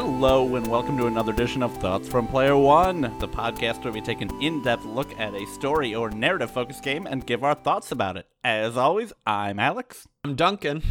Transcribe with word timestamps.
Hello, 0.00 0.54
and 0.54 0.64
welcome 0.68 0.96
to 0.96 1.08
another 1.08 1.32
edition 1.32 1.60
of 1.60 1.76
Thoughts 1.78 2.08
from 2.08 2.28
Player 2.28 2.56
One, 2.56 3.00
the 3.18 3.26
podcast 3.26 3.82
where 3.82 3.92
we 3.92 4.00
take 4.00 4.20
an 4.20 4.30
in 4.40 4.62
depth 4.62 4.84
look 4.84 5.10
at 5.18 5.34
a 5.34 5.44
story 5.46 5.92
or 5.92 6.08
narrative 6.08 6.52
focused 6.52 6.84
game 6.84 7.08
and 7.08 7.26
give 7.26 7.42
our 7.42 7.56
thoughts 7.56 7.90
about 7.90 8.16
it. 8.16 8.28
As 8.44 8.76
always, 8.76 9.12
I'm 9.26 9.58
Alex. 9.58 10.06
I'm 10.22 10.36
Duncan. 10.36 10.84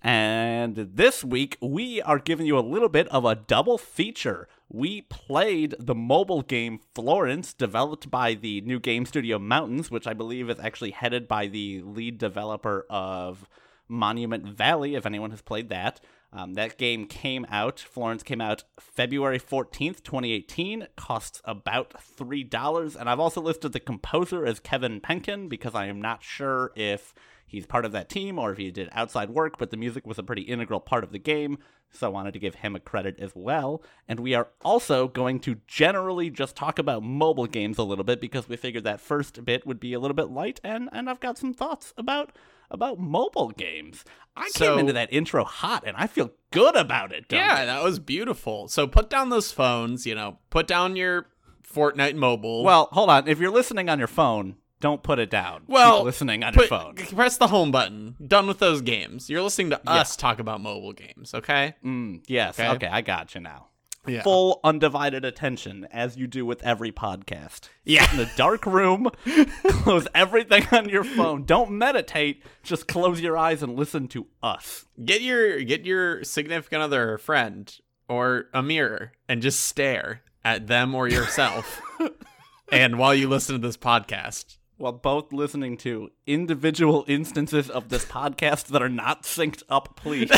And 0.00 0.76
this 0.76 1.22
week, 1.22 1.58
we 1.60 2.00
are 2.00 2.18
giving 2.18 2.46
you 2.46 2.58
a 2.58 2.60
little 2.60 2.88
bit 2.88 3.06
of 3.08 3.26
a 3.26 3.34
double 3.34 3.76
feature. 3.76 4.48
We 4.70 5.02
played 5.02 5.74
the 5.78 5.94
mobile 5.94 6.40
game 6.40 6.80
Florence, 6.94 7.52
developed 7.52 8.10
by 8.10 8.32
the 8.32 8.62
new 8.62 8.80
game 8.80 9.04
studio 9.04 9.38
Mountains, 9.38 9.90
which 9.90 10.06
I 10.06 10.14
believe 10.14 10.48
is 10.48 10.58
actually 10.58 10.92
headed 10.92 11.28
by 11.28 11.48
the 11.48 11.82
lead 11.82 12.16
developer 12.16 12.86
of 12.88 13.46
Monument 13.88 14.46
Valley, 14.46 14.94
if 14.94 15.04
anyone 15.04 15.32
has 15.32 15.42
played 15.42 15.68
that. 15.68 16.00
Um, 16.32 16.54
that 16.54 16.76
game 16.76 17.06
came 17.06 17.46
out, 17.48 17.80
Florence 17.80 18.22
came 18.22 18.40
out 18.40 18.64
February 18.78 19.40
14th, 19.40 20.02
2018. 20.02 20.88
Costs 20.96 21.40
about 21.44 21.94
$3. 22.18 22.96
And 22.96 23.08
I've 23.08 23.20
also 23.20 23.40
listed 23.40 23.72
the 23.72 23.80
composer 23.80 24.44
as 24.44 24.60
Kevin 24.60 25.00
Penkin 25.00 25.48
because 25.48 25.74
I 25.74 25.86
am 25.86 26.00
not 26.00 26.22
sure 26.22 26.72
if 26.76 27.14
he's 27.48 27.66
part 27.66 27.84
of 27.84 27.92
that 27.92 28.08
team 28.08 28.38
or 28.38 28.52
if 28.52 28.58
he 28.58 28.70
did 28.70 28.88
outside 28.92 29.30
work, 29.30 29.58
but 29.58 29.70
the 29.70 29.76
music 29.76 30.06
was 30.06 30.18
a 30.18 30.22
pretty 30.22 30.42
integral 30.42 30.80
part 30.80 31.02
of 31.02 31.10
the 31.10 31.18
game, 31.18 31.58
so 31.90 32.06
I 32.06 32.10
wanted 32.10 32.32
to 32.34 32.38
give 32.38 32.56
him 32.56 32.76
a 32.76 32.80
credit 32.80 33.18
as 33.18 33.32
well. 33.34 33.82
And 34.06 34.20
we 34.20 34.34
are 34.34 34.48
also 34.62 35.08
going 35.08 35.40
to 35.40 35.56
generally 35.66 36.30
just 36.30 36.54
talk 36.54 36.78
about 36.78 37.02
mobile 37.02 37.46
games 37.46 37.78
a 37.78 37.82
little 37.82 38.04
bit 38.04 38.20
because 38.20 38.48
we 38.48 38.56
figured 38.56 38.84
that 38.84 39.00
first 39.00 39.44
bit 39.44 39.66
would 39.66 39.80
be 39.80 39.94
a 39.94 39.98
little 39.98 40.14
bit 40.14 40.30
light, 40.30 40.60
and, 40.62 40.88
and 40.92 41.10
I've 41.10 41.20
got 41.20 41.38
some 41.38 41.54
thoughts 41.54 41.94
about 41.96 42.36
about 42.70 42.98
mobile 42.98 43.50
games. 43.50 44.04
I 44.36 44.48
So- 44.50 44.70
came 44.70 44.78
into 44.80 44.92
that 44.92 45.12
intro 45.12 45.44
hot 45.44 45.84
and 45.86 45.96
I 45.96 46.06
feel 46.06 46.30
good 46.50 46.76
about 46.76 47.12
it. 47.12 47.26
Yeah, 47.30 47.64
that 47.64 47.82
was 47.82 47.98
beautiful. 47.98 48.68
So 48.68 48.86
put 48.86 49.10
down 49.10 49.30
those 49.30 49.50
phones, 49.52 50.06
you 50.06 50.14
know, 50.14 50.38
put 50.50 50.66
down 50.66 50.96
your 50.96 51.26
Fortnite 51.66 52.14
mobile. 52.14 52.64
Well, 52.64 52.88
hold 52.92 53.10
on. 53.10 53.28
If 53.28 53.38
you're 53.38 53.50
listening 53.50 53.88
on 53.88 53.98
your 53.98 54.08
phone, 54.08 54.56
don't 54.80 55.02
put 55.02 55.18
it 55.18 55.28
down. 55.30 55.64
Well, 55.66 56.04
listening 56.04 56.44
on 56.44 56.52
put, 56.54 56.70
your 56.70 56.80
phone. 56.80 56.94
Press 56.94 57.36
the 57.36 57.48
home 57.48 57.70
button. 57.70 58.16
Done 58.24 58.46
with 58.46 58.58
those 58.58 58.80
games. 58.80 59.28
You're 59.28 59.42
listening 59.42 59.70
to 59.70 59.80
us 59.90 60.16
talk 60.16 60.38
about 60.38 60.60
mobile 60.60 60.92
games, 60.92 61.34
okay? 61.34 61.74
Mm, 61.84 62.22
yes. 62.26 62.58
Okay. 62.58 62.68
Okay. 62.70 62.86
I 62.86 63.00
got 63.00 63.34
you 63.34 63.40
now. 63.40 63.67
Yeah. 64.06 64.22
Full 64.22 64.60
undivided 64.64 65.24
attention, 65.24 65.86
as 65.92 66.16
you 66.16 66.26
do 66.26 66.46
with 66.46 66.62
every 66.62 66.92
podcast. 66.92 67.68
Yeah. 67.84 68.10
In 68.14 68.20
a 68.20 68.30
dark 68.36 68.64
room, 68.64 69.10
close 69.68 70.06
everything 70.14 70.66
on 70.72 70.88
your 70.88 71.04
phone. 71.04 71.44
Don't 71.44 71.72
meditate. 71.72 72.42
Just 72.62 72.88
close 72.88 73.20
your 73.20 73.36
eyes 73.36 73.62
and 73.62 73.76
listen 73.76 74.08
to 74.08 74.26
us. 74.42 74.86
Get 75.04 75.20
your 75.20 75.60
get 75.62 75.84
your 75.84 76.24
significant 76.24 76.82
other 76.82 77.12
or 77.12 77.18
friend 77.18 77.74
or 78.08 78.46
a 78.54 78.62
mirror 78.62 79.12
and 79.28 79.42
just 79.42 79.60
stare 79.60 80.22
at 80.44 80.66
them 80.66 80.94
or 80.94 81.08
yourself. 81.08 81.80
and 82.72 82.98
while 82.98 83.14
you 83.14 83.28
listen 83.28 83.60
to 83.60 83.66
this 83.66 83.76
podcast. 83.76 84.56
While 84.76 84.92
both 84.92 85.32
listening 85.32 85.76
to 85.78 86.10
individual 86.24 87.04
instances 87.08 87.68
of 87.68 87.88
this 87.88 88.04
podcast 88.04 88.66
that 88.68 88.80
are 88.80 88.88
not 88.88 89.24
synced 89.24 89.64
up, 89.68 89.96
please. 89.96 90.30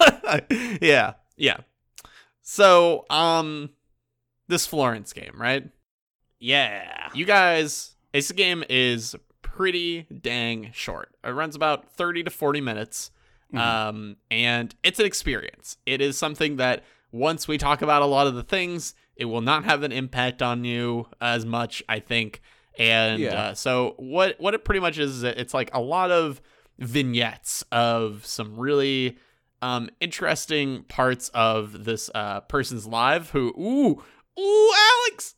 yeah. 0.80 1.12
Yeah. 1.36 1.58
So, 2.42 3.04
um 3.10 3.70
this 4.48 4.66
Florence 4.66 5.12
game, 5.12 5.34
right? 5.36 5.68
yeah. 6.38 7.08
You 7.14 7.24
guys, 7.24 7.94
this 8.12 8.32
game 8.32 8.64
is 8.68 9.14
pretty 9.42 10.06
dang 10.20 10.70
short. 10.72 11.10
It 11.24 11.30
runs 11.30 11.54
about 11.54 11.88
30 11.92 12.24
to 12.24 12.30
40 12.30 12.60
minutes. 12.60 13.10
Um, 13.54 14.16
and 14.30 14.74
it's 14.82 14.98
an 14.98 15.04
experience. 15.06 15.76
It 15.86 16.00
is 16.00 16.16
something 16.18 16.56
that 16.56 16.84
once 17.12 17.46
we 17.46 17.58
talk 17.58 17.82
about 17.82 18.00
a 18.02 18.06
lot 18.06 18.26
of 18.26 18.34
the 18.34 18.42
things, 18.42 18.94
it 19.14 19.26
will 19.26 19.42
not 19.42 19.64
have 19.64 19.82
an 19.82 19.92
impact 19.92 20.40
on 20.42 20.64
you 20.64 21.06
as 21.20 21.44
much, 21.46 21.82
I 21.88 22.00
think. 22.00 22.40
And 22.78 23.20
Yeah. 23.20 23.40
uh, 23.40 23.54
so 23.54 23.94
what 23.98 24.40
what 24.40 24.54
it 24.54 24.64
pretty 24.64 24.80
much 24.80 24.98
is, 24.98 25.18
is 25.18 25.22
it's 25.24 25.52
like 25.54 25.70
a 25.74 25.80
lot 25.80 26.10
of 26.10 26.40
vignettes 26.78 27.62
of 27.70 28.24
some 28.26 28.56
really 28.58 29.18
um 29.62 29.88
interesting 30.00 30.82
parts 30.84 31.30
of 31.32 31.84
this 31.84 32.10
uh 32.14 32.40
person's 32.42 32.86
life 32.86 33.30
who 33.30 33.48
ooh 33.58 34.02
ooh 34.40 34.72
Alex 35.06 35.34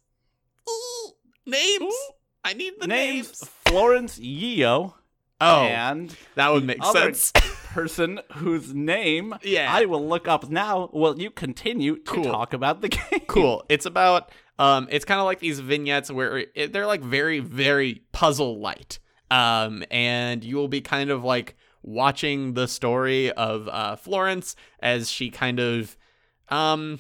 ooh 0.69 1.13
names 1.47 1.83
Ooh. 1.83 2.13
I 2.47 2.53
need 2.55 2.75
the 2.81 2.87
Names 2.87 3.27
names. 3.41 3.51
Florence 3.67 4.19
Yeo 4.19 4.97
Oh, 5.41 5.63
and 5.65 6.15
that 6.37 6.53
would 6.53 6.65
make 6.65 6.83
sense. 6.85 7.33
person 7.75 8.21
whose 8.35 8.73
name 8.73 9.35
Yeah. 9.43 9.69
I 9.75 9.85
will 9.87 10.07
look 10.09 10.29
up 10.29 10.49
now. 10.49 10.89
Will 10.93 11.19
you 11.21 11.31
continue 11.31 11.97
to 11.97 12.03
Cool. 12.03 12.25
talk 12.25 12.53
about 12.55 12.81
the 12.83 12.89
game? 12.97 13.21
cool. 13.27 13.65
It's 13.69 13.85
about 13.87 14.31
um 14.59 14.87
it's 14.91 15.05
kind 15.05 15.19
of 15.21 15.27
like 15.27 15.41
these 15.41 15.59
vignettes 15.61 16.11
where 16.11 16.45
it, 16.55 16.73
they're 16.73 16.87
like 16.87 17.03
very 17.03 17.41
very 17.41 18.03
puzzle 18.13 18.61
light. 18.61 19.01
Um 19.31 19.83
and 19.91 20.45
you 20.45 20.57
will 20.57 20.69
be 20.69 20.81
kind 20.81 21.11
of 21.11 21.25
like 21.25 21.57
watching 21.85 22.55
the 22.55 22.67
story 22.67 23.31
of 23.33 23.69
uh 23.69 23.95
Florence 23.97 24.57
as 24.81 25.11
she 25.11 25.31
kind 25.31 25.61
of 25.61 25.97
um 26.49 26.99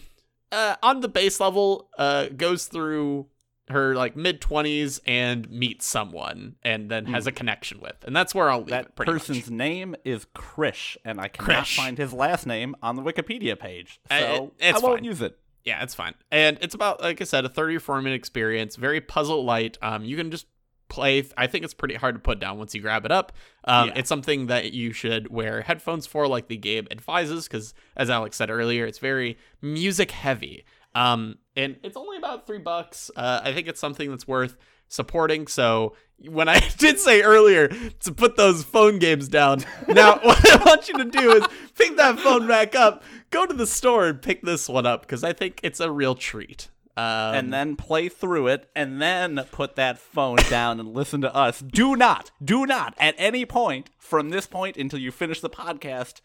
uh 0.52 0.76
on 0.82 1.00
the 1.00 1.08
base 1.08 1.40
level 1.40 1.88
uh 1.98 2.26
goes 2.36 2.66
through 2.66 3.26
her 3.70 3.94
like 3.94 4.14
mid 4.14 4.42
20s 4.42 5.00
and 5.06 5.48
meets 5.50 5.86
someone 5.86 6.54
and 6.62 6.90
then 6.90 7.06
has 7.06 7.26
a 7.26 7.32
connection 7.32 7.80
with. 7.80 7.96
And 8.04 8.14
that's 8.14 8.34
where 8.34 8.50
I'll 8.50 8.58
leave 8.58 8.66
Hmm. 8.66 8.70
That 8.72 8.84
it 8.88 8.94
person's 8.96 9.46
much. 9.46 9.56
name 9.56 9.96
is 10.04 10.26
Krish, 10.34 10.98
and 11.02 11.18
I 11.18 11.28
cannot 11.28 11.64
Krish. 11.64 11.76
find 11.76 11.96
his 11.96 12.12
last 12.12 12.46
name 12.46 12.76
on 12.82 12.94
the 12.96 13.02
Wikipedia 13.02 13.58
page, 13.58 14.00
Uh, 14.10 14.18
so 14.20 14.52
it- 14.60 14.66
it's 14.68 14.78
I 14.82 14.86
won't 14.86 14.98
fine. 14.98 15.04
use 15.04 15.22
it. 15.22 15.38
Yeah, 15.64 15.82
it's 15.82 15.94
fine. 15.94 16.12
And 16.30 16.58
it's 16.60 16.74
about, 16.74 17.00
like 17.00 17.22
I 17.22 17.24
said, 17.24 17.46
a 17.46 17.48
30 17.48 17.76
or 17.76 17.80
40 17.80 18.04
minute 18.04 18.16
experience, 18.16 18.76
very 18.76 19.00
puzzle 19.00 19.42
light. 19.46 19.78
Um, 19.80 20.04
you 20.04 20.14
can 20.18 20.30
just 20.30 20.44
play. 20.94 21.24
I 21.36 21.46
think 21.46 21.64
it's 21.64 21.74
pretty 21.74 21.94
hard 21.96 22.14
to 22.14 22.18
put 22.20 22.38
down 22.38 22.58
once 22.58 22.74
you 22.74 22.80
grab 22.80 23.04
it 23.04 23.12
up. 23.12 23.32
Um, 23.64 23.88
Yeah. 23.88 23.94
It's 23.96 24.08
something 24.08 24.46
that 24.46 24.72
you 24.72 24.92
should 24.92 25.28
wear 25.30 25.62
headphones 25.62 26.06
for, 26.06 26.28
like 26.28 26.48
the 26.48 26.56
game 26.56 26.86
advises, 26.90 27.48
because 27.48 27.74
as 27.96 28.10
Alex 28.10 28.36
said 28.36 28.50
earlier, 28.50 28.86
it's 28.86 28.98
very 28.98 29.36
music 29.60 30.10
heavy. 30.12 30.64
Um, 30.94 31.38
and 31.56 31.76
it's 31.82 31.96
only 31.96 32.16
about 32.16 32.46
three 32.46 32.58
bucks. 32.58 33.10
Uh, 33.16 33.40
I 33.42 33.52
think 33.52 33.66
it's 33.66 33.80
something 33.80 34.08
that's 34.10 34.28
worth 34.28 34.56
supporting. 34.88 35.48
So 35.48 35.96
when 36.28 36.48
I 36.48 36.60
did 36.78 37.00
say 37.00 37.22
earlier 37.22 37.68
to 37.68 38.12
put 38.12 38.36
those 38.36 38.62
phone 38.62 38.98
games 39.00 39.26
down, 39.28 39.64
now 39.88 40.18
what 40.22 40.38
I 40.48 40.64
want 40.64 40.88
you 40.88 40.96
to 40.98 41.04
do 41.04 41.32
is 41.32 41.44
pick 41.76 41.96
that 41.96 42.20
phone 42.20 42.46
back 42.46 42.76
up, 42.76 43.02
go 43.30 43.44
to 43.46 43.54
the 43.54 43.66
store 43.66 44.06
and 44.06 44.22
pick 44.22 44.42
this 44.42 44.68
one 44.68 44.86
up 44.86 45.00
because 45.02 45.24
I 45.24 45.32
think 45.32 45.58
it's 45.64 45.80
a 45.80 45.90
real 45.90 46.14
treat. 46.14 46.68
Um, 46.96 47.34
and 47.34 47.52
then 47.52 47.74
play 47.74 48.08
through 48.08 48.46
it, 48.48 48.70
and 48.76 49.02
then 49.02 49.44
put 49.50 49.74
that 49.76 49.98
phone 49.98 50.36
down 50.48 50.78
and 50.78 50.94
listen 50.94 51.20
to 51.22 51.34
us. 51.34 51.58
Do 51.58 51.96
not, 51.96 52.30
do 52.42 52.66
not, 52.66 52.94
at 52.98 53.16
any 53.18 53.44
point 53.44 53.90
from 53.98 54.30
this 54.30 54.46
point 54.46 54.76
until 54.76 55.00
you 55.00 55.10
finish 55.10 55.40
the 55.40 55.50
podcast, 55.50 56.20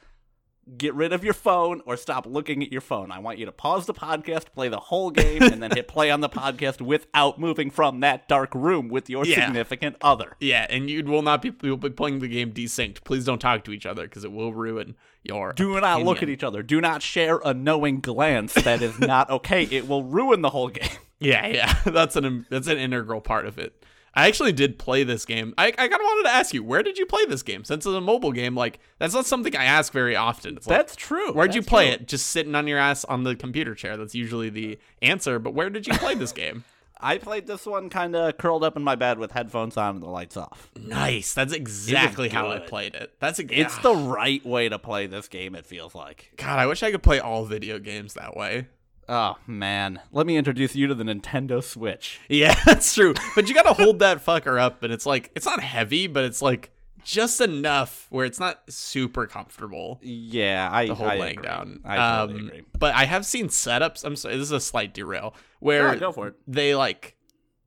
get 0.78 0.94
rid 0.94 1.12
of 1.14 1.24
your 1.24 1.34
phone 1.34 1.82
or 1.86 1.98
stop 1.98 2.26
looking 2.28 2.62
at 2.64 2.72
your 2.72 2.82
phone. 2.82 3.12
I 3.12 3.20
want 3.20 3.38
you 3.40 3.46
to 3.46 3.52
pause 3.52 3.86
the 3.86 3.94
podcast, 3.94 4.54
play 4.54 4.68
the 4.70 4.80
whole 4.80 5.10
game, 5.12 5.42
and 5.44 5.62
then 5.64 5.72
hit 5.72 5.88
play 5.88 6.12
on 6.12 6.22
the 6.22 6.30
podcast 6.30 6.80
without 6.82 7.40
moving 7.40 7.70
from 7.70 8.02
that 8.02 8.28
dark 8.28 8.54
room 8.54 8.90
with 8.90 9.10
your 9.10 9.26
Yeah. 9.26 9.46
significant 9.46 9.96
other. 10.02 10.36
yeah, 10.40 10.68
and 10.70 10.90
you 10.90 11.04
will 11.04 11.22
not 11.22 11.42
be 11.42 11.52
you'll 11.64 11.78
be 11.78 11.90
playing 11.90 12.20
the 12.20 12.28
game 12.28 12.52
desynced. 12.52 13.04
Please 13.04 13.26
don't 13.26 13.40
talk 13.40 13.64
to 13.66 13.72
each 13.72 13.86
other 13.86 14.04
because 14.04 14.24
it 14.24 14.32
will 14.32 14.54
ruin 14.54 14.96
your. 15.24 15.54
Do 15.54 15.80
not 15.82 16.04
look 16.04 16.22
at 16.24 16.30
each 16.30 16.44
other. 16.44 16.62
Do 16.64 16.80
not 16.82 17.02
share 17.02 17.40
a 17.44 17.54
knowing 17.54 18.00
glance. 18.00 18.54
That 18.54 18.82
is 18.82 19.00
not 19.00 19.30
okay. 19.30 19.64
It 19.64 19.88
will 19.88 20.04
ruin 20.04 20.42
the 20.42 20.50
whole 20.52 20.70
game. 20.70 20.90
Yeah, 21.20 21.48
yeah, 21.48 21.74
that's 21.86 22.16
an 22.16 22.46
that's 22.50 22.68
an 22.68 22.78
integral 22.78 23.20
part 23.22 23.46
of 23.46 23.58
it. 23.60 23.84
I 24.16 24.28
actually 24.28 24.52
did 24.52 24.80
play 24.80 25.04
this 25.04 25.26
game. 25.26 25.54
I, 25.58 25.68
I 25.68 25.72
kind 25.72 25.94
of 25.94 26.00
wanted 26.02 26.30
to 26.30 26.36
ask 26.36 26.54
you, 26.54 26.64
where 26.64 26.84
did 26.84 26.98
you 26.98 27.06
play 27.06 27.26
this 27.26 27.44
game? 27.44 27.64
Since 27.64 27.86
it's 27.86 27.96
a 27.96 28.02
mobile 28.02 28.32
game, 28.32 28.56
like 28.56 28.80
that's 28.98 29.14
not 29.14 29.26
something 29.26 29.56
I 29.56 29.66
ask 29.66 29.94
very 29.94 30.16
often. 30.16 30.58
It's 30.58 30.68
like, 30.68 30.78
That's 30.78 30.96
true. 30.96 31.34
where'd 31.34 31.56
you 31.56 31.62
play 31.62 31.86
true. 31.88 31.94
it? 31.96 32.08
Just 32.08 32.28
sitting 32.28 32.56
on 32.56 32.68
your 32.68 32.80
ass 32.80 33.06
on 33.06 33.24
the 33.24 33.36
computer 33.36 33.76
chair. 33.76 33.98
That's 33.98 34.16
usually 34.16 34.50
the 34.50 34.80
answer. 35.02 35.40
But 35.40 35.54
where 35.54 35.70
did 35.70 35.88
you 35.88 35.94
play 35.94 36.16
this 36.16 36.32
game? 36.34 36.64
I 37.02 37.18
played 37.18 37.48
this 37.48 37.66
one 37.66 37.90
kind 37.90 38.14
of 38.14 38.38
curled 38.38 38.62
up 38.64 38.76
in 38.76 38.84
my 38.84 38.96
bed 38.96 39.20
with 39.20 39.32
headphones 39.32 39.78
on 39.78 39.96
and 39.96 40.04
the 40.04 40.10
lights 40.10 40.36
off. 40.36 40.70
Nice. 40.78 41.34
That's 41.34 41.54
exactly 41.54 42.28
how 42.28 42.52
I 42.52 42.60
played 42.60 42.94
it. 42.94 43.14
That's 43.20 43.40
a, 43.40 43.58
It's 43.58 43.78
the 43.78 43.94
ah. 43.94 44.12
right 44.12 44.46
way 44.46 44.68
to 44.68 44.78
play 44.78 45.08
this 45.08 45.30
game, 45.30 45.56
it 45.56 45.66
feels 45.66 45.96
like. 45.96 46.34
God. 46.36 46.60
I 46.60 46.66
wish 46.66 46.84
I 46.84 46.92
could 46.92 47.04
play 47.04 47.20
all 47.22 47.46
video 47.46 47.80
games 47.80 48.16
that 48.16 48.36
way. 48.36 48.68
Oh, 49.12 49.38
man. 49.48 50.00
Let 50.12 50.28
me 50.28 50.38
introduce 50.38 50.76
you 50.76 50.86
to 50.88 50.94
the 50.96 51.04
Nintendo 51.04 51.64
Switch. 51.64 52.20
Yeah, 52.30 52.56
that's 52.66 52.94
true. 52.94 53.16
But 53.36 53.50
you 53.50 53.56
gotta 53.56 53.74
hold 53.74 54.00
that 54.00 54.24
fucker 54.24 54.62
up, 54.62 54.84
and 54.84 54.94
it's 54.94 55.06
like 55.06 55.32
it's 55.36 55.46
not 55.48 55.62
heavy, 55.62 56.06
but 56.08 56.24
it's 56.26 56.42
like 56.44 56.72
just 57.04 57.42
enough 57.42 58.06
where 58.12 58.26
it's 58.26 58.40
not 58.40 58.62
super 58.70 59.26
comfortable. 59.26 60.00
Yeah, 60.04 60.70
I, 60.72 60.86
the 60.88 60.96
whole 60.96 61.08
I 61.08 61.18
laying 61.18 61.38
agree. 61.40 61.48
down. 61.50 61.80
I 61.84 61.96
totally 62.26 62.40
Um, 62.42 62.48
agree. 62.48 62.62
But 62.78 62.94
I 62.94 63.06
have 63.06 63.26
seen 63.26 63.48
setups. 63.48 64.04
I'm 64.04 64.16
sorry, 64.16 64.36
this 64.36 64.44
is 64.44 64.52
a 64.52 64.60
slight 64.60 64.94
derail 64.94 65.34
where 65.60 65.90
Sure, 65.92 66.00
go 66.00 66.12
for 66.12 66.28
it. 66.28 66.36
they 66.48 66.76
like 66.76 67.16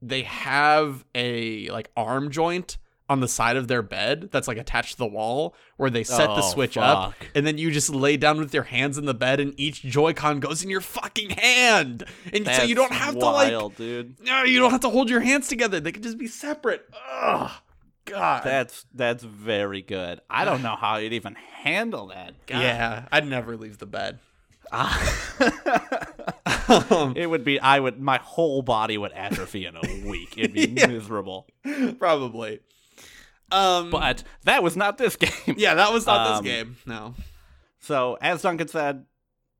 they 0.01 0.21
have 0.23 1.03
a 1.15 1.67
like 1.69 1.89
arm 1.97 2.29
joint 2.31 2.77
on 3.13 3.21
the 3.21 3.27
side 3.29 3.55
of 3.55 3.69
their 3.69 3.81
bed 3.81 4.29
that's 4.31 4.47
like 4.47 4.57
attached 4.57 4.91
to 4.93 4.97
the 4.97 5.05
wall 5.07 5.55
where 5.77 5.89
they 5.89 6.03
set 6.03 6.27
the 6.27 6.41
Oh, 6.43 6.51
switch 6.51 6.75
up 6.77 7.13
and 7.33 7.47
then 7.47 7.57
you 7.57 7.71
just 7.71 7.89
lay 7.89 8.17
down 8.17 8.39
with 8.39 8.53
your 8.53 8.63
hands 8.63 8.97
in 8.97 9.05
the 9.05 9.13
bed 9.13 9.39
and 9.39 9.53
each 9.57 9.81
Joy-Con 9.83 10.41
goes 10.41 10.61
in 10.63 10.69
your 10.69 10.81
fucking 10.81 11.29
hand. 11.29 12.03
And 12.33 12.45
so 12.45 12.63
you 12.63 12.75
don't 12.75 12.91
have 12.91 13.13
to 13.17 13.25
like 13.25 13.77
dude. 13.77 14.17
no, 14.21 14.43
you 14.43 14.59
don't 14.59 14.71
have 14.71 14.81
to 14.81 14.89
hold 14.89 15.09
your 15.09 15.21
hands 15.21 15.47
together. 15.47 15.79
They 15.79 15.91
can 15.93 16.03
just 16.03 16.17
be 16.17 16.27
separate. 16.27 16.85
Ugh. 17.11 17.51
God. 18.05 18.43
That's 18.43 18.85
that's 18.93 19.23
very 19.23 19.81
good. 19.81 20.19
I 20.29 20.43
don't 20.43 20.61
know 20.61 20.75
how 20.75 20.97
you'd 20.97 21.13
even 21.13 21.35
handle 21.35 22.07
that. 22.07 22.33
God. 22.47 22.61
yeah, 22.61 23.05
I'd 23.13 23.25
never 23.25 23.55
leave 23.55 23.77
the 23.77 23.85
bed. 23.85 24.19
Ah. 24.73 24.99
it 27.15 27.29
would 27.29 27.43
be. 27.43 27.59
I 27.59 27.79
would. 27.79 27.99
My 28.01 28.17
whole 28.17 28.61
body 28.61 28.97
would 28.97 29.11
atrophy 29.13 29.65
in 29.65 29.75
a 29.75 29.81
week. 30.09 30.33
It'd 30.37 30.53
be 30.53 30.61
Yeah. 30.77 30.87
miserable. 30.87 31.47
Probably. 31.99 32.59
Um 33.53 33.89
But 33.91 34.23
that 34.43 34.63
was 34.63 34.75
not 34.75 34.97
this 34.97 35.15
game. 35.17 35.55
yeah, 35.57 35.75
that 35.75 35.93
was 35.93 36.05
not 36.05 36.27
Um, 36.27 36.43
this 36.43 36.51
game. 36.53 36.77
No. 36.85 37.15
So 37.79 38.17
as 38.21 38.41
Duncan 38.41 38.67
said, 38.67 39.05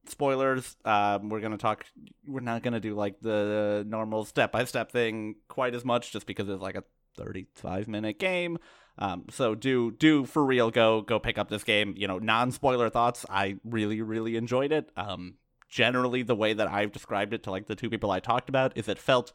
spoilers. 0.08 0.76
Um, 0.86 1.30
we're 1.30 1.40
gonna 1.42 1.58
talk. 1.58 1.86
We're 2.28 2.40
not 2.42 2.64
gonna 2.64 2.80
do 2.80 2.94
like 2.96 3.20
the 3.22 3.86
normal 3.88 4.26
step 4.26 4.52
by 4.52 4.66
step 4.66 4.92
thing 4.92 5.36
quite 5.48 5.76
as 5.76 5.86
much, 5.86 6.12
just 6.12 6.26
because 6.26 6.50
it's 6.50 6.62
like 6.62 6.76
a 6.76 6.84
thirty-five 7.18 7.88
minute 7.88 8.20
game. 8.20 8.58
Um, 9.00 9.26
so 9.30 9.56
do 9.56 9.92
do 9.92 10.26
for 10.26 10.44
real 10.46 10.70
go 10.72 11.02
go 11.02 11.20
pick 11.20 11.38
up 11.38 11.50
this 11.50 11.64
game. 11.64 11.94
You 11.98 12.08
know, 12.08 12.20
non 12.20 12.52
spoiler 12.52 12.90
thoughts. 12.90 13.26
I 13.30 13.58
really 13.64 14.02
really 14.02 14.36
enjoyed 14.36 14.72
it. 14.72 14.90
Um, 14.98 15.36
generally 15.70 16.22
the 16.22 16.36
way 16.36 16.54
that 16.54 16.68
I've 16.68 16.92
described 16.92 17.34
it 17.34 17.44
to 17.44 17.52
like 17.52 17.68
the 17.68 17.76
two 17.76 17.90
people 17.90 18.12
I 18.12 18.20
talked 18.20 18.50
about 18.50 18.78
is 18.78 18.88
it 18.88 19.00
felt 19.00 19.34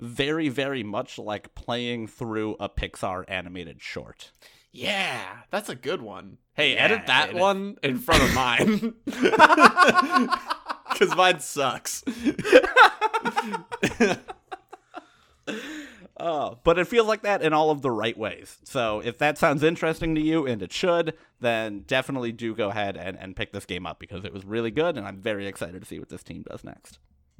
very 0.00 0.48
very 0.48 0.82
much 0.82 1.18
like 1.18 1.54
playing 1.54 2.06
through 2.08 2.56
a 2.58 2.68
Pixar 2.68 3.24
animated 3.28 3.80
short. 3.80 4.32
Yeah, 4.72 5.22
that's 5.50 5.68
a 5.68 5.74
good 5.74 6.00
one. 6.02 6.38
Hey, 6.54 6.74
Yeah, 6.74 6.84
edit 6.84 7.06
that 7.06 7.30
it 7.30 7.36
is. 7.36 7.40
one 7.40 7.76
in 7.82 7.98
front 7.98 8.22
of 8.22 8.34
mine. 8.34 8.94
Cuz 10.96 11.14
mine 11.16 11.40
sucks. 11.40 12.04
Uh, 16.16 16.54
but 16.64 16.78
it 16.78 16.86
feels 16.86 17.06
like 17.08 17.22
that 17.22 17.40
in 17.40 17.54
all 17.54 17.70
of 17.70 17.80
the 17.80 17.90
right 17.90 18.16
ways. 18.18 18.58
So 18.62 19.00
if 19.00 19.16
that 19.18 19.38
sounds 19.38 19.62
interesting 19.62 20.14
to 20.16 20.20
you, 20.20 20.46
and 20.46 20.60
it 20.60 20.70
should, 20.70 21.14
then 21.40 21.80
definitely 21.86 22.30
do 22.30 22.54
go 22.54 22.68
ahead 22.68 22.98
and, 22.98 23.16
and 23.18 23.34
pick 23.34 23.52
this 23.52 23.64
game 23.64 23.86
up 23.86 23.98
because 23.98 24.22
it 24.26 24.32
was 24.32 24.44
really 24.44 24.70
good, 24.70 24.98
and 24.98 25.06
I'm 25.06 25.16
very 25.22 25.46
excited 25.46 25.80
to 25.80 25.88
see 25.88 25.98
what 25.98 26.10
this 26.10 26.22
team 26.22 26.44
does 26.50 26.62
next. 26.62 26.98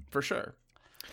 For 0.08 0.22
sure. 0.22 0.54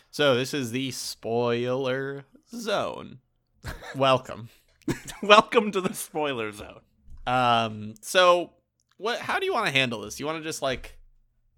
So, 0.10 0.36
this 0.36 0.54
is 0.54 0.72
the 0.72 0.92
spoiler 0.92 2.26
zone. 2.56 3.20
Welcome. 3.96 4.50
Welcome 5.22 5.72
to 5.72 5.82
the 5.82 5.94
spoiler 5.94 6.52
zone. 6.52 6.80
Um, 7.26 7.96
so 8.02 8.54
what 8.98 9.20
how 9.20 9.38
do 9.38 9.46
you 9.46 9.54
want 9.54 9.66
to 9.68 9.72
handle 9.74 10.02
this? 10.02 10.20
You 10.20 10.26
want 10.26 10.38
to 10.38 10.44
just 10.44 10.62
like 10.62 10.98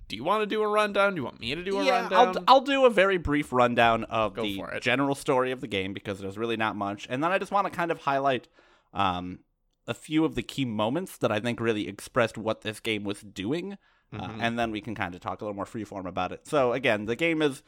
do 0.08 0.16
you 0.16 0.24
want 0.24 0.42
to 0.42 0.48
do 0.48 0.64
a 0.64 0.68
rundown? 0.68 1.14
Do 1.14 1.18
you 1.22 1.24
want 1.26 1.40
me 1.40 1.54
to 1.54 1.64
do 1.64 1.80
a 1.80 1.84
yeah, 1.86 2.02
rundown? 2.02 2.38
I'll, 2.38 2.44
I'll 2.48 2.62
do 2.62 2.86
a 2.86 2.90
very 2.90 3.18
brief 3.18 3.54
rundown 3.54 4.06
of 4.06 4.34
Go 4.34 4.42
the 4.42 4.80
general 4.82 5.14
story 5.14 5.52
of 5.52 5.62
the 5.62 5.68
game 5.68 5.94
because 5.94 6.20
there's 6.20 6.38
really 6.38 6.58
not 6.58 6.76
much, 6.76 7.06
and 7.10 7.24
then 7.24 7.32
I 7.32 7.38
just 7.38 7.52
want 7.52 7.66
to 7.66 7.72
kind 7.72 7.92
of 7.92 8.00
highlight 8.00 8.48
um, 8.92 9.40
a 9.88 9.94
few 9.94 10.26
of 10.26 10.34
the 10.34 10.42
key 10.42 10.66
moments 10.66 11.18
that 11.18 11.32
I 11.32 11.40
think 11.40 11.60
really 11.60 11.88
expressed 11.88 12.40
what 12.40 12.62
this 12.62 12.80
game 12.80 13.04
was 13.04 13.22
doing, 13.22 13.78
uh, 14.12 14.28
Mhm. 14.28 14.38
and 14.40 14.58
then 14.60 14.72
we 14.72 14.82
can 14.82 14.96
kind 14.96 15.14
of 15.14 15.22
talk 15.22 15.42
a 15.42 15.46
little 15.46 15.56
more 15.56 15.66
freeform 15.66 16.08
about 16.08 16.32
it. 16.32 16.48
So 16.48 16.74
again, 16.74 17.06
the 17.06 17.16
game 17.16 17.44
is, 17.44 17.62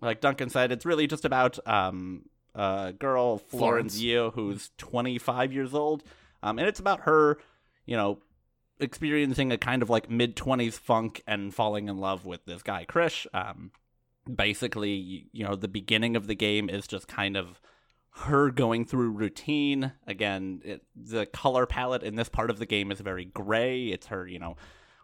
like 0.00 0.20
Duncan 0.20 0.50
said, 0.50 0.72
it's 0.72 0.84
really 0.84 1.06
just 1.06 1.24
about 1.24 1.58
um, 1.66 2.22
a 2.54 2.94
girl, 2.98 3.38
Florence 3.38 3.94
Florence. 3.94 4.00
Yeo, 4.00 4.30
who's 4.30 4.70
25 4.78 5.52
years 5.52 5.74
old, 5.74 6.02
um, 6.42 6.58
and 6.58 6.68
it's 6.68 6.80
about 6.80 7.00
her, 7.00 7.38
you 7.84 7.96
know, 7.96 8.18
experiencing 8.78 9.52
a 9.52 9.58
kind 9.58 9.82
of 9.82 9.90
like 9.90 10.10
mid 10.10 10.36
20s 10.36 10.74
funk 10.74 11.22
and 11.26 11.54
falling 11.54 11.88
in 11.88 11.98
love 11.98 12.26
with 12.26 12.44
this 12.44 12.62
guy 12.62 12.84
Krish. 12.84 13.26
Um, 13.32 13.70
basically, 14.32 15.28
you 15.32 15.44
know, 15.44 15.54
the 15.54 15.68
beginning 15.68 16.16
of 16.16 16.26
the 16.26 16.34
game 16.34 16.68
is 16.68 16.86
just 16.86 17.08
kind 17.08 17.36
of 17.36 17.60
her 18.10 18.50
going 18.50 18.84
through 18.84 19.10
routine. 19.10 19.92
Again, 20.06 20.62
it, 20.64 20.82
the 20.94 21.26
color 21.26 21.66
palette 21.66 22.02
in 22.02 22.16
this 22.16 22.28
part 22.28 22.50
of 22.50 22.58
the 22.58 22.66
game 22.66 22.90
is 22.90 23.00
very 23.00 23.24
gray. 23.24 23.86
It's 23.86 24.06
her, 24.06 24.26
you 24.26 24.38
know, 24.38 24.56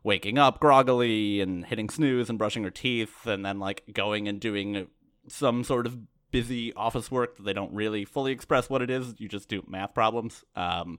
waking 0.04 0.38
up 0.38 0.60
groggily 0.60 1.40
and 1.40 1.66
hitting 1.66 1.88
snooze 1.88 2.28
and 2.28 2.38
brushing 2.38 2.64
her 2.64 2.70
teeth 2.70 3.26
and 3.26 3.44
then 3.44 3.58
like 3.58 3.84
going 3.92 4.28
and 4.28 4.40
doing 4.40 4.88
some 5.28 5.62
sort 5.62 5.86
of 5.86 5.98
busy 6.30 6.72
office 6.74 7.10
work 7.10 7.36
that 7.36 7.44
they 7.44 7.52
don't 7.52 7.72
really 7.72 8.04
fully 8.04 8.32
express 8.32 8.68
what 8.68 8.82
it 8.82 8.90
is. 8.90 9.14
You 9.18 9.28
just 9.28 9.48
do 9.48 9.62
math 9.68 9.94
problems. 9.94 10.44
Um, 10.56 10.98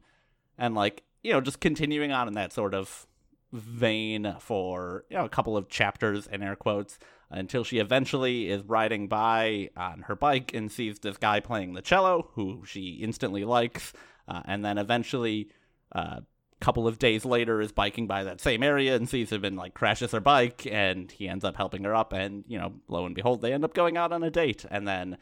and 0.57 0.75
like, 0.75 1.03
you 1.21 1.33
know, 1.33 1.41
just 1.41 1.59
continuing 1.59 2.11
on 2.11 2.27
in 2.27 2.35
that 2.35 2.53
sort 2.53 2.73
of 2.73 3.07
vein 3.51 4.35
for, 4.39 5.05
you 5.09 5.17
know, 5.17 5.25
a 5.25 5.29
couple 5.29 5.57
of 5.57 5.69
chapters 5.69 6.27
in 6.27 6.41
air 6.41 6.55
quotes 6.55 6.97
until 7.29 7.63
she 7.63 7.79
eventually 7.79 8.49
is 8.49 8.63
riding 8.63 9.07
by 9.07 9.69
on 9.75 10.03
her 10.03 10.15
bike 10.15 10.53
and 10.53 10.71
sees 10.71 10.99
this 10.99 11.17
guy 11.17 11.39
playing 11.39 11.73
the 11.73 11.81
cello 11.81 12.29
who 12.35 12.63
she 12.65 12.99
instantly 13.01 13.43
likes. 13.43 13.91
Uh, 14.27 14.41
and 14.45 14.63
then 14.63 14.77
eventually, 14.77 15.49
uh, 15.93 16.21
couple 16.63 16.87
of 16.87 16.97
days 16.97 17.25
later 17.25 17.59
is 17.59 17.73
biking 17.73 18.07
by 18.07 18.23
that 18.23 18.39
same 18.39 18.63
area 18.63 18.95
and 18.95 19.09
sees 19.09 19.33
him 19.33 19.43
and 19.43 19.57
like 19.57 19.73
crashes 19.73 20.13
her 20.13 20.21
bike 20.21 20.65
and 20.65 21.11
he 21.11 21.27
ends 21.27 21.43
up 21.43 21.57
helping 21.57 21.83
her 21.83 21.93
up 21.93 22.13
and 22.13 22.45
you 22.47 22.57
know 22.57 22.71
lo 22.87 23.05
and 23.05 23.15
behold 23.15 23.41
they 23.41 23.51
end 23.51 23.65
up 23.65 23.73
going 23.73 23.97
out 23.97 24.13
on 24.13 24.23
a 24.23 24.31
date. 24.31 24.65
And 24.71 24.87
then 24.87 25.17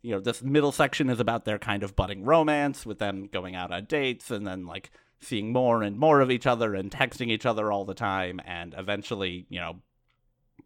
you 0.00 0.12
know 0.12 0.20
this 0.20 0.42
middle 0.42 0.72
section 0.72 1.10
is 1.10 1.20
about 1.20 1.44
their 1.44 1.58
kind 1.58 1.82
of 1.82 1.94
budding 1.94 2.24
romance 2.24 2.86
with 2.86 2.98
them 2.98 3.28
going 3.30 3.54
out 3.54 3.72
on 3.72 3.84
dates 3.84 4.30
and 4.30 4.46
then 4.46 4.64
like 4.64 4.90
seeing 5.20 5.52
more 5.52 5.82
and 5.82 5.98
more 5.98 6.22
of 6.22 6.30
each 6.30 6.46
other 6.46 6.74
and 6.74 6.90
texting 6.90 7.28
each 7.28 7.44
other 7.44 7.70
all 7.70 7.84
the 7.84 7.94
time 7.94 8.40
and 8.46 8.74
eventually 8.78 9.44
you 9.50 9.60
know 9.60 9.76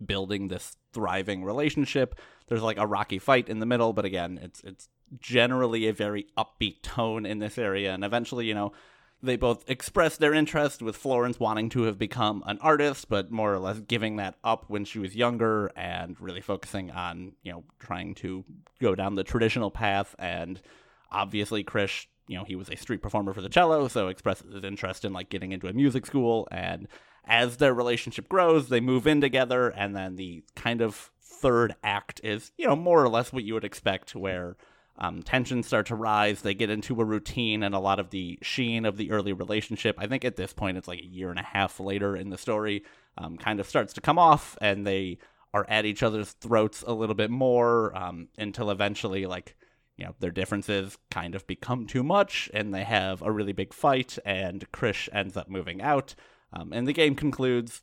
building 0.05 0.47
this 0.47 0.77
thriving 0.93 1.43
relationship. 1.43 2.15
There's 2.47 2.63
like 2.63 2.79
a 2.79 2.87
rocky 2.87 3.19
fight 3.19 3.49
in 3.49 3.59
the 3.59 3.67
middle 3.67 3.93
but 3.93 4.05
again 4.05 4.39
it's 4.41 4.61
it's 4.61 4.89
generally 5.19 5.89
a 5.89 5.93
very 5.93 6.27
upbeat 6.39 6.83
tone 6.83 7.27
in 7.27 7.41
this 7.41 7.59
area. 7.59 7.93
And 7.93 8.05
eventually 8.05 8.47
you 8.47 8.55
know 8.55 8.71
they 9.23 9.37
both 9.37 9.69
express 9.69 10.17
their 10.17 10.33
interest 10.33 10.83
with 10.83 10.97
Florence 10.97 11.39
wanting 11.39 11.69
to 11.71 11.83
have 11.83 11.99
become 11.99 12.43
an 12.47 12.59
artist, 12.61 13.09
but 13.09 13.31
more 13.31 13.53
or 13.53 13.59
less 13.59 13.81
giving 13.81 14.17
that 14.17 14.37
up 14.43 14.65
when 14.69 14.85
she 14.85 14.99
was 14.99 15.15
younger 15.15 15.71
and 15.77 16.19
really 16.21 16.41
focusing 16.41 16.91
on, 16.91 17.33
you 17.43 17.53
know, 17.53 17.65
trying 17.79 18.15
to 18.15 18.45
go 18.81 18.95
down 18.95 19.15
the 19.15 19.25
traditional 19.25 19.71
path. 19.71 20.15
And 20.19 20.61
obviously, 21.13 21.63
Krish, 21.63 22.07
you 22.29 22.39
know, 22.39 22.45
he 22.45 22.57
was 22.57 22.71
a 22.71 22.77
street 22.77 23.03
performer 23.03 23.35
for 23.35 23.43
the 23.43 23.49
cello, 23.49 23.89
so 23.89 24.09
expresses 24.09 24.55
his 24.55 24.65
interest 24.65 25.05
in 25.05 25.13
like 25.13 25.29
getting 25.29 25.53
into 25.53 25.69
a 25.69 25.73
music 25.73 26.07
school. 26.07 26.49
And 26.51 26.89
as 27.27 27.59
their 27.59 27.75
relationship 27.75 28.29
grows, 28.29 28.69
they 28.69 28.81
move 28.81 29.07
in 29.07 29.21
together. 29.21 29.69
And 29.69 29.95
then 29.95 30.17
the 30.17 30.45
kind 30.57 30.81
of 30.81 31.11
third 31.21 31.75
act 31.85 32.21
is, 32.25 32.53
you 32.57 32.67
know, 32.67 32.77
more 32.77 33.03
or 33.03 33.09
less 33.09 33.33
what 33.33 33.45
you 33.45 33.55
would 33.55 33.65
expect, 33.65 34.15
where 34.15 34.57
um, 35.01 35.23
tensions 35.23 35.67
start 35.67 35.87
to 35.87 35.95
rise. 35.95 36.43
They 36.43 36.55
get 36.55 36.71
into 36.71 37.01
a 37.01 37.05
routine, 37.05 37.63
and 37.63 37.75
a 37.75 37.79
lot 37.79 37.99
of 37.99 38.11
the 38.11 38.39
sheen 38.43 38.85
of 38.85 38.97
the 38.97 39.11
early 39.11 39.33
relationship, 39.33 39.97
I 39.99 40.07
think 40.07 40.25
at 40.25 40.37
this 40.37 40.53
point 40.53 40.77
it's 40.77 40.89
like 40.89 41.01
a 41.01 41.07
year 41.07 41.31
and 41.31 41.39
a 41.39 41.43
half 41.45 41.81
later 41.81 42.15
in 42.17 42.31
the 42.31 42.39
story, 42.39 42.85
um, 43.17 43.37
kind 43.37 43.61
of 43.61 43.69
starts 43.69 43.93
to 43.95 44.01
come 44.01 44.19
off, 44.19 44.59
and 44.61 44.87
they 44.87 45.19
are 45.53 45.67
at 45.69 45.85
each 45.85 46.03
other's 46.03 46.33
throats 46.33 46.85
a 46.87 46.93
little 46.93 47.15
bit 47.15 47.31
more 47.31 47.97
um, 47.97 48.29
until 48.39 48.71
eventually, 48.71 49.27
like, 49.27 49.57
you 49.97 50.05
know, 50.05 50.15
their 50.21 50.31
differences 50.31 50.97
kind 51.11 51.35
of 51.35 51.47
become 51.47 51.87
too 51.87 52.03
much, 52.03 52.51
and 52.55 52.73
they 52.73 52.85
have 52.85 53.23
a 53.23 53.33
really 53.33 53.53
big 53.53 53.73
fight, 53.73 54.19
and 54.25 54.71
Krish 54.71 55.09
ends 55.13 55.37
up 55.37 55.49
moving 55.49 55.83
out. 55.83 56.15
Um, 56.53 56.73
and 56.73 56.87
the 56.87 56.93
game 56.93 57.15
concludes 57.15 57.83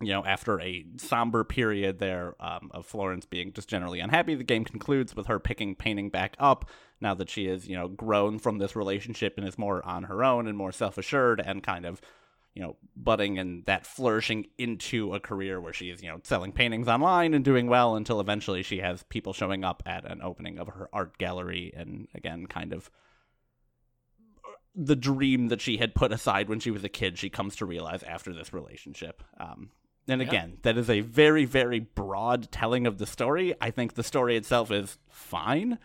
you 0.00 0.12
know, 0.12 0.24
after 0.24 0.60
a 0.60 0.86
somber 0.96 1.42
period 1.44 1.98
there 1.98 2.34
um, 2.40 2.70
of 2.72 2.86
Florence 2.86 3.26
being 3.26 3.52
just 3.52 3.68
generally 3.68 4.00
unhappy, 4.00 4.34
the 4.34 4.44
game 4.44 4.64
concludes 4.64 5.16
with 5.16 5.26
her 5.26 5.40
picking 5.40 5.74
painting 5.74 6.08
back 6.08 6.36
up 6.38 6.68
now 7.00 7.14
that 7.14 7.30
she 7.30 7.46
is, 7.46 7.68
you 7.68 7.76
know, 7.76 7.88
grown 7.88 8.38
from 8.38 8.58
this 8.58 8.76
relationship 8.76 9.34
and 9.36 9.46
is 9.46 9.58
more 9.58 9.84
on 9.84 10.04
her 10.04 10.22
own 10.22 10.46
and 10.46 10.56
more 10.56 10.72
self 10.72 10.98
assured 10.98 11.40
and 11.44 11.62
kind 11.64 11.84
of, 11.84 12.00
you 12.54 12.62
know, 12.62 12.76
budding 12.96 13.38
and 13.38 13.64
that 13.66 13.86
flourishing 13.86 14.46
into 14.56 15.14
a 15.14 15.20
career 15.20 15.60
where 15.60 15.72
she 15.72 15.90
is, 15.90 16.00
you 16.00 16.08
know, 16.08 16.20
selling 16.22 16.52
paintings 16.52 16.86
online 16.86 17.34
and 17.34 17.44
doing 17.44 17.66
well 17.66 17.96
until 17.96 18.20
eventually 18.20 18.62
she 18.62 18.78
has 18.78 19.02
people 19.04 19.32
showing 19.32 19.64
up 19.64 19.82
at 19.84 20.04
an 20.04 20.22
opening 20.22 20.58
of 20.58 20.68
her 20.68 20.88
art 20.92 21.18
gallery 21.18 21.72
and 21.76 22.06
again, 22.14 22.46
kind 22.46 22.72
of 22.72 22.88
the 24.76 24.96
dream 24.96 25.48
that 25.48 25.60
she 25.60 25.78
had 25.78 25.92
put 25.92 26.12
aside 26.12 26.48
when 26.48 26.60
she 26.60 26.70
was 26.70 26.84
a 26.84 26.88
kid, 26.88 27.18
she 27.18 27.28
comes 27.28 27.56
to 27.56 27.66
realize 27.66 28.04
after 28.04 28.32
this 28.32 28.52
relationship. 28.52 29.24
Um, 29.40 29.70
and 30.08 30.20
Yeah. 30.22 30.28
again, 30.28 30.58
that 30.62 30.76
is 30.78 30.88
a 30.90 31.00
very, 31.00 31.44
very 31.44 31.80
broad 31.80 32.50
telling 32.50 32.86
of 32.86 32.98
the 32.98 33.06
story. 33.06 33.54
I 33.60 33.70
think 33.70 33.94
the 33.94 34.02
story 34.02 34.36
itself 34.36 34.70
is 34.70 34.98
fine, 35.08 35.78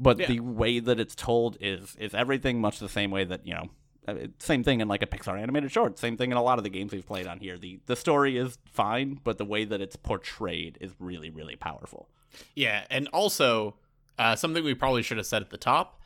but 0.00 0.18
Yeah. 0.18 0.26
the 0.28 0.40
way 0.40 0.80
that 0.80 0.98
it's 0.98 1.14
told 1.14 1.56
is 1.60 1.94
is 1.96 2.14
everything 2.14 2.60
much 2.60 2.78
the 2.78 2.88
same 2.88 3.10
way 3.10 3.24
that 3.24 3.46
you 3.46 3.54
know. 3.54 3.68
uh, 4.08 4.14
Same 4.38 4.64
thing 4.64 4.80
in 4.80 4.88
like 4.88 5.02
a 5.02 5.06
Pixar 5.06 5.38
animated 5.38 5.70
short. 5.70 5.98
Same 5.98 6.16
thing 6.16 6.30
in 6.30 6.38
a 6.38 6.42
lot 6.42 6.56
of 6.58 6.64
the 6.64 6.70
games 6.70 6.92
we've 6.92 7.06
played 7.06 7.26
on 7.26 7.40
here. 7.40 7.58
The 7.58 7.78
the 7.86 7.94
story 7.96 8.38
is 8.38 8.58
fine, 8.64 9.20
but 9.22 9.36
the 9.38 9.44
way 9.44 9.64
that 9.66 9.80
it's 9.82 9.96
portrayed 9.96 10.78
is 10.80 10.92
really 10.98 11.28
really 11.30 11.56
powerful. 11.56 12.08
Yeah, 12.54 12.84
and 12.90 13.06
also 13.08 13.74
uh, 14.18 14.34
something 14.34 14.64
we 14.64 14.74
probably 14.74 15.02
should 15.02 15.18
have 15.18 15.26
said 15.26 15.42
at 15.42 15.50
the 15.50 15.58
top. 15.58 15.97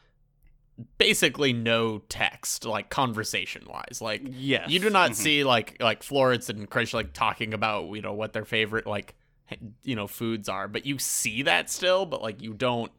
Basically 0.99 1.52
no 1.52 1.99
text, 2.09 2.64
like 2.64 2.88
conversation 2.91 3.64
wise. 3.69 4.00
Like 4.00 4.23
Yes. 4.31 4.71
you 4.71 4.79
do 4.81 4.91
not 4.91 5.11
Mhm. 5.11 5.14
see 5.14 5.45
like 5.45 5.76
like 5.81 6.02
Florence 6.02 6.49
and 6.49 6.69
Krish 6.71 6.93
like 6.95 7.12
talking 7.12 7.52
about 7.55 7.95
you 7.95 8.02
know 8.02 8.12
what 8.14 8.33
their 8.33 8.45
favorite 8.45 8.87
like 8.87 9.14
you 9.83 9.95
know 9.95 10.07
foods 10.07 10.49
are, 10.49 10.69
but 10.69 10.87
you 10.87 10.99
see 10.99 11.43
that 11.43 11.69
still, 11.71 12.07
but 12.07 12.23
like 12.23 12.41
you 12.41 12.55
don't 12.55 12.91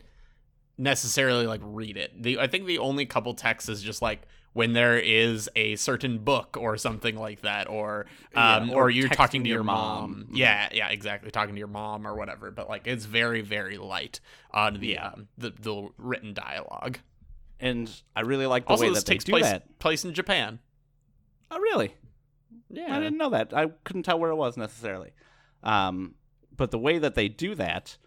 necessarily 0.77 1.45
like 1.47 1.61
read 1.63 1.97
it. 1.97 2.21
The 2.21 2.39
I 2.39 2.47
think 2.47 2.65
the 2.65 2.79
only 2.79 3.05
couple 3.05 3.33
texts 3.33 3.69
is 3.69 3.81
just 3.81 4.01
like 4.01 4.21
when 4.53 4.73
there 4.73 4.99
is 4.99 5.49
a 5.55 5.75
certain 5.77 6.19
book 6.19 6.55
or 6.59 6.77
something 6.77 7.15
like 7.15 7.41
that, 7.41 7.67
or 7.67 8.05
Yeah, 8.33 8.57
um, 8.57 8.69
or 8.69 8.83
or, 8.83 8.89
you're 8.91 9.09
talking 9.09 9.43
to 9.43 9.49
your, 9.49 9.57
your 9.57 9.63
mom. 9.63 10.11
mom. 10.11 10.27
Mhm. 10.29 10.37
Yeah, 10.37 10.69
yeah, 10.71 10.89
exactly, 10.89 11.31
talking 11.31 11.55
to 11.55 11.59
your 11.59 11.67
mom 11.67 12.05
or 12.05 12.13
whatever. 12.15 12.51
But 12.51 12.69
like 12.69 12.85
it's 12.85 13.05
very 13.05 13.41
very 13.41 13.77
light 13.77 14.19
on 14.51 14.79
the 14.79 14.87
Yeah. 14.89 15.07
um, 15.07 15.27
the 15.37 15.51
the 15.59 15.89
written 15.97 16.33
dialogue. 16.35 16.99
And 17.63 17.89
I 18.15 18.21
really 18.21 18.45
like 18.45 18.65
the 18.65 18.71
Also, 18.71 18.83
way 18.87 18.93
that 18.93 19.05
they 19.05 19.13
takes 19.13 19.23
do 19.23 19.31
place 19.31 19.43
that. 19.45 19.79
place 19.79 20.03
in 20.05 20.13
Japan. 20.13 20.59
Oh, 21.49 21.59
really? 21.59 21.95
Yeah, 22.69 22.95
I 22.95 22.99
didn't 22.99 23.17
know 23.17 23.29
that. 23.31 23.53
I 23.55 23.67
couldn't 23.83 24.03
tell 24.03 24.19
where 24.19 24.31
it 24.31 24.35
was 24.35 24.57
necessarily. 24.57 25.11
Um, 25.63 26.15
but 26.55 26.71
the 26.71 26.77
way 26.79 26.97
that 26.99 27.15
they 27.15 27.27
do 27.29 27.55
that, 27.55 27.97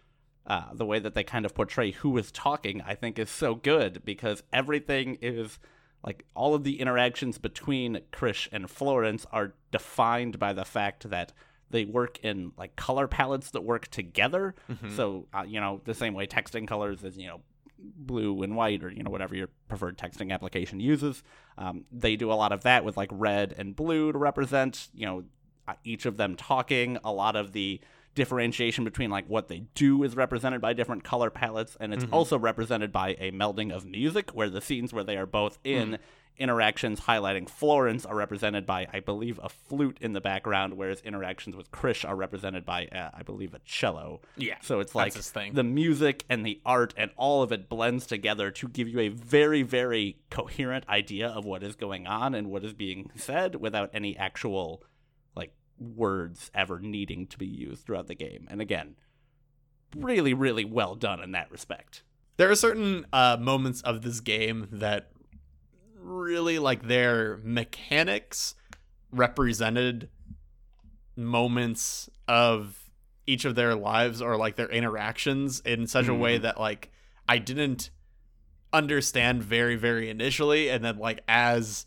uh, 0.45 0.73
the 0.73 0.85
way 0.85 0.99
that 0.99 1.13
they 1.13 1.23
kind 1.23 1.45
of 1.45 1.55
portray 1.55 1.91
who 1.91 2.17
is 2.17 2.31
talking, 2.31 2.81
I 2.81 2.95
think 2.95 3.17
is 3.17 3.29
so 3.29 3.55
good 3.55 4.03
because 4.05 4.43
everything 4.53 5.17
is 5.21 5.59
like 6.03 6.25
all 6.35 6.53
of 6.53 6.63
the 6.63 6.79
interactions 6.79 7.37
between 7.37 8.01
Krish 8.11 8.47
and 8.51 8.69
Florence 8.69 9.25
are 9.31 9.55
defined 9.71 10.37
by 10.39 10.53
the 10.53 10.63
fact 10.65 11.09
that 11.09 11.33
they 11.69 11.83
work 11.85 12.19
in 12.23 12.51
like 12.57 12.75
color 12.75 13.07
palettes 13.07 13.51
that 13.51 13.63
work 13.63 13.87
together. 13.87 14.55
Mhm. 14.69 14.91
So, 14.95 15.27
uh, 15.33 15.43
you 15.47 15.59
know, 15.59 15.81
the 15.83 15.93
same 15.93 16.13
way 16.13 16.27
texting 16.27 16.67
colors 16.67 17.03
is, 17.03 17.17
you 17.17 17.27
know, 17.27 17.41
blue 17.79 18.41
and 18.43 18.55
white 18.55 18.83
or, 18.83 18.89
you 18.91 19.03
know, 19.03 19.11
whatever 19.11 19.35
your 19.35 19.49
preferred 19.67 19.97
texting 19.97 20.31
application 20.31 20.79
uses. 20.79 21.23
Um, 21.57 21.85
they 21.91 22.15
do 22.15 22.31
a 22.31 22.35
lot 22.35 22.51
of 22.51 22.63
that 22.63 22.83
with 22.83 22.97
like 22.97 23.09
red 23.11 23.53
and 23.57 23.75
blue 23.75 24.11
to 24.11 24.17
represent, 24.17 24.87
you 24.93 25.05
know, 25.05 25.23
uh, 25.67 25.73
each 25.83 26.05
of 26.05 26.17
them 26.17 26.35
talking. 26.35 26.97
A 27.03 27.11
lot 27.11 27.35
of 27.35 27.51
the 27.53 27.79
differentiation 28.15 28.83
between 28.83 29.11
like 29.11 29.27
what 29.27 29.47
they 29.47 29.59
do 29.75 30.01
is 30.03 30.15
represented 30.15 30.59
by 30.59 30.73
different 30.73 31.03
color 31.03 31.29
palettes, 31.29 31.77
and 31.79 31.93
it's 31.93 32.05
Mhm. 32.05 32.13
also 32.13 32.39
represented 32.39 32.91
by 32.91 33.09
a 33.19 33.31
melding 33.31 33.71
of 33.71 33.85
music, 33.85 34.31
where 34.31 34.49
the 34.49 34.59
scenes 34.61 34.91
where 34.91 35.03
they 35.03 35.17
are 35.17 35.27
both 35.27 35.59
in 35.63 35.99
interactions 36.37 37.01
highlighting 37.01 37.49
Florence 37.49 38.05
are 38.05 38.15
represented 38.15 38.65
by, 38.65 38.87
I 38.93 38.99
believe, 38.99 39.39
a 39.41 39.49
flute 39.49 39.97
in 40.01 40.13
the 40.13 40.21
background, 40.21 40.75
whereas 40.75 41.01
interactions 41.01 41.55
with 41.55 41.71
Krish 41.71 42.07
are 42.07 42.15
represented 42.15 42.65
by, 42.65 42.87
uh, 42.87 43.09
I 43.13 43.23
believe, 43.23 43.53
a 43.53 43.59
cello. 43.65 44.21
yeah. 44.35 44.55
So 44.61 44.79
it's 44.79 44.95
like 44.95 45.13
his 45.13 45.29
thing. 45.29 45.53
the 45.53 45.63
music 45.63 46.23
and 46.29 46.45
the 46.45 46.61
art 46.65 46.93
and 46.97 47.11
all 47.17 47.41
of 47.41 47.51
it 47.51 47.69
blends 47.69 48.05
together 48.05 48.51
to 48.51 48.67
give 48.67 48.87
you 48.87 48.99
a 48.99 49.09
very, 49.09 49.63
very 49.63 50.19
coherent 50.29 50.87
idea 50.87 51.27
of 51.27 51.45
what 51.45 51.63
is 51.63 51.75
going 51.75 52.07
on 52.07 52.35
and 52.35 52.47
what 52.49 52.63
is 52.63 52.73
being 52.73 53.11
said 53.15 53.55
without 53.55 53.89
any 53.93 54.15
actual 54.17 54.83
like 55.35 55.53
words 55.79 56.51
ever 56.53 56.79
needing 56.79 57.27
to 57.27 57.37
be 57.37 57.47
used 57.47 57.85
throughout 57.85 58.07
the 58.07 58.15
game. 58.15 58.47
And 58.49 58.61
again, 58.61 58.95
really, 59.95 60.33
really 60.33 60.65
well 60.65 60.95
done 60.95 61.21
in 61.21 61.31
that 61.31 61.51
respect. 61.51 62.03
there 62.37 62.51
are 62.51 62.55
certain 62.55 63.05
uh, 63.11 63.37
moments 63.39 63.81
of 63.81 64.01
this 64.03 64.19
game 64.19 64.67
that 64.71 65.09
really 65.99 66.59
like 66.59 66.87
their 66.87 67.39
mechanics 67.43 68.55
represented 69.11 70.09
moments 71.15 72.09
of 72.27 72.89
each 73.25 73.45
of 73.45 73.55
their 73.55 73.75
lives 73.75 74.21
or 74.21 74.37
like 74.37 74.55
their 74.55 74.69
interactions 74.69 75.59
in 75.61 75.87
such 75.87 76.07
a 76.07 76.13
way 76.13 76.37
Mhm. 76.37 76.43
that 76.43 76.59
like 76.59 76.91
I 77.27 77.39
didn't 77.39 77.89
understand 78.71 79.43
very 79.43 79.75
very 79.75 80.09
initially 80.09 80.69
and 80.69 80.83
then 80.83 80.97
like 80.99 81.21
as 81.27 81.85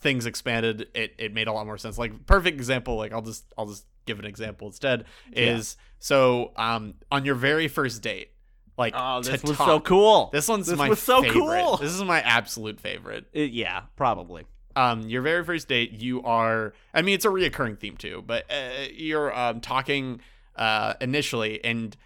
things 0.00 0.26
expanded 0.26 0.88
it 0.94 1.14
it 1.18 1.32
made 1.32 1.48
a 1.48 1.52
lot 1.52 1.64
more 1.64 1.78
sense 1.78 1.96
like 1.96 2.26
perfect 2.26 2.56
example 2.56 2.96
like 2.96 3.12
I'll 3.12 3.22
just 3.22 3.44
I'll 3.56 3.66
just 3.66 3.86
give 4.04 4.18
an 4.18 4.24
example 4.24 4.66
instead 4.68 5.04
Yeah. 5.32 5.56
is 5.56 5.76
so 5.98 6.52
um 6.56 6.94
on 7.10 7.24
your 7.24 7.34
very 7.34 7.68
first 7.68 8.02
date 8.02 8.32
like 8.78 8.94
Oh, 8.96 9.20
this 9.20 9.42
was 9.42 9.56
talk- 9.56 9.66
so 9.68 9.80
cool. 9.80 10.30
this 10.32 10.48
one's 10.48 10.66
This 10.68 10.78
my 10.78 10.88
was 10.88 11.00
so 11.02 11.20
favorite. 11.22 11.34
cool. 11.40 11.76
This 11.76 11.92
is 11.92 12.02
my 12.04 12.20
absolute 12.22 12.80
favorite. 12.80 13.26
It- 13.34 13.50
yeah, 13.50 13.82
probably. 13.96 14.44
Um, 14.76 15.02
your 15.02 15.22
very 15.22 15.44
first 15.44 15.66
date, 15.68 15.92
you 15.92 16.22
are. 16.22 16.72
I 16.94 17.02
mean, 17.02 17.14
it's 17.16 17.24
a 17.24 17.28
reoccurring 17.28 17.80
theme 17.80 17.96
too, 17.96 18.22
but 18.24 18.44
uh, 18.50 18.86
you're 18.94 19.36
um 19.36 19.60
talking 19.60 20.20
uh 20.56 20.94
initially, 21.00 21.62
and 21.64 21.96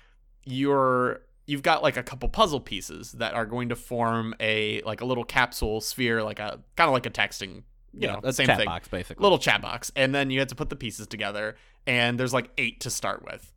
you're 0.45 1.21
you've 1.47 1.63
got 1.63 1.83
like 1.83 1.97
a 1.97 2.03
couple 2.03 2.29
puzzle 2.29 2.61
pieces 2.61 3.13
that 3.13 3.35
are 3.35 3.45
going 3.47 3.69
to 3.69 3.77
form 3.77 4.35
a 4.41 4.81
like 4.83 5.01
a 5.01 5.05
little 5.05 5.25
capsule 5.25 5.81
sphere, 5.81 6.23
like 6.23 6.39
a 6.39 6.61
kind 6.77 6.89
of 6.89 6.93
like 6.95 7.05
a 7.07 7.11
texting, 7.11 7.63
you 7.93 8.07
know, 8.09 8.21
a 8.23 8.33
same 8.33 8.47
chat 8.47 8.59
thing 8.59 8.67
box 8.67 8.89
basically. 8.89 9.23
little 9.23 9.39
chat 9.39 9.61
box 9.61 9.91
and 9.97 10.15
then 10.15 10.31
you 10.31 10.39
have 10.39 10.49
to 10.49 10.55
put 10.55 10.71
the 10.71 10.77
pieces 10.77 11.07
together 11.07 11.57
and 11.87 12.19
there's 12.19 12.33
like 12.33 12.51
eight 12.59 12.81
to 12.81 12.91
start 12.91 13.25
with 13.25 13.52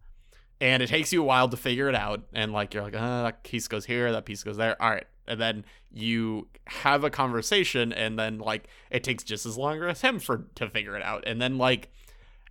and 0.61 0.81
it 0.81 0.87
takes 0.87 1.11
you 1.11 1.21
a 1.21 1.25
while 1.25 1.49
to 1.49 1.57
figure 1.57 1.89
it 1.89 1.95
out 1.95 2.21
and 2.33 2.53
like 2.53 2.73
you're 2.73 2.83
like 2.83 2.95
uh, 2.95 3.23
that 3.23 3.43
piece 3.43 3.67
goes 3.67 3.85
here 3.85 4.11
that 4.11 4.25
piece 4.25 4.43
goes 4.43 4.57
there. 4.57 4.81
All 4.81 4.89
right 4.89 5.05
and 5.27 5.39
then 5.39 5.65
you 5.91 6.47
have 6.67 7.03
a 7.03 7.09
conversation 7.09 7.93
and 7.93 8.17
then 8.17 8.39
like 8.39 8.67
it 8.89 9.03
takes 9.03 9.23
just 9.23 9.45
as 9.45 9.57
long 9.57 9.81
as 9.83 10.01
him 10.01 10.19
for 10.19 10.45
to 10.55 10.69
figure 10.69 10.95
it 10.95 11.03
out. 11.03 11.23
And 11.25 11.41
then 11.41 11.57
like 11.57 11.89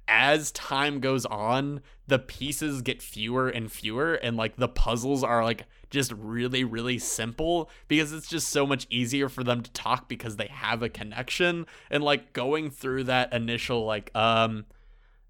as 0.06 0.50
time 0.52 1.00
goes 1.00 1.24
on 1.26 1.80
the 2.06 2.18
pieces 2.18 2.82
get 2.82 3.00
fewer 3.00 3.48
and 3.48 3.72
fewer 3.72 4.14
and 4.14 4.36
like 4.36 4.56
the 4.56 4.68
puzzles 4.68 5.24
are 5.24 5.42
like 5.42 5.64
just 5.88 6.12
really 6.12 6.62
really 6.62 6.98
simple 6.98 7.70
because 7.88 8.12
it's 8.12 8.28
just 8.28 8.48
so 8.48 8.66
much 8.66 8.86
easier 8.90 9.28
for 9.28 9.42
them 9.42 9.62
to 9.62 9.70
talk 9.72 10.08
because 10.08 10.36
they 10.36 10.48
have 10.48 10.82
a 10.82 10.88
connection. 10.88 11.66
And 11.90 12.02
like 12.02 12.32
going 12.32 12.70
through 12.70 13.04
that 13.04 13.32
initial 13.32 13.84
like 13.84 14.10
um 14.14 14.66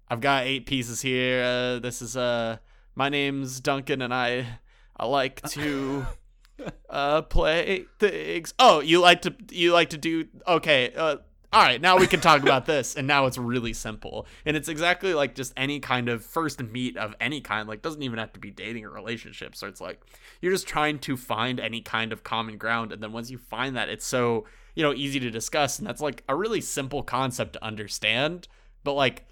I've 0.07 0.21
got 0.21 0.45
eight 0.45 0.65
pieces 0.65 1.01
here. 1.01 1.43
Uh, 1.43 1.79
this 1.79 2.01
is 2.01 2.15
uh 2.15 2.57
my 2.95 3.09
name's 3.09 3.59
Duncan 3.59 4.01
and 4.01 4.13
I 4.13 4.59
I 4.95 5.05
like 5.05 5.41
to 5.51 6.05
uh 6.89 7.23
play 7.23 7.85
things. 7.99 8.53
Oh 8.59 8.79
you 8.79 9.01
like 9.01 9.21
to 9.23 9.35
you 9.51 9.73
like 9.73 9.89
to 9.91 9.97
do 9.97 10.25
okay 10.47 10.93
uh 10.95 11.17
all 11.51 11.63
right 11.63 11.79
now 11.79 11.97
we 11.97 12.05
can 12.05 12.19
talk 12.19 12.41
about 12.41 12.65
this. 12.67 12.95
And 12.95 13.07
now 13.07 13.25
it's 13.25 13.37
really 13.37 13.73
simple. 13.73 14.27
And 14.45 14.55
it's 14.55 14.67
exactly 14.67 15.13
like 15.13 15.35
just 15.35 15.53
any 15.55 15.79
kind 15.79 16.09
of 16.09 16.23
first 16.23 16.61
meet 16.61 16.97
of 16.97 17.15
any 17.19 17.41
kind. 17.41 17.67
Like 17.67 17.81
doesn't 17.81 18.03
even 18.03 18.19
have 18.19 18.33
to 18.33 18.39
be 18.39 18.51
dating 18.51 18.85
or 18.85 18.91
relationships. 18.91 19.59
So 19.59 19.67
it's 19.67 19.81
like 19.81 20.01
you're 20.41 20.51
just 20.51 20.67
trying 20.67 20.99
to 20.99 21.17
find 21.17 21.59
any 21.59 21.81
kind 21.81 22.11
of 22.13 22.23
common 22.23 22.57
ground. 22.57 22.91
And 22.91 23.01
then 23.01 23.11
once 23.11 23.31
you 23.31 23.37
find 23.37 23.75
that 23.75 23.89
it's 23.89 24.05
so 24.05 24.45
you 24.75 24.83
know 24.83 24.93
easy 24.93 25.19
to 25.21 25.31
discuss. 25.31 25.79
And 25.79 25.87
that's 25.87 26.01
like 26.01 26.23
a 26.29 26.35
really 26.35 26.61
simple 26.61 27.01
concept 27.01 27.53
to 27.53 27.63
understand. 27.63 28.47
But 28.83 28.93
like 28.93 29.25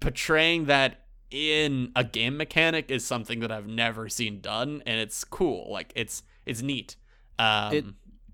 portraying 0.00 0.66
that 0.66 1.00
in 1.30 1.90
a 1.96 2.04
game 2.04 2.36
mechanic 2.36 2.90
is 2.90 3.04
something 3.04 3.40
that 3.40 3.50
I've 3.50 3.66
never 3.66 4.08
seen 4.08 4.40
done 4.40 4.82
and 4.86 5.00
it's 5.00 5.24
cool 5.24 5.70
like 5.72 5.92
it's 5.96 6.22
it's 6.46 6.62
neat 6.62 6.96
um 7.38 7.72
It- 7.74 7.84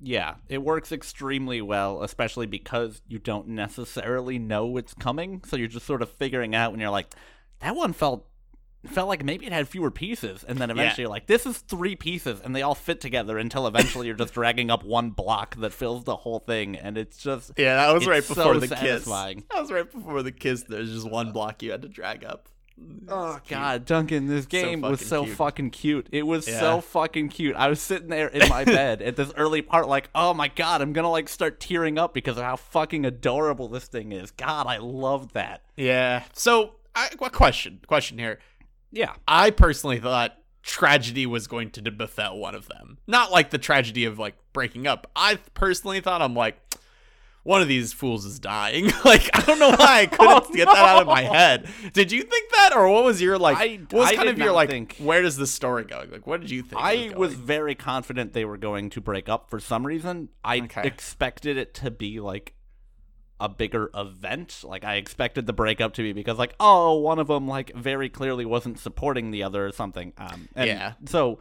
Yeah, 0.02 0.34
it 0.48 0.62
works 0.62 0.92
extremely 0.92 1.60
well, 1.62 2.02
especially 2.02 2.46
because 2.46 3.02
you 3.06 3.18
don't 3.18 3.48
necessarily 3.48 4.38
know 4.38 4.76
it's 4.78 4.94
coming. 4.94 5.42
So 5.46 5.56
you're 5.56 5.68
just 5.68 5.84
sort 5.86 6.00
of 6.02 6.10
figuring 6.12 6.54
out 6.54 6.70
when 6.72 6.80
you're 6.80 6.88
like, 6.90 7.14
that 7.60 7.76
one 7.76 7.92
felt 7.92 8.26
felt 8.88 9.08
like 9.08 9.22
maybe 9.24 9.46
it 9.46 9.52
had 9.52 9.68
fewer 9.68 9.90
pieces, 9.90 10.42
and 10.44 10.58
then 10.58 10.70
eventually 10.70 11.02
you're 11.02 11.10
like, 11.10 11.26
this 11.26 11.44
is 11.46 11.58
three 11.58 11.96
pieces, 11.96 12.40
and 12.42 12.56
they 12.56 12.62
all 12.62 12.74
fit 12.74 13.00
together 13.00 13.36
until 13.38 13.66
eventually 13.66 14.06
you're 14.06 14.16
just 14.16 14.34
dragging 14.34 14.70
up 14.70 14.84
one 14.84 15.10
block 15.10 15.54
that 15.56 15.72
fills 15.72 16.04
the 16.04 16.16
whole 16.16 16.38
thing, 16.38 16.76
and 16.76 16.96
it's 16.96 17.18
just 17.18 17.52
Yeah, 17.56 17.76
that 17.76 17.92
was 17.92 18.06
right 18.06 18.26
before 18.26 18.54
so 18.54 18.60
the 18.60 18.68
satisfying. 18.68 19.36
kiss. 19.38 19.44
That 19.52 19.60
was 19.60 19.70
right 19.72 19.90
before 19.90 20.22
the 20.22 20.32
kiss. 20.32 20.62
There's 20.64 20.92
just 20.92 21.10
one 21.10 21.32
block 21.32 21.62
you 21.62 21.70
had 21.72 21.82
to 21.82 21.88
drag 21.88 22.24
up. 22.24 22.48
Oh 23.08 23.32
It's 23.32 23.40
cute. 23.48 23.60
god, 23.60 23.84
Duncan, 23.84 24.26
this 24.26 24.46
game 24.46 24.80
was 24.80 25.04
so 25.04 25.24
cute. 25.24 25.36
fucking 25.36 25.68
cute. 25.70 26.06
It 26.12 26.22
was 26.22 26.48
Yeah. 26.48 26.60
so 26.60 26.80
fucking 26.80 27.28
cute. 27.28 27.54
I 27.54 27.68
was 27.68 27.78
sitting 27.82 28.08
there 28.08 28.28
in 28.28 28.48
my 28.48 28.64
bed 28.64 29.02
at 29.02 29.16
this 29.16 29.30
early 29.36 29.60
part, 29.60 29.86
like, 29.86 30.08
oh 30.14 30.32
my 30.32 30.48
god, 30.48 30.80
I'm 30.80 30.94
gonna 30.94 31.10
like 31.10 31.28
start 31.28 31.60
tearing 31.60 31.98
up 31.98 32.14
because 32.14 32.38
of 32.38 32.44
how 32.44 32.56
fucking 32.56 33.04
adorable 33.04 33.68
this 33.68 33.84
thing 33.84 34.12
is. 34.12 34.30
God, 34.30 34.66
I 34.66 34.78
love 34.78 35.34
that. 35.34 35.60
Yeah. 35.76 36.22
So, 36.32 36.76
I, 36.94 37.08
question, 37.10 37.80
question 37.86 38.16
here. 38.18 38.38
Yeah. 38.92 39.14
I 39.28 39.50
personally 39.50 39.98
thought 40.00 40.36
tragedy 40.62 41.26
was 41.26 41.46
going 41.46 41.70
to 41.70 41.90
befell 41.90 42.36
one 42.38 42.54
of 42.54 42.68
them. 42.68 42.98
Not 43.06 43.30
like 43.32 43.50
the 43.50 43.58
tragedy 43.58 44.04
of 44.04 44.18
like 44.18 44.34
breaking 44.52 44.86
up. 44.86 45.10
I 45.16 45.36
personally 45.54 46.00
thought 46.00 46.20
I'm 46.22 46.34
like 46.34 46.58
one 47.42 47.62
of 47.62 47.68
these 47.68 47.94
fools 47.94 48.26
is 48.26 48.38
dying. 48.38 48.90
like 49.04 49.30
I 49.34 49.40
don't 49.46 49.58
know 49.58 49.70
why 49.70 50.00
I 50.00 50.06
couldn't 50.12 50.44
Oh, 50.50 50.54
get 50.54 50.66
that 50.66 50.76
out 50.76 51.00
of 51.00 51.06
my 51.06 51.22
head. 51.22 51.68
Did 51.94 52.12
you 52.12 52.22
think 52.22 52.52
that, 52.52 52.72
or 52.76 52.88
what 52.90 53.04
was 53.04 53.22
your 53.22 53.38
like? 53.38 53.56
I- 53.56 53.76
what 53.90 54.00
was 54.00 54.08
I 54.10 54.16
kind 54.16 54.28
of 54.28 54.38
your 54.38 54.52
like? 54.52 54.68
think- 54.68 54.96
Where 54.98 55.22
does 55.22 55.36
this 55.38 55.50
story 55.50 55.84
go? 55.84 56.04
Like, 56.10 56.26
what 56.26 56.40
did 56.42 56.50
you 56.50 56.62
think? 56.62 56.80
I 56.82 57.06
was, 57.16 57.30
was 57.30 57.34
very 57.34 57.74
confident 57.74 58.34
they 58.34 58.44
were 58.44 58.58
going 58.58 58.90
to 58.90 59.00
break 59.00 59.28
up 59.30 59.48
for 59.48 59.58
some 59.60 59.86
reason. 59.86 60.28
I 60.44 60.58
Okay. 60.60 60.82
expected 60.84 61.56
it 61.56 61.72
to 61.74 61.90
be 61.90 62.20
like 62.20 62.52
a 63.40 63.48
bigger 63.48 63.90
event. 63.94 64.62
Like 64.62 64.84
I 64.84 64.96
expected 64.96 65.46
the 65.46 65.52
breakup 65.52 65.94
to 65.94 66.02
be 66.02 66.12
because 66.12 66.38
like 66.38 66.54
oh 66.60 66.98
one 66.98 67.18
of 67.18 67.28
them 67.28 67.48
like 67.48 67.74
very 67.74 68.08
clearly 68.08 68.44
wasn't 68.44 68.78
supporting 68.78 69.30
the 69.30 69.42
other 69.42 69.66
or 69.66 69.72
something. 69.72 70.12
Um, 70.18 70.48
and 70.54 70.68
Yeah. 70.68 70.92
So 71.06 71.38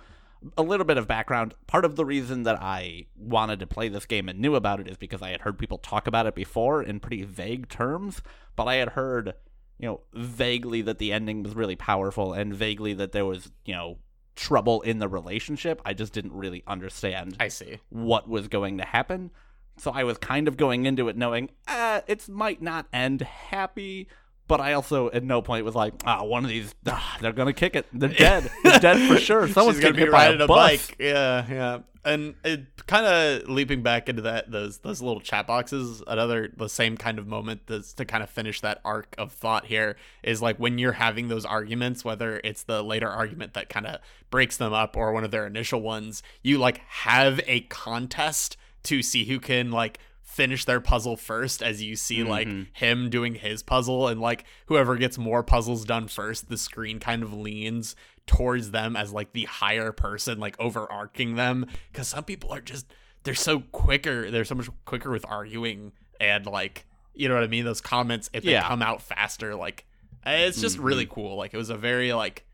a 0.57 0.63
little 0.63 0.85
bit 0.85 0.97
of 0.97 1.07
background. 1.07 1.53
Part 1.67 1.85
of 1.85 1.95
the 1.95 2.05
reason 2.05 2.43
that 2.43 2.61
I 2.61 3.07
wanted 3.17 3.59
to 3.59 3.67
play 3.67 3.89
this 3.89 4.05
game 4.05 4.29
and 4.29 4.39
knew 4.39 4.55
about 4.55 4.79
it 4.79 4.87
is 4.87 4.97
because 4.97 5.21
I 5.21 5.29
had 5.29 5.41
heard 5.41 5.59
people 5.59 5.77
talk 5.77 6.07
about 6.07 6.25
it 6.25 6.35
before 6.35 6.81
in 6.81 6.99
pretty 6.99 7.23
vague 7.23 7.69
terms, 7.69 8.21
but 8.55 8.67
I 8.67 8.75
had 8.75 8.89
heard, 8.89 9.33
you 9.77 9.87
know, 9.87 10.01
vaguely 10.13 10.81
that 10.83 10.97
the 10.97 11.11
ending 11.11 11.43
was 11.43 11.55
really 11.55 11.75
powerful 11.75 12.33
and 12.33 12.53
vaguely 12.53 12.93
that 12.93 13.11
there 13.11 13.25
was, 13.25 13.51
you 13.65 13.73
know, 13.73 13.97
trouble 14.35 14.81
in 14.81 14.99
the 14.99 15.09
relationship. 15.09 15.81
I 15.85 15.93
just 15.93 16.13
didn't 16.13 16.33
really 16.33 16.63
understand 16.65 17.35
I 17.39 17.49
see. 17.49 17.79
what 17.89 18.29
was 18.29 18.47
going 18.47 18.77
to 18.77 18.85
happen. 18.85 19.31
So 19.79 19.91
I 19.91 20.03
was 20.03 20.17
kind 20.17 20.47
of 20.47 20.57
going 20.57 20.85
into 20.85 21.07
it 21.09 21.17
knowing, 21.17 21.49
uh, 21.67 22.01
it 22.07 22.27
might 22.27 22.61
not 22.61 22.87
end 22.91 23.21
happy, 23.21 24.07
but 24.49 24.59
I 24.59 24.73
also 24.73 25.09
at 25.11 25.23
no 25.23 25.41
point 25.41 25.63
was 25.63 25.75
like, 25.75 25.93
ah, 26.05 26.23
one 26.23 26.43
of 26.43 26.49
these, 26.49 26.75
ah, 26.87 27.17
they're 27.21 27.31
gonna 27.31 27.53
kick 27.53 27.75
it. 27.75 27.85
They're 27.93 28.09
dead. 28.17 28.51
They're 28.63 28.79
dead 28.79 29.07
for 29.07 29.17
sure. 29.17 29.47
Someone's 29.47 29.77
She's 29.77 29.83
gonna 29.83 29.93
be 29.93 30.01
hit 30.01 30.11
by 30.11 30.25
riding 30.25 30.41
a 30.41 30.45
a, 30.45 30.47
bike. 30.47 30.95
Yeah, 30.99 31.45
yeah. 31.49 31.79
And 32.03 32.33
it 32.43 32.85
kind 32.87 33.05
of 33.05 33.49
leaping 33.49 33.83
back 33.83 34.09
into 34.09 34.23
that 34.23 34.49
those 34.49 34.79
those 34.79 35.01
little 35.01 35.21
chat 35.21 35.45
boxes. 35.45 36.01
Another 36.07 36.51
the 36.57 36.67
same 36.67 36.97
kind 36.97 37.19
of 37.19 37.27
moment 37.27 37.61
that's 37.67 37.93
to 37.93 38.05
kind 38.05 38.23
of 38.23 38.29
finish 38.29 38.59
that 38.61 38.81
arc 38.83 39.13
of 39.17 39.31
thought 39.33 39.65
here 39.65 39.97
is 40.23 40.41
like 40.41 40.57
when 40.57 40.79
you're 40.79 40.93
having 40.93 41.27
those 41.27 41.45
arguments, 41.45 42.03
whether 42.03 42.41
it's 42.43 42.63
the 42.63 42.81
later 42.81 43.07
argument 43.07 43.53
that 43.53 43.69
kind 43.69 43.85
of 43.85 43.99
breaks 44.31 44.57
them 44.57 44.73
up 44.73 44.97
or 44.97 45.11
one 45.11 45.23
of 45.23 45.31
their 45.31 45.45
initial 45.45 45.81
ones, 45.81 46.23
you 46.41 46.57
like 46.57 46.79
have 46.87 47.39
a 47.45 47.61
contest 47.61 48.57
to 48.83 49.01
see 49.01 49.25
who 49.25 49.39
can 49.39 49.71
like 49.71 49.99
finish 50.21 50.63
their 50.65 50.79
puzzle 50.79 51.17
first 51.17 51.61
as 51.61 51.81
you 51.81 51.95
see 51.95 52.23
like 52.23 52.47
mm-hmm. 52.47 52.63
him 52.73 53.09
doing 53.09 53.35
his 53.35 53.63
puzzle 53.63 54.07
and 54.07 54.21
like 54.21 54.45
whoever 54.67 54.95
gets 54.95 55.17
more 55.17 55.41
puzzles 55.41 55.83
done 55.83 56.07
first 56.07 56.49
the 56.49 56.57
screen 56.57 56.99
kind 56.99 57.23
of 57.23 57.33
leans 57.33 57.95
towards 58.29 58.69
them 58.69 58.95
as 58.95 59.11
like 59.11 59.33
the 59.33 59.45
higher 59.45 59.91
person 59.91 60.39
like 60.39 60.55
overarching 60.59 61.35
them. 61.35 61.65
Because 61.91 62.07
some 62.07 62.23
people 62.23 62.53
are 62.53 62.61
just 62.61 62.85
they're 63.23 63.33
so 63.33 63.61
quicker 63.71 64.29
they're 64.29 64.45
so 64.45 64.55
much 64.55 64.69
quicker 64.85 65.09
with 65.09 65.25
arguing 65.27 65.91
and 66.21 66.45
like 66.45 66.85
you 67.15 67.27
know 67.27 67.33
what 67.33 67.43
i 67.43 67.47
mean? 67.47 67.65
Those 67.65 67.81
comments 67.81 68.29
if 68.31 68.43
they 68.43 68.59
come 68.59 68.83
out 68.83 69.01
faster 69.01 69.55
like 69.55 69.85
eh, 70.25 70.45
it's 70.45 70.61
just 70.61 70.77
really 70.77 71.05
mm-hmm. 71.05 71.15
cool. 71.15 71.35
Like 71.37 71.55
it 71.55 71.57
was 71.57 71.71
a 71.71 71.77
very 71.77 72.13
like 72.13 72.45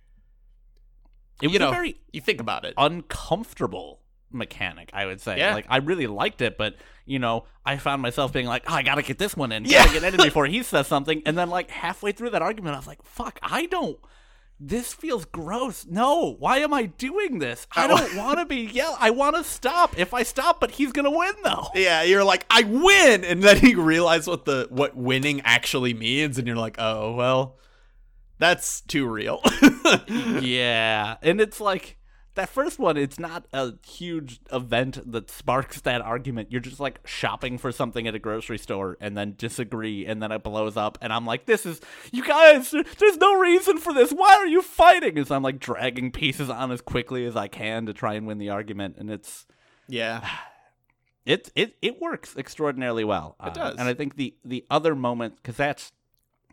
It 1.41 1.47
was 1.47 1.53
you 1.53 1.59
know 1.59 1.69
a 1.69 1.73
very 1.73 1.97
you 2.13 2.21
think 2.21 2.39
about 2.39 2.63
it. 2.63 2.73
uncomfortable 2.77 3.99
mechanic, 4.31 4.89
I 4.93 5.05
would 5.05 5.21
say. 5.21 5.37
Yeah. 5.37 5.53
Like 5.53 5.65
I 5.69 5.77
really 5.77 6.07
liked 6.07 6.41
it, 6.41 6.57
but 6.57 6.75
you 7.05 7.19
know, 7.19 7.45
I 7.65 7.77
found 7.77 8.01
myself 8.01 8.33
being 8.33 8.47
like, 8.47 8.63
oh, 8.67 8.73
I 8.73 8.83
gotta 8.83 9.01
get 9.01 9.17
this 9.17 9.35
one 9.35 9.51
in, 9.51 9.65
Yeah. 9.65 9.85
gotta 9.85 9.99
get 9.99 10.13
it 10.13 10.19
in 10.19 10.25
before 10.25 10.45
he 10.45 10.63
says 10.63 10.87
something, 10.87 11.21
and 11.25 11.37
then 11.37 11.49
like 11.49 11.69
halfway 11.69 12.11
through 12.11 12.31
that 12.31 12.41
argument, 12.41 12.75
I 12.75 12.79
was 12.79 12.87
like, 12.87 13.03
fuck, 13.03 13.39
I 13.41 13.65
don't. 13.67 13.99
This 14.57 14.93
feels 14.93 15.25
gross. 15.25 15.85
No, 15.85 16.35
why 16.39 16.59
am 16.59 16.73
I 16.73 16.85
doing 16.85 17.39
this? 17.39 17.67
I 17.75 17.85
oh. 17.85 17.97
don't 17.97 18.15
want 18.15 18.39
to 18.39 18.45
be 18.45 18.61
yell. 18.73 18.95
I 19.01 19.09
want 19.09 19.35
to 19.35 19.43
stop. 19.43 19.99
If 19.99 20.13
I 20.13 20.23
stop, 20.23 20.61
but 20.61 20.71
he's 20.71 20.93
gonna 20.93 21.11
win 21.11 21.33
though. 21.43 21.67
Yeah, 21.75 22.03
you're 22.03 22.23
like, 22.23 22.45
I 22.49 22.63
win, 22.63 23.25
and 23.25 23.43
then 23.43 23.57
he 23.57 23.75
realize 23.75 24.27
what 24.27 24.45
the 24.45 24.67
what 24.69 24.95
winning 24.95 25.41
actually 25.43 25.93
means, 25.93 26.37
and 26.37 26.47
you're 26.47 26.55
like, 26.55 26.77
oh 26.79 27.13
well, 27.15 27.57
that's 28.39 28.79
too 28.81 29.07
real. 29.07 29.41
yeah, 30.07 31.17
and 31.21 31.41
it's 31.41 31.59
like 31.59 31.97
that 32.35 32.49
first 32.49 32.79
one. 32.79 32.97
It's 32.97 33.19
not 33.19 33.45
a 33.53 33.73
huge 33.85 34.39
event 34.51 35.11
that 35.11 35.29
sparks 35.29 35.81
that 35.81 36.01
argument. 36.01 36.51
You're 36.51 36.61
just 36.61 36.79
like 36.79 36.99
shopping 37.05 37.57
for 37.57 37.71
something 37.71 38.07
at 38.07 38.15
a 38.15 38.19
grocery 38.19 38.57
store 38.57 38.97
and 39.01 39.17
then 39.17 39.35
disagree, 39.37 40.05
and 40.05 40.21
then 40.21 40.31
it 40.31 40.43
blows 40.43 40.77
up. 40.77 40.97
And 41.01 41.11
I'm 41.11 41.25
like, 41.25 41.45
this 41.45 41.65
is 41.65 41.81
you 42.11 42.23
guys. 42.23 42.71
There's 42.71 43.17
no 43.17 43.39
reason 43.39 43.77
for 43.77 43.93
this. 43.93 44.11
Why 44.11 44.35
are 44.35 44.47
you 44.47 44.61
fighting? 44.61 45.17
As 45.17 45.31
I'm 45.31 45.43
like 45.43 45.59
dragging 45.59 46.11
pieces 46.11 46.49
on 46.49 46.71
as 46.71 46.81
quickly 46.81 47.25
as 47.25 47.35
I 47.35 47.47
can 47.47 47.85
to 47.87 47.93
try 47.93 48.13
and 48.13 48.27
win 48.27 48.37
the 48.37 48.49
argument, 48.49 48.97
and 48.97 49.09
it's 49.09 49.45
yeah, 49.87 50.27
it 51.25 51.51
it 51.55 51.75
it 51.81 52.01
works 52.01 52.35
extraordinarily 52.37 53.03
well. 53.03 53.35
It 53.39 53.49
uh, 53.49 53.51
does. 53.51 53.75
and 53.77 53.87
I 53.87 53.93
think 53.93 54.15
the 54.15 54.35
the 54.43 54.65
other 54.69 54.95
moment 54.95 55.37
because 55.37 55.57
that's 55.57 55.91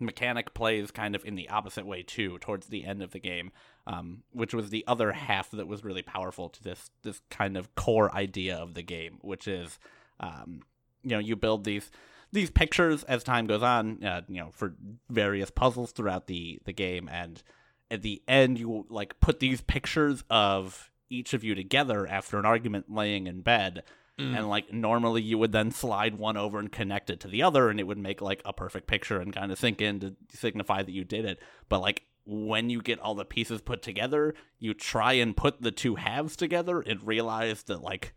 mechanic 0.00 0.54
plays 0.54 0.90
kind 0.90 1.14
of 1.14 1.24
in 1.24 1.34
the 1.34 1.48
opposite 1.48 1.86
way 1.86 2.02
too 2.02 2.38
towards 2.38 2.66
the 2.66 2.84
end 2.84 3.02
of 3.02 3.12
the 3.12 3.18
game, 3.18 3.52
um, 3.86 4.22
which 4.32 4.54
was 4.54 4.70
the 4.70 4.84
other 4.86 5.12
half 5.12 5.50
that 5.50 5.66
was 5.66 5.84
really 5.84 6.02
powerful 6.02 6.48
to 6.48 6.62
this 6.62 6.90
this 7.02 7.20
kind 7.30 7.56
of 7.56 7.74
core 7.74 8.14
idea 8.14 8.56
of 8.56 8.74
the 8.74 8.82
game, 8.82 9.18
which 9.20 9.46
is, 9.46 9.78
um, 10.20 10.62
you 11.02 11.10
know, 11.10 11.18
you 11.18 11.36
build 11.36 11.64
these 11.64 11.90
these 12.32 12.50
pictures 12.50 13.04
as 13.04 13.22
time 13.22 13.46
goes 13.46 13.62
on, 13.62 14.02
uh, 14.04 14.22
you 14.28 14.40
know, 14.40 14.50
for 14.52 14.74
various 15.10 15.50
puzzles 15.50 15.92
throughout 15.92 16.26
the 16.26 16.60
the 16.64 16.72
game, 16.72 17.08
and 17.10 17.42
at 17.90 18.02
the 18.02 18.22
end 18.26 18.58
you 18.58 18.86
like 18.88 19.20
put 19.20 19.38
these 19.38 19.60
pictures 19.60 20.24
of 20.30 20.90
each 21.10 21.34
of 21.34 21.44
you 21.44 21.54
together 21.54 22.06
after 22.06 22.38
an 22.38 22.46
argument 22.46 22.86
laying 22.90 23.26
in 23.26 23.42
bed 23.42 23.82
Mm. 24.20 24.36
and 24.36 24.48
like 24.50 24.70
normally 24.70 25.22
you 25.22 25.38
would 25.38 25.52
then 25.52 25.70
slide 25.70 26.16
one 26.18 26.36
over 26.36 26.58
and 26.58 26.70
connect 26.70 27.08
it 27.08 27.18
to 27.20 27.28
the 27.28 27.42
other 27.42 27.70
and 27.70 27.80
it 27.80 27.86
would 27.86 27.96
make 27.96 28.20
like 28.20 28.42
a 28.44 28.52
perfect 28.52 28.86
picture 28.86 29.18
and 29.18 29.32
kind 29.34 29.50
of 29.50 29.58
sink 29.58 29.80
in 29.80 30.00
to 30.00 30.14
signify 30.30 30.82
that 30.82 30.92
you 30.92 31.02
did 31.02 31.24
it. 31.24 31.40
But 31.70 31.80
like 31.80 32.02
when 32.26 32.68
you 32.68 32.82
get 32.82 32.98
all 33.00 33.14
the 33.14 33.24
pieces 33.24 33.62
put 33.62 33.80
together 33.82 34.34
you 34.58 34.74
try 34.74 35.14
and 35.14 35.34
put 35.34 35.62
the 35.62 35.70
two 35.70 35.94
halves 35.94 36.36
together 36.36 36.80
and 36.82 37.04
realize 37.06 37.62
that 37.64 37.80
like 37.82 38.12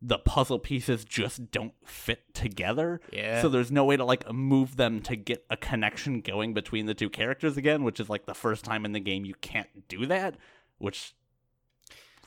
the 0.00 0.18
puzzle 0.18 0.58
pieces 0.60 1.04
just 1.04 1.50
don't 1.50 1.74
fit 1.84 2.32
together. 2.32 3.00
Yeah. 3.12 3.42
so 3.42 3.48
there's 3.48 3.72
no 3.72 3.84
way 3.84 3.96
to 3.96 4.04
like 4.04 4.32
move 4.32 4.76
them 4.76 5.02
to 5.02 5.16
get 5.16 5.44
a 5.50 5.56
connection 5.56 6.20
going 6.20 6.54
between 6.54 6.86
the 6.86 6.94
two 6.94 7.10
characters 7.10 7.56
again 7.56 7.82
which 7.82 7.98
is 7.98 8.08
like 8.08 8.24
the 8.26 8.34
first 8.34 8.64
time 8.64 8.84
in 8.84 8.92
the 8.92 9.00
game 9.00 9.24
you 9.24 9.34
can't 9.40 9.88
do 9.88 10.06
that 10.06 10.36
which 10.78 11.14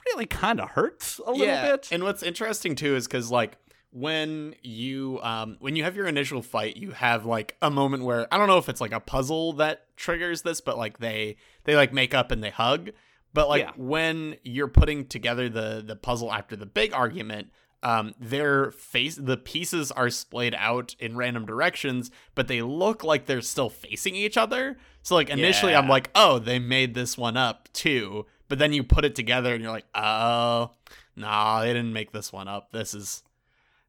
really 0.07 0.25
kind 0.25 0.59
of 0.59 0.69
hurts 0.71 1.19
a 1.19 1.31
little 1.31 1.45
bit 1.71 1.89
And 1.91 2.03
what's 2.03 2.23
interesting 2.23 2.75
too 2.75 2.95
is 2.95 3.07
because 3.07 3.31
like 3.31 3.57
when 3.91 4.55
you 4.63 5.19
um 5.21 5.57
when 5.59 5.75
you 5.75 5.83
have 5.83 5.95
your 5.95 6.07
initial 6.07 6.41
fight, 6.41 6.77
you 6.77 6.91
have 6.91 7.25
like 7.25 7.55
a 7.61 7.69
moment 7.69 8.03
where 8.03 8.27
I 8.33 8.37
don't 8.37 8.47
know 8.47 8.57
if 8.57 8.67
it's 8.69 8.81
like 8.81 8.91
a 8.91 8.99
puzzle 8.99 9.53
that 9.53 9.85
triggers 9.95 10.41
this, 10.41 10.61
but 10.61 10.77
like 10.77 10.97
they 10.99 11.37
they 11.65 11.75
like 11.75 11.93
make 11.93 12.13
up 12.13 12.31
and 12.31 12.43
they 12.43 12.49
hug. 12.49 12.89
But 13.33 13.49
like 13.49 13.61
Yeah. 13.63 13.71
when 13.77 14.37
you're 14.43 14.67
putting 14.67 15.05
together 15.05 15.47
the 15.49 15.83
the 15.85 15.95
puzzle 15.95 16.31
after 16.33 16.55
the 16.55 16.65
big 16.65 16.91
argument, 16.93 17.49
um, 17.83 18.15
their 18.19 18.71
face 18.71 19.15
the 19.15 19.37
pieces 19.37 19.91
are 19.91 20.09
splayed 20.09 20.55
out 20.57 20.95
in 20.99 21.15
random 21.15 21.45
directions, 21.45 22.09
but 22.33 22.47
they 22.47 22.61
look 22.63 23.03
like 23.03 23.25
they're 23.27 23.41
still 23.41 23.69
facing 23.69 24.15
each 24.15 24.37
other. 24.37 24.77
So 25.03 25.15
like 25.15 25.29
initially, 25.29 25.75
I'm 25.75 25.89
like, 25.89 26.09
oh, 26.15 26.39
they 26.39 26.57
made 26.59 26.93
this 26.95 27.15
one 27.17 27.37
up 27.37 27.69
too. 27.73 28.25
But 28.53 28.59
then 28.59 28.71
you 28.71 28.83
put 28.83 29.03
it 29.03 29.15
together 29.15 29.51
and 29.55 29.63
you're 29.63 29.71
like, 29.71 29.87
oh, 29.95 30.69
nah, 31.15 31.61
they 31.61 31.73
didn't 31.73 31.91
make 31.91 32.11
this 32.11 32.31
one 32.31 32.47
up. 32.47 32.71
This 32.71 32.93
is, 32.93 33.23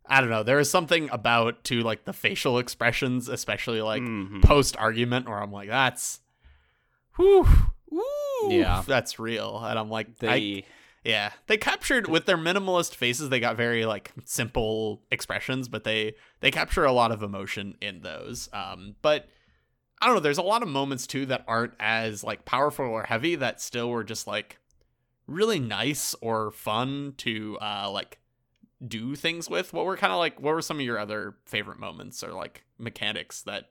I 0.07 0.23
don't 0.23 0.31
know. 0.31 0.43
There 0.43 0.59
is 0.59 0.71
something 0.71 1.11
about 1.13 1.65
to 1.65 1.83
like 1.83 2.07
the 2.07 2.15
facial 2.15 2.57
expressions, 2.59 3.29
especially 3.29 3.83
like 3.83 4.01
Mhm. 4.03 4.43
post 4.43 4.75
argument, 4.79 5.29
where 5.29 5.39
I'm 5.39 5.53
like, 5.53 5.69
that's, 5.69 6.21
whew, 7.17 7.47
woo, 7.91 8.03
Yeah. 8.49 8.83
that's 8.87 9.19
real. 9.19 9.59
And 9.63 9.79
I'm 9.79 9.91
like, 9.91 10.07
I- 10.07 10.13
they 10.19 10.65
yeah, 11.05 11.33
they 11.47 11.59
captured 11.59 12.09
with 12.09 12.25
their 12.25 12.39
minimalist 12.39 12.95
faces. 12.95 13.29
They 13.29 13.39
got 13.41 13.59
very 13.59 13.85
like 13.85 14.13
simple 14.25 15.03
expressions, 15.11 15.69
but 15.69 15.85
they 15.85 16.15
they 16.41 16.51
capture 16.51 16.87
a 16.87 16.93
lot 16.93 17.13
of 17.13 17.23
emotion 17.23 17.77
in 17.83 18.01
those. 18.01 18.49
Um, 18.55 18.97
but 19.03 19.29
I 20.01 20.07
don't 20.07 20.17
know. 20.17 20.21
There's 20.21 20.39
a 20.39 20.43
lot 20.43 20.63
of 20.63 20.69
moments 20.69 21.07
too 21.07 21.27
that 21.27 21.45
aren't 21.47 21.75
as 21.81 22.23
like 22.23 22.45
powerful 22.45 22.87
or 22.87 23.05
heavy 23.05 23.37
that 23.37 23.61
still 23.61 23.91
were 23.91 24.05
just 24.05 24.27
like 24.27 24.59
really 25.27 25.59
nice 25.59 26.15
or 26.21 26.51
fun 26.51 27.15
to 27.19 27.57
uh 27.61 27.91
like 27.91 28.19
do 28.87 29.15
things 29.17 29.49
with. 29.49 29.73
What 29.73 29.87
were 29.87 29.97
kind 29.97 30.13
of 30.13 30.19
like? 30.19 30.41
What 30.41 30.55
were 30.55 30.63
some 30.63 30.79
of 30.79 30.85
your 30.85 30.99
other 30.99 31.37
favorite 31.47 31.79
moments 31.79 32.23
or 32.23 32.33
like 32.33 32.65
mechanics 32.79 33.43
that? 33.43 33.71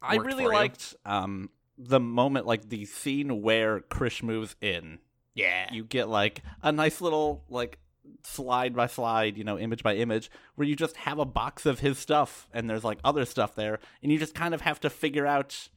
I 0.00 0.16
really 0.16 0.46
liked 0.46 0.96
um 1.04 1.50
the 1.78 2.00
moment 2.00 2.46
like 2.46 2.68
the 2.68 2.84
scene 2.84 3.42
where 3.42 3.80
Krish 3.80 4.22
moves 4.22 4.56
in. 4.60 4.98
Yeah, 5.34 5.72
You 5.72 5.84
get 5.84 6.08
like 6.08 6.42
a 6.62 6.72
nice 6.72 7.00
little 7.00 7.44
like 7.48 7.78
slide 8.22 8.74
by 8.74 8.86
slide, 8.86 9.36
you 9.36 9.44
know, 9.44 9.58
image 9.58 9.82
by 9.82 9.94
image, 9.96 10.30
where 10.54 10.66
you 10.66 10.76
just 10.76 10.96
have 10.98 11.18
a 11.18 11.24
box 11.24 11.66
of 11.66 11.80
his 11.80 11.98
stuff 11.98 12.48
and 12.52 12.68
there's 12.68 12.84
like 12.84 12.98
other 13.04 13.24
stuff 13.24 13.54
there, 13.54 13.78
and 14.02 14.12
you 14.12 14.18
just 14.18 14.34
kind 14.34 14.54
of 14.54 14.60
have 14.62 14.80
to 14.80 14.90
figure 14.90 15.26
out 15.26 15.68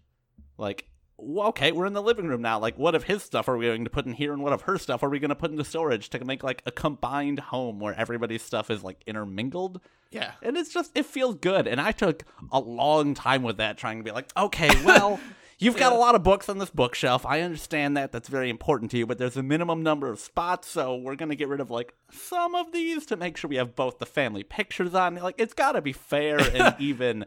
like 0.58 0.88
well, 1.18 1.48
okay, 1.48 1.72
we're 1.72 1.86
in 1.86 1.94
the 1.94 2.02
living 2.02 2.28
room 2.28 2.42
now. 2.42 2.60
Like, 2.60 2.78
what 2.78 2.94
of 2.94 3.06
his 3.06 3.24
stuff 3.24 3.48
are 3.48 3.56
we 3.56 3.68
going 3.68 3.86
to 3.86 3.90
put 3.90 4.06
in 4.06 4.12
here, 4.12 4.34
and 4.34 4.44
what 4.44 4.52
of 4.52 4.64
her 4.64 4.78
stuff 4.78 5.02
are 5.02 5.08
we 5.08 5.18
going 5.18 5.30
to 5.30 5.36
put 5.36 5.50
into 5.50 5.64
storage 5.64 6.10
to 6.10 6.26
make 6.26 6.44
like 6.44 6.62
a 6.66 6.72
combined 6.72 7.40
home 7.40 7.80
where 7.80 7.98
everybody's 7.98 8.42
stuff 8.42 8.70
is 8.70 8.84
like 8.84 9.02
intermingled? 9.08 9.80
yeah. 10.16 10.32
and 10.42 10.58
it's 10.58 10.74
just 10.74 10.92
it 10.96 11.06
feels 11.06 11.36
good 11.36 11.68
and 11.68 11.80
i 11.80 11.92
took 11.92 12.24
a 12.52 12.60
long 12.60 13.14
time 13.14 13.44
with 13.44 13.58
that 13.58 13.78
trying 13.78 13.98
to 13.98 14.04
be 14.04 14.12
like 14.12 14.30
okay 14.38 14.70
well 14.84 15.20
you've 15.60 15.78
got 15.78 15.94
a 15.94 15.96
lot 15.96 16.16
of 16.16 16.24
books 16.24 16.50
on 16.50 16.58
this 16.58 16.70
bookshelf. 16.70 17.26
I 17.26 17.42
understand 17.42 17.96
that. 17.98 18.12
That's 18.12 18.28
very 18.30 18.50
important 18.50 18.92
to 18.92 18.98
you 18.98 19.06
but 19.06 19.18
there's 19.18 19.38
a 19.38 19.44
minimum 19.44 19.84
number 19.84 20.10
of 20.10 20.20
spots 20.20 20.68
so 20.68 20.96
we're 20.96 21.16
going 21.16 21.30
to 21.30 21.36
get 21.36 21.48
rid 21.48 21.60
of 21.60 21.70
like 21.72 21.94
some 22.12 22.56
of 22.56 22.72
these 22.72 23.06
to 23.08 23.16
make 23.16 23.38
sure 23.38 23.48
we 23.50 23.56
have 23.58 23.76
both 23.76 24.00
the 24.00 24.06
family 24.06 24.44
pictures 24.44 24.94
on. 24.94 25.16
Like 25.16 25.36
it's 25.38 25.54
got 25.54 25.74
to 25.74 25.82
be 25.82 25.94
fair 25.94 26.40
and 26.40 26.76
even 26.80 27.26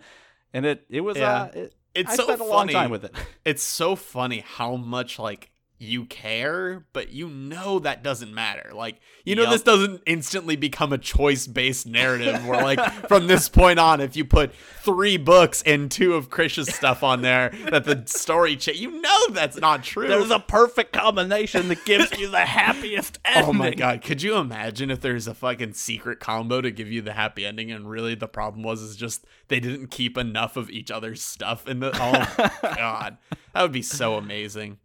and 0.52 0.66
it 0.66 0.84
it 0.88 1.00
was 1.02 1.16
Yeah. 1.16 1.42
uh 1.42 1.50
it, 1.54 1.74
It's 1.94 2.10
I 2.12 2.16
so 2.16 2.22
spent 2.24 2.40
a 2.40 2.44
long 2.44 2.68
time 2.68 2.90
with 2.90 3.04
it. 3.04 3.14
It's 3.44 3.62
so 3.62 3.96
funny 3.96 4.44
how 4.46 4.76
much 4.76 5.18
like 5.18 5.50
you 5.80 6.04
care, 6.06 6.84
but 6.92 7.10
you 7.10 7.28
know 7.28 7.78
that 7.78 8.02
doesn't 8.02 8.34
matter. 8.34 8.72
Like, 8.74 8.98
you 9.24 9.36
know, 9.36 9.42
Yup. 9.42 9.52
this 9.52 9.62
doesn't 9.62 10.02
instantly 10.06 10.56
become 10.56 10.92
a 10.92 10.98
choice 10.98 11.46
based 11.46 11.86
narrative 11.86 12.44
where, 12.46 12.62
like, 12.62 12.80
from 13.08 13.28
this 13.28 13.48
point 13.48 13.78
on, 13.78 14.00
if 14.00 14.16
you 14.16 14.24
put 14.24 14.52
three 14.54 15.16
books 15.16 15.62
and 15.64 15.90
two 15.90 16.14
of 16.14 16.30
Krish's 16.30 16.74
stuff 16.74 17.02
on 17.04 17.22
there, 17.22 17.50
that 17.70 17.84
the 17.84 18.02
story, 18.06 18.56
cha- 18.56 18.72
you 18.72 19.00
know, 19.00 19.18
that's 19.30 19.56
not 19.56 19.84
true. 19.84 20.08
There's 20.08 20.32
a 20.32 20.40
perfect 20.40 20.92
combination 20.92 21.68
that 21.68 21.84
gives 21.84 22.18
you 22.18 22.28
the 22.28 22.44
happiest 22.44 23.18
ending. 23.24 23.44
Oh 23.48 23.52
my 23.52 23.72
god, 23.72 24.02
could 24.02 24.20
you 24.20 24.36
imagine 24.36 24.90
if 24.90 25.00
there's 25.00 25.26
a 25.26 25.34
fucking 25.34 25.72
secret 25.74 26.20
combo 26.20 26.60
to 26.60 26.70
give 26.70 26.90
you 26.90 27.00
the 27.00 27.12
happy 27.12 27.46
ending 27.46 27.70
and 27.70 27.88
really 27.88 28.14
the 28.14 28.28
problem 28.28 28.62
was 28.62 28.82
is 28.82 28.96
just 28.96 29.24
they 29.46 29.58
didn't 29.60 29.86
keep 29.88 30.18
enough 30.18 30.56
of 30.56 30.68
each 30.68 30.90
other's 30.90 31.22
stuff 31.22 31.66
in 31.66 31.80
the 31.80 31.90
Oh 31.94 32.48
god. 32.76 33.16
That 33.54 33.62
would 33.62 33.72
be 33.72 33.82
so 33.82 34.16
amazing. 34.16 34.78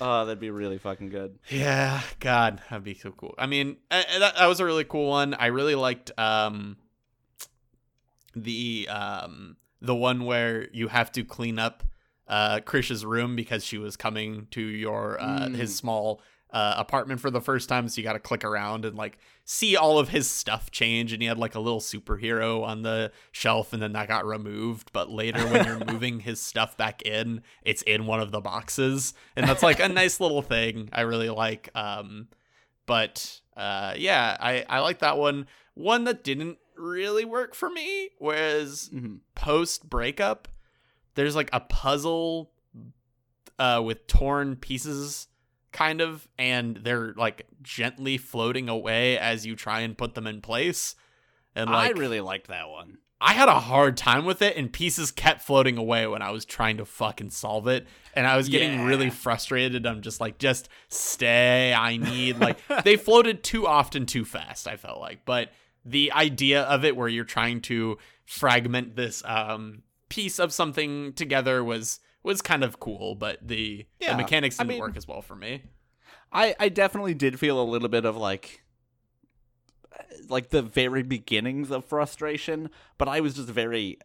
Oh, 0.00 0.24
that'd 0.24 0.40
be 0.40 0.50
really 0.50 0.78
fucking 0.78 1.10
good. 1.10 1.38
Yeah, 1.50 2.00
god, 2.20 2.62
that'd 2.70 2.84
be 2.84 2.94
so 2.94 3.10
cool. 3.12 3.34
I 3.36 3.46
mean, 3.46 3.76
uh, 3.90 4.02
that, 4.18 4.36
that 4.36 4.46
was 4.46 4.60
a 4.60 4.64
really 4.64 4.84
cool 4.84 5.08
one. 5.08 5.34
I 5.34 5.46
really 5.46 5.74
liked 5.74 6.10
um 6.18 6.76
the 8.34 8.88
um 8.90 9.56
the 9.80 9.94
one 9.94 10.24
where 10.24 10.68
you 10.72 10.88
have 10.88 11.10
to 11.12 11.24
clean 11.24 11.58
up 11.58 11.82
uh 12.28 12.60
Krish's 12.64 13.04
room 13.04 13.34
because 13.36 13.64
she 13.64 13.78
was 13.78 13.96
coming 13.96 14.46
to 14.52 14.60
your 14.60 15.20
uh 15.20 15.48
Mm. 15.48 15.54
his 15.56 15.74
small 15.76 16.22
uh, 16.52 16.74
apartment 16.76 17.20
for 17.20 17.30
the 17.30 17.40
first 17.40 17.68
time 17.68 17.88
so 17.88 17.98
you 18.00 18.04
got 18.04 18.14
to 18.14 18.18
click 18.18 18.44
around 18.44 18.84
and 18.84 18.96
like 18.96 19.18
see 19.44 19.76
all 19.76 19.98
of 19.98 20.08
his 20.08 20.28
stuff 20.28 20.70
change 20.70 21.12
and 21.12 21.22
he 21.22 21.28
had 21.28 21.38
like 21.38 21.54
a 21.54 21.60
little 21.60 21.80
superhero 21.80 22.62
on 22.64 22.82
the 22.82 23.12
shelf 23.32 23.72
and 23.72 23.80
then 23.80 23.92
that 23.92 24.08
got 24.08 24.26
removed 24.26 24.90
but 24.92 25.08
later 25.10 25.46
when 25.48 25.64
you're 25.64 25.84
moving 25.92 26.20
his 26.20 26.40
stuff 26.42 26.76
back 26.76 27.02
in 27.02 27.40
it's 27.62 27.82
in 27.82 28.06
one 28.06 28.20
of 28.20 28.32
the 28.32 28.40
boxes 28.40 29.14
and 29.36 29.46
that's 29.48 29.62
like 29.62 29.78
a 29.80 29.88
nice 29.88 30.18
little 30.20 30.42
thing. 30.42 30.88
I 30.92 31.02
really 31.02 31.30
like 31.30 31.68
um 31.74 32.28
but 32.86 33.40
uh 33.56 33.94
yeah 33.96 34.36
i 34.40 34.64
i 34.68 34.80
like 34.80 34.98
that 35.00 35.18
one. 35.18 35.46
One 35.74 36.04
that 36.04 36.24
didn't 36.24 36.58
really 36.76 37.24
work 37.24 37.54
for 37.54 37.70
me 37.70 38.10
was 38.18 38.90
Mhm. 38.92 39.20
post 39.34 39.88
breakup. 39.88 40.48
There's 41.14 41.36
like 41.36 41.50
a 41.52 41.60
puzzle 41.60 42.50
uh 43.58 43.82
with 43.84 44.06
torn 44.06 44.56
pieces 44.56 45.28
kind 45.72 46.00
of 46.00 46.26
and 46.38 46.76
they're 46.78 47.14
like 47.16 47.46
gently 47.62 48.18
floating 48.18 48.68
away 48.68 49.16
as 49.18 49.46
you 49.46 49.54
try 49.56 49.80
and 49.80 49.96
put 49.96 50.14
them 50.14 50.26
in 50.26 50.40
place 50.40 50.94
and 51.54 51.70
like 51.70 51.96
I 51.96 51.98
really 51.98 52.20
liked 52.20 52.48
that 52.48 52.68
one. 52.68 52.98
I 53.22 53.32
had 53.34 53.50
a 53.50 53.60
hard 53.60 53.98
time 53.98 54.24
with 54.24 54.40
it, 54.40 54.56
and 54.56 54.72
pieces 54.72 55.10
kept 55.10 55.42
floating 55.42 55.76
away 55.76 56.06
when 56.06 56.22
I 56.22 56.30
was 56.30 56.46
trying 56.46 56.78
to 56.78 56.86
fucking 56.86 57.28
solve 57.28 57.66
it. 57.68 57.86
And 58.14 58.26
I 58.26 58.38
was 58.38 58.48
getting 58.48 58.72
Yeah. 58.78 58.86
really 58.86 59.10
frustrated. 59.10 59.84
I'm 59.84 60.00
just 60.00 60.22
like, 60.22 60.38
just 60.38 60.70
stay. 60.88 61.74
I 61.74 61.98
need, 61.98 62.38
like, 62.38 62.56
they 62.84 62.96
floated 62.96 63.42
too 63.44 63.66
often 63.66 64.06
too 64.06 64.24
fast, 64.24 64.66
I 64.66 64.76
felt 64.76 65.00
like. 65.00 65.26
But 65.26 65.50
the 65.84 66.12
idea 66.12 66.62
of 66.62 66.82
it, 66.86 66.96
where 66.96 67.08
you're 67.08 67.24
trying 67.26 67.60
to 67.62 67.98
fragment 68.24 68.96
this 68.96 69.22
um, 69.26 69.82
piece 70.08 70.38
of 70.38 70.50
something 70.50 71.12
together, 71.12 71.62
was 71.62 72.00
was 72.22 72.42
kind 72.42 72.62
of 72.64 72.80
cool. 72.80 73.14
But 73.14 73.38
the, 73.46 73.86
Yeah, 73.98 74.12
the 74.12 74.18
mechanics 74.22 74.56
didn't 74.56 74.68
mean- 74.68 74.80
work 74.80 74.96
as 74.96 75.06
well 75.08 75.22
for 75.22 75.36
me. 75.36 75.62
I 76.32 76.54
I 76.60 76.68
definitely 76.68 77.14
did 77.14 77.38
feel 77.40 77.60
a 77.60 77.64
little 77.64 77.88
bit 77.88 78.04
of 78.04 78.16
like 78.16 78.62
like 80.28 80.50
the 80.50 80.62
very 80.62 81.02
beginnings 81.02 81.70
of 81.70 81.84
frustration, 81.84 82.70
but 82.98 83.08
I 83.08 83.20
was 83.20 83.34
just 83.34 83.48
very 83.48 83.98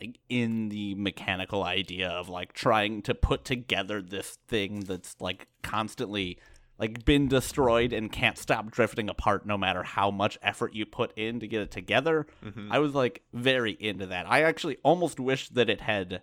like 0.00 0.18
in 0.28 0.68
the 0.68 0.94
mechanical 0.96 1.62
idea 1.64 2.08
of 2.08 2.28
like 2.28 2.52
trying 2.52 3.02
to 3.02 3.14
put 3.14 3.44
together 3.44 4.02
this 4.02 4.38
thing 4.48 4.80
that's 4.80 5.16
like 5.20 5.46
constantly 5.62 6.38
like 6.78 7.04
been 7.04 7.28
destroyed 7.28 7.92
and 7.92 8.10
can't 8.10 8.36
stop 8.36 8.70
drifting 8.70 9.08
apart 9.08 9.46
no 9.46 9.56
matter 9.56 9.82
how 9.82 10.10
much 10.10 10.38
effort 10.42 10.74
you 10.74 10.84
put 10.84 11.16
in 11.16 11.38
to 11.40 11.46
get 11.46 11.62
it 11.62 11.70
together. 11.70 12.26
Mm-hmm. 12.44 12.72
I 12.72 12.78
was 12.80 12.94
like 12.94 13.22
very 13.32 13.72
into 13.78 14.06
that. 14.06 14.26
I 14.30 14.42
actually 14.42 14.78
almost 14.82 15.20
wish 15.20 15.48
that 15.50 15.70
it 15.70 15.80
had 15.80 16.22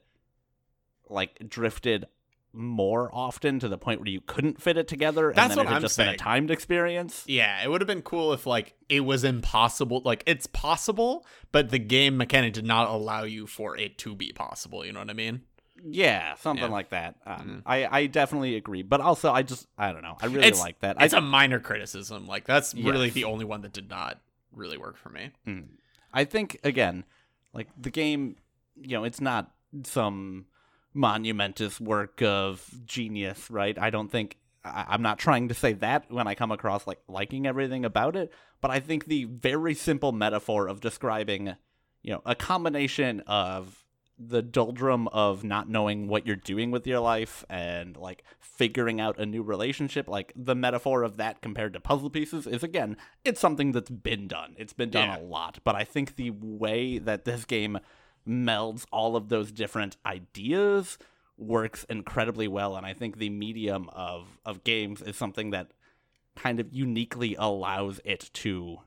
like 1.10 1.50
drifted 1.50 2.06
more 2.52 3.10
often 3.14 3.60
to 3.60 3.68
the 3.68 3.78
point 3.78 4.00
where 4.00 4.10
you 4.10 4.22
couldn't 4.22 4.60
fit 4.60 4.76
it 4.76 4.88
together 4.88 5.32
That's 5.36 5.52
and 5.52 5.52
then 5.52 5.58
what 5.58 5.66
it 5.66 5.70
had 5.70 5.76
I'm 5.76 5.82
just 5.84 5.98
been 5.98 6.08
a 6.10 6.18
timed 6.18 6.50
experience. 6.50 7.24
Yeah, 7.28 7.64
it 7.64 7.70
would 7.70 7.80
have 7.82 7.88
been 7.88 8.02
cool 8.02 8.34
if 8.34 8.48
like 8.48 8.74
it 8.90 9.02
was 9.02 9.24
impossible. 9.24 10.02
Like 10.04 10.24
it's 10.26 10.48
possible, 10.48 11.26
but 11.52 11.70
the 11.70 11.78
game 11.80 12.18
mechanic 12.18 12.54
did 12.54 12.66
not 12.66 12.90
allow 12.90 13.24
you 13.24 13.46
for 13.46 13.78
it 13.78 13.98
to 14.00 14.16
be 14.16 14.32
possible. 14.34 14.84
You 14.86 14.94
know 14.94 15.00
what 15.00 15.10
I 15.12 15.14
mean? 15.14 15.42
Yeah, 15.86 16.34
something 16.36 16.66
Yeah. 16.66 16.72
like 16.72 16.90
that. 16.90 17.16
Um, 17.26 17.36
Mhm. 17.38 17.62
I 17.68 18.00
I 18.00 18.06
definitely 18.08 18.56
agree, 18.56 18.82
but 18.82 19.00
also 19.00 19.32
I 19.32 19.44
just 19.44 19.68
I 19.78 19.92
don't 19.94 20.02
know. 20.02 20.18
I 20.20 20.26
really 20.26 20.40
It's- 20.48 20.60
like 20.60 20.80
that. 20.80 20.98
It's 21.00 21.14
I 21.14 21.20
a 21.20 21.22
minor 21.22 21.60
criticism. 21.60 22.26
Like 22.26 22.46
that's 22.46 22.74
really 22.74 23.12
the 23.12 23.26
only 23.26 23.46
one 23.46 23.62
that 23.62 23.74
did 23.74 23.90
not 23.90 24.20
really 24.52 24.78
work 24.78 24.98
for 24.98 25.10
me. 25.10 25.30
Mm. 25.48 25.68
I 26.12 26.26
think 26.26 26.60
again, 26.64 27.06
like 27.54 27.68
the 27.80 27.92
game, 27.92 28.38
you 28.82 28.98
know, 28.98 29.04
it's 29.04 29.22
not 29.22 29.52
some 29.84 30.48
monumentous 31.00 31.80
work 31.80 32.22
of 32.22 32.70
genius, 32.86 33.50
right? 33.50 33.78
I 33.80 33.90
don't 33.90 34.12
think 34.12 34.38
I, 34.64 34.86
I'm 34.90 35.02
not 35.02 35.18
trying 35.18 35.48
to 35.48 35.54
say 35.54 35.74
that 35.74 36.12
when 36.12 36.28
I 36.28 36.36
come 36.36 36.52
across 36.52 36.86
like 36.86 37.00
liking 37.08 37.46
everything 37.48 37.86
about 37.86 38.16
it, 38.16 38.32
but 38.62 38.70
I 38.72 38.80
think 38.80 39.06
the 39.06 39.24
very 39.26 39.74
simple 39.74 40.12
metaphor 40.12 40.68
of 40.68 40.82
describing, 40.82 41.56
you 42.04 42.14
know, 42.14 42.22
a 42.26 42.36
combination 42.36 43.22
of 43.28 43.86
the 44.22 44.42
doldrum 44.42 45.08
of 45.10 45.46
not 45.46 45.70
knowing 45.70 46.10
what 46.10 46.28
you're 46.28 46.36
doing 46.36 46.72
with 46.72 46.86
your 46.86 47.00
life 47.00 47.46
and 47.50 47.96
like 47.96 48.22
figuring 48.42 49.00
out 49.00 49.18
a 49.18 49.26
new 49.26 49.42
relationship 49.42 50.10
like 50.10 50.34
the 50.36 50.54
metaphor 50.56 51.04
of 51.04 51.16
that 51.16 51.42
compared 51.42 51.72
to 51.72 51.80
puzzle 51.80 52.10
pieces 52.10 52.46
is 52.46 52.62
again 52.62 52.98
it's 53.24 53.40
something 53.40 53.72
that's 53.72 53.90
been 53.90 54.28
done 54.28 54.54
it's 54.58 54.74
been 54.74 54.90
done 54.90 55.08
Yeah. 55.08 55.20
a 55.20 55.24
lot 55.24 55.60
but 55.64 55.76
i 55.76 55.86
think 55.86 56.18
the 56.18 56.32
way 56.32 56.98
that 56.98 57.24
this 57.24 57.46
game 57.46 57.80
melds 58.30 58.86
all 58.92 59.16
of 59.16 59.30
those 59.30 59.52
different 59.52 59.98
ideas 60.06 60.98
works 61.38 61.86
incredibly 61.90 62.48
well 62.48 62.76
and 62.76 62.86
i 62.86 62.94
think 62.94 63.18
the 63.18 63.30
medium 63.30 63.90
of 63.94 64.38
of 64.46 64.64
games 64.64 65.02
is 65.02 65.16
something 65.16 65.50
that 65.50 65.72
kind 66.36 66.60
of 66.60 66.72
uniquely 66.72 67.36
allows 67.40 68.00
it 68.06 68.30
to 68.34 68.78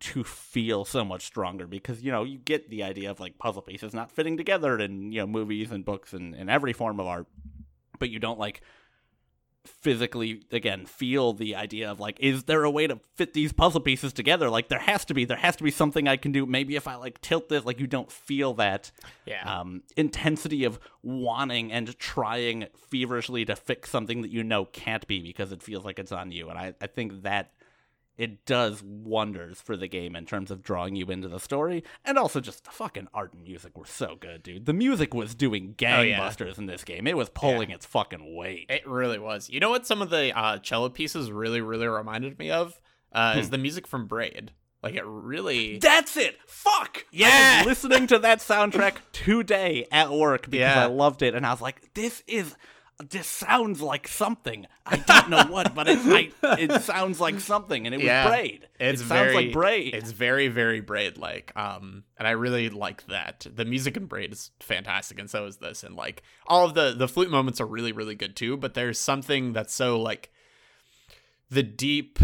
to 0.00 0.24
feel 0.24 0.84
so 0.84 1.04
much 1.04 1.22
stronger 1.22 1.66
because 1.66 2.02
you 2.02 2.10
know 2.10 2.24
you 2.24 2.38
get 2.38 2.70
the 2.70 2.82
idea 2.82 3.10
of 3.10 3.20
like 3.20 3.36
puzzle 3.38 3.60
pieces 3.60 3.92
not 3.92 4.10
fitting 4.10 4.36
together 4.36 4.78
in 4.78 5.12
you 5.12 5.20
know 5.20 5.26
movies 5.26 5.70
and 5.70 5.84
books 5.84 6.14
and, 6.14 6.34
and 6.34 6.48
every 6.48 6.72
form 6.72 6.98
of 6.98 7.06
art 7.06 7.26
but 7.98 8.08
you 8.08 8.18
don't 8.18 8.38
like 8.38 8.62
physically 9.64 10.42
again 10.52 10.86
feel 10.86 11.32
the 11.34 11.54
idea 11.54 11.90
of 11.90 12.00
like 12.00 12.16
is 12.20 12.44
there 12.44 12.64
a 12.64 12.70
way 12.70 12.86
to 12.86 12.98
fit 13.14 13.34
these 13.34 13.52
puzzle 13.52 13.80
pieces 13.80 14.12
together 14.12 14.48
like 14.48 14.68
there 14.68 14.78
has 14.78 15.04
to 15.04 15.12
be 15.12 15.24
there 15.26 15.36
has 15.36 15.54
to 15.54 15.62
be 15.62 15.70
something 15.70 16.08
i 16.08 16.16
can 16.16 16.32
do 16.32 16.46
maybe 16.46 16.76
if 16.76 16.88
i 16.88 16.94
like 16.94 17.20
tilt 17.20 17.48
this 17.50 17.64
like 17.64 17.78
you 17.78 17.86
don't 17.86 18.10
feel 18.10 18.54
that 18.54 18.90
Yeah. 19.26 19.60
um, 19.60 19.82
intensity 19.96 20.64
of 20.64 20.78
wanting 21.02 21.70
and 21.72 21.98
trying 21.98 22.66
feverishly 22.90 23.44
to 23.44 23.54
fix 23.54 23.90
something 23.90 24.22
that 24.22 24.30
you 24.30 24.42
know 24.42 24.64
can't 24.64 25.06
be 25.06 25.20
because 25.20 25.52
it 25.52 25.62
feels 25.62 25.84
like 25.84 25.98
it's 25.98 26.12
on 26.12 26.30
you. 26.32 26.48
And 26.50 26.58
I, 26.58 26.74
I 26.80 26.86
think 26.86 27.22
that 27.22 27.52
it 28.20 28.44
does 28.44 28.82
wonders 28.82 29.60
for 29.60 29.76
the 29.76 29.88
game 29.88 30.14
in 30.14 30.26
terms 30.26 30.50
of 30.50 30.62
drawing 30.62 30.94
you 30.94 31.06
into 31.06 31.26
the 31.28 31.40
story. 31.40 31.82
And 32.04 32.18
also 32.18 32.38
just 32.40 32.64
the 32.64 32.70
fucking 32.70 33.08
art 33.14 33.32
and 33.32 33.42
music 33.42 33.78
were 33.78 33.86
so 33.86 34.16
good, 34.20 34.42
dude. 34.42 34.66
The 34.66 34.72
music 34.74 35.14
was 35.14 35.34
doing 35.34 35.74
Oh, 35.80 36.02
yeah. 36.02 36.18
gangbusters 36.20 36.58
in 36.58 36.66
this 36.66 36.84
game. 36.84 37.06
It 37.06 37.16
was 37.16 37.30
pulling 37.30 37.70
its 37.70 37.86
fucking 37.86 38.36
weight. 38.36 38.66
It 38.68 38.86
really 38.86 39.18
was. 39.18 39.48
You 39.48 39.58
know 39.60 39.70
what 39.70 39.86
some 39.86 40.02
of 40.02 40.10
the 40.10 40.36
uh, 40.38 40.58
cello 40.58 40.88
pieces 40.90 41.32
really, 41.32 41.60
really 41.60 41.86
reminded 41.88 42.38
me 42.38 42.50
of? 42.50 42.78
Uh, 43.12 43.34
Is 43.38 43.50
the 43.50 43.58
music 43.58 43.86
from 43.86 44.06
Braid. 44.06 44.52
Like 44.82 44.94
it 44.94 45.04
really. 45.06 45.78
That's 45.78 46.16
it. 46.16 46.38
Fuck. 46.46 46.98
I 46.98 47.04
Yeah. 47.10 47.58
was 47.58 47.66
listening 47.66 48.06
to 48.08 48.18
that 48.20 48.38
soundtrack 48.40 48.96
today 49.12 49.86
at 49.90 50.10
work 50.10 50.42
because 50.42 50.58
Yeah. 50.60 50.84
I 50.84 50.86
loved 50.86 51.22
it, 51.22 51.34
and 51.34 51.44
I 51.46 51.50
was 51.52 51.60
like, 51.60 51.92
"This 51.94 52.22
is, 52.26 52.54
this 53.08 53.26
sounds 53.26 53.80
like 53.80 54.06
something. 54.06 54.66
I 54.84 54.96
don't 54.96 55.30
know 55.30 55.44
what, 55.44 55.74
but 55.74 55.88
it, 55.88 55.98
I, 56.02 56.30
it 56.58 56.82
sounds 56.82 57.20
like 57.20 57.40
something." 57.40 57.86
And 57.86 57.94
it 57.94 57.98
was 57.98 58.04
Yeah. 58.04 58.28
Braid. 58.28 58.68
It's 58.78 59.00
it 59.00 59.04
very, 59.04 59.32
sounds 59.32 59.34
like 59.34 59.52
Braid. 59.52 59.94
It's 59.94 60.10
very, 60.10 60.48
very 60.48 60.80
braid 60.80 61.16
like. 61.16 61.52
Um, 61.56 62.04
and 62.18 62.28
I 62.28 62.32
really 62.32 62.68
like 62.68 63.06
that. 63.06 63.46
The 63.52 63.64
music 63.64 63.96
in 63.96 64.06
braid 64.06 64.32
is 64.32 64.50
fantastic, 64.60 65.18
and 65.18 65.30
so 65.30 65.46
is 65.46 65.56
this. 65.58 65.82
And 65.82 65.96
like 65.96 66.22
all 66.46 66.66
of 66.66 66.74
the 66.74 66.94
the 66.96 67.08
flute 67.08 67.30
moments 67.30 67.60
are 67.60 67.66
really, 67.66 67.92
really 67.92 68.14
good 68.14 68.36
too. 68.36 68.56
But 68.56 68.74
there's 68.74 68.98
something 68.98 69.52
that's 69.52 69.74
so 69.74 70.00
like 70.00 70.30
the 71.50 71.62
deep, 71.62 72.18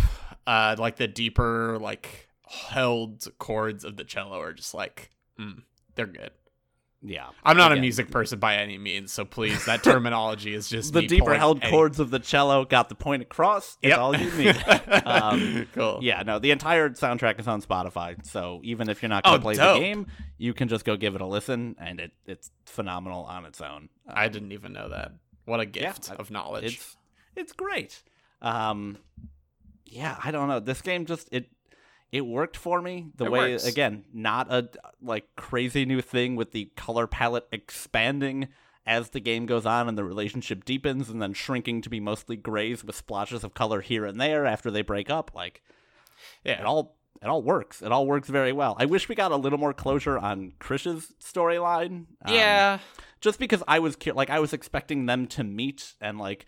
uh, 0.46 0.76
like 0.78 0.96
the 0.96 1.08
deeper 1.08 1.78
like 1.80 2.28
held 2.48 3.26
chords 3.38 3.84
of 3.84 3.96
the 3.96 4.04
cello 4.04 4.40
are 4.40 4.52
just 4.52 4.72
like, 4.74 5.10
mm, 5.40 5.62
they're 5.94 6.06
good. 6.06 6.30
Yeah. 7.02 7.28
I'm 7.44 7.56
not 7.56 7.72
a 7.72 7.76
music 7.76 8.10
person 8.10 8.38
by 8.38 8.56
any 8.56 8.78
means, 8.78 9.12
so 9.12 9.24
please, 9.24 9.64
that 9.66 9.82
terminology 9.82 10.54
is 10.54 10.68
just 10.68 10.92
The 10.92 11.06
deeper 11.06 11.34
held 11.34 11.62
any- 11.62 11.70
chords 11.70 12.00
of 12.00 12.10
the 12.10 12.18
cello 12.18 12.64
got 12.64 12.88
the 12.88 12.94
point 12.94 13.22
across. 13.22 13.76
It's 13.82 13.90
Yep. 13.90 13.98
all 13.98 14.16
you 14.16 14.30
need. 14.36 14.56
um, 15.04 15.66
cool. 15.74 15.98
Yeah, 16.02 16.22
no, 16.22 16.38
the 16.38 16.50
entire 16.50 16.90
soundtrack 16.90 17.38
is 17.40 17.46
on 17.48 17.62
Spotify. 17.62 18.24
So 18.26 18.60
even 18.64 18.88
if 18.88 19.02
you're 19.02 19.08
not 19.08 19.24
going 19.24 19.34
to 19.34 19.40
Oh, 19.40 19.42
play 19.42 19.54
dope. 19.54 19.74
the 19.76 19.80
game, 19.80 20.06
you 20.38 20.52
can 20.54 20.68
just 20.68 20.84
go 20.84 20.96
give 20.96 21.14
it 21.14 21.20
a 21.20 21.26
listen, 21.26 21.76
and 21.78 22.00
it, 22.00 22.12
it's 22.26 22.50
phenomenal 22.64 23.24
on 23.24 23.44
its 23.44 23.60
own. 23.60 23.88
I 24.08 24.28
didn't 24.28 24.52
even 24.52 24.72
know 24.72 24.88
that. 24.88 25.12
What 25.44 25.60
a 25.60 25.66
gift 25.66 26.10
I- 26.10 26.14
of 26.16 26.30
knowledge. 26.30 26.74
It's 26.74 26.96
it's 27.36 27.52
great. 27.52 28.02
Um, 28.42 28.98
yeah, 29.84 30.16
I 30.22 30.30
don't 30.30 30.48
know. 30.48 30.58
This 30.60 30.82
game 30.82 31.06
just 31.06 31.28
it 31.30 31.48
it 32.12 32.20
worked 32.26 32.56
for 32.56 32.80
me 32.80 33.06
the 33.16 33.24
It 33.26 33.30
way 33.32 33.52
works. 33.52 33.66
again 33.66 34.04
not 34.12 34.52
a 34.52 34.68
like 35.02 35.28
crazy 35.36 35.84
new 35.84 36.00
thing 36.00 36.36
with 36.36 36.52
the 36.52 36.66
color 36.76 37.06
palette 37.06 37.46
expanding 37.52 38.48
as 38.86 39.10
the 39.10 39.20
game 39.20 39.46
goes 39.46 39.66
on 39.66 39.88
and 39.88 39.98
the 39.98 40.04
relationship 40.04 40.64
deepens 40.64 41.08
and 41.10 41.20
then 41.20 41.32
shrinking 41.32 41.82
to 41.82 41.90
be 41.90 41.98
mostly 42.00 42.36
grays 42.36 42.84
with 42.84 42.94
splashes 42.94 43.42
of 43.42 43.52
color 43.54 43.80
here 43.80 44.04
and 44.06 44.20
there 44.20 44.46
after 44.46 44.70
they 44.70 44.82
break 44.82 45.10
up 45.10 45.32
like 45.34 45.62
Yeah. 46.44 46.60
it 46.60 46.64
all 46.64 46.96
it 47.22 47.26
all 47.26 47.42
works 47.42 47.82
it 47.82 47.90
all 47.90 48.06
works 48.06 48.28
very 48.28 48.52
well 48.52 48.76
i 48.78 48.84
wish 48.84 49.08
we 49.08 49.14
got 49.14 49.32
a 49.32 49.36
little 49.36 49.58
more 49.58 49.72
closure 49.74 50.18
on 50.18 50.52
krish's 50.60 51.12
storyline 51.20 52.06
Um, 52.24 52.34
yeah. 52.34 52.78
just 53.20 53.38
because 53.38 53.62
I 53.66 53.78
was 53.80 53.96
like 54.14 54.30
I 54.30 54.38
was 54.38 54.52
expecting 54.52 55.06
them 55.06 55.26
to 55.28 55.42
meet 55.42 55.94
and 56.00 56.18
like 56.18 56.46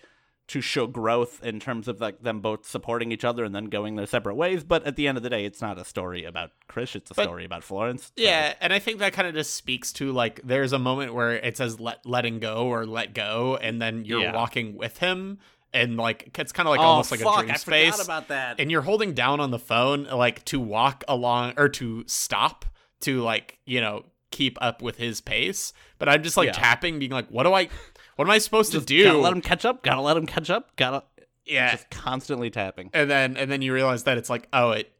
to 0.49 0.61
show 0.61 0.87
growth 0.87 1.45
in 1.45 1.61
terms 1.61 1.89
of 1.89 2.01
like 2.01 2.23
them 2.23 2.41
both 2.41 2.67
supporting 2.67 3.13
each 3.13 3.25
other 3.25 3.45
and 3.45 3.55
then 3.55 3.67
going 3.67 3.97
their 3.97 4.07
separate 4.07 4.35
ways. 4.35 4.65
But 4.65 4.85
at 4.85 4.97
the 4.97 5.07
end 5.07 5.17
of 5.19 5.23
the 5.23 5.31
day, 5.31 5.45
it's 5.45 5.61
not 5.61 5.79
a 5.79 5.85
story 5.85 6.25
about 6.25 6.51
Krish; 6.69 6.97
it's 6.97 7.11
a 7.11 7.15
But- 7.15 7.25
story 7.25 7.45
about 7.45 7.63
Florence. 7.65 8.05
so- 8.07 8.13
Yeah, 8.17 8.55
and 8.61 8.73
I 8.73 8.79
think 8.79 8.99
that 8.99 9.13
kind 9.13 9.29
of 9.29 9.35
just 9.35 9.55
speaks 9.55 9.93
to 9.95 10.11
like 10.13 10.41
there's 10.45 10.73
a 10.73 10.79
moment 10.79 11.15
where 11.15 11.33
it 11.35 11.57
says 11.57 11.79
let 11.79 12.05
letting 12.07 12.41
go 12.41 12.67
or 12.67 12.87
let 12.87 13.15
go, 13.15 13.59
and 13.61 13.81
then 13.81 14.05
you're 14.05 14.23
Yeah. 14.23 14.35
walking 14.35 14.77
with 14.77 14.99
him, 14.99 15.39
and 15.75 15.97
like 15.99 16.31
it's 16.39 16.53
kind 16.53 16.67
of 16.67 16.71
like 16.71 16.81
oh, 16.81 16.85
almost 16.85 17.11
like 17.11 17.21
fuck, 17.21 17.41
a 17.41 17.43
dream 17.43 17.51
I 17.53 17.57
space. 17.57 18.03
about 18.03 18.29
that. 18.29 18.59
and 18.59 18.71
you're 18.71 18.83
holding 18.83 19.13
down 19.13 19.41
on 19.41 19.51
the 19.51 19.59
phone 19.59 20.05
like 20.05 20.45
to 20.47 20.59
walk 20.59 21.05
along 21.07 21.55
or 21.59 21.69
to 21.69 22.05
stop 22.07 22.65
to 23.01 23.21
like 23.21 23.59
you 23.67 23.81
know 23.83 24.07
keep 24.31 24.57
up 24.63 24.81
with 24.83 24.97
his 24.99 25.21
pace 25.23 25.73
but 25.99 26.07
i'm 26.09 26.23
just 26.23 26.37
like 26.37 26.47
Yeah. 26.49 26.53
tapping 26.53 26.99
being 26.99 27.11
like 27.11 27.29
what 27.29 27.45
do 27.45 27.53
i 27.55 27.69
what 28.18 28.26
am 28.26 28.31
i 28.33 28.38
supposed 28.38 28.72
Just 28.72 28.88
to 28.88 28.94
do 28.96 29.04
gotta 29.04 29.18
let 29.18 29.33
him 29.33 29.40
catch 29.40 29.64
up. 29.64 29.83
Gotta 29.83 30.00
let 30.00 30.16
him 30.16 30.26
catch 30.26 30.50
up. 30.50 30.74
Gotta 30.76 31.04
yeah 31.46 31.70
just 31.72 31.88
constantly 31.90 32.50
tapping. 32.50 32.90
and 32.92 33.09
then 33.11 33.37
and 33.37 33.50
then 33.50 33.62
you 33.62 33.72
realize 33.72 34.02
that 34.04 34.18
it's 34.18 34.28
like 34.28 34.48
oh 34.52 34.72
it 34.72 34.92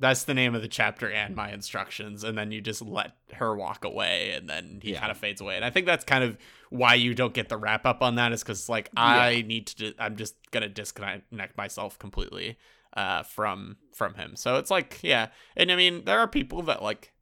that's 0.00 0.22
the 0.24 0.34
name 0.34 0.54
of 0.54 0.62
the 0.62 0.68
chapter 0.68 1.10
and 1.10 1.34
my 1.34 1.50
instructions 1.52 2.22
and 2.22 2.38
then 2.38 2.52
you 2.52 2.60
just 2.60 2.80
let 2.80 3.16
her 3.32 3.56
walk 3.56 3.84
away 3.84 4.30
and 4.30 4.48
then 4.48 4.78
he 4.80 4.92
Yeah. 4.92 5.00
kind 5.00 5.10
of 5.10 5.16
fades 5.18 5.40
away 5.40 5.56
and 5.56 5.64
i 5.64 5.70
think 5.70 5.86
that's 5.86 6.04
kind 6.04 6.22
of 6.22 6.38
why 6.70 6.94
you 6.94 7.14
don't 7.14 7.34
get 7.34 7.48
the 7.48 7.56
wrap 7.56 7.84
up 7.84 8.00
on 8.00 8.14
that 8.14 8.30
is 8.32 8.42
because 8.44 8.68
like 8.68 8.90
i 8.96 9.42
need 9.48 9.66
to 9.66 9.92
i'm 9.98 10.14
just 10.16 10.36
gonna 10.52 10.68
disconnect 10.68 11.56
myself 11.56 11.98
completely 11.98 12.56
uh 12.96 13.24
from 13.24 13.76
from 13.92 14.14
him 14.14 14.36
so 14.36 14.54
it's 14.56 14.70
like 14.70 14.98
yeah 15.02 15.28
and 15.56 15.72
i 15.72 15.74
mean 15.74 16.04
there 16.04 16.20
are 16.20 16.28
people 16.28 16.62
that 16.62 16.80
like 16.80 17.12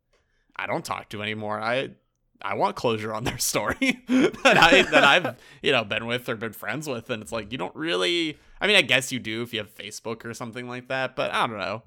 i 0.57 0.67
don't 0.67 0.85
talk 0.85 1.09
to 1.09 1.23
anymore 1.23 1.59
i 1.63 1.89
I 2.47 2.55
want 2.55 2.77
closure 2.77 3.13
on 3.13 3.25
their 3.25 3.39
story 3.53 4.03
that 4.09 4.57
I 4.57 4.83
that 4.83 5.05
I've 5.05 5.37
you 5.63 5.73
know 5.73 5.85
been 5.85 6.07
with 6.07 6.29
or 6.29 6.37
been 6.37 6.53
friends 6.53 6.89
with, 6.89 7.11
and 7.11 7.23
it's 7.23 7.33
like 7.33 7.51
you 7.53 7.59
don't 7.59 7.75
really. 7.75 8.39
I 8.61 8.67
mean, 8.67 8.77
I 8.77 8.83
guess 8.83 9.11
you 9.13 9.19
do 9.19 9.43
if 9.43 9.53
you 9.53 9.59
have 9.61 9.75
Facebook 9.75 10.25
or 10.25 10.33
something 10.33 10.69
like 10.69 10.89
that, 10.89 11.15
but 11.17 11.33
I 11.33 11.47
don't 11.47 11.59
know. 11.59 11.83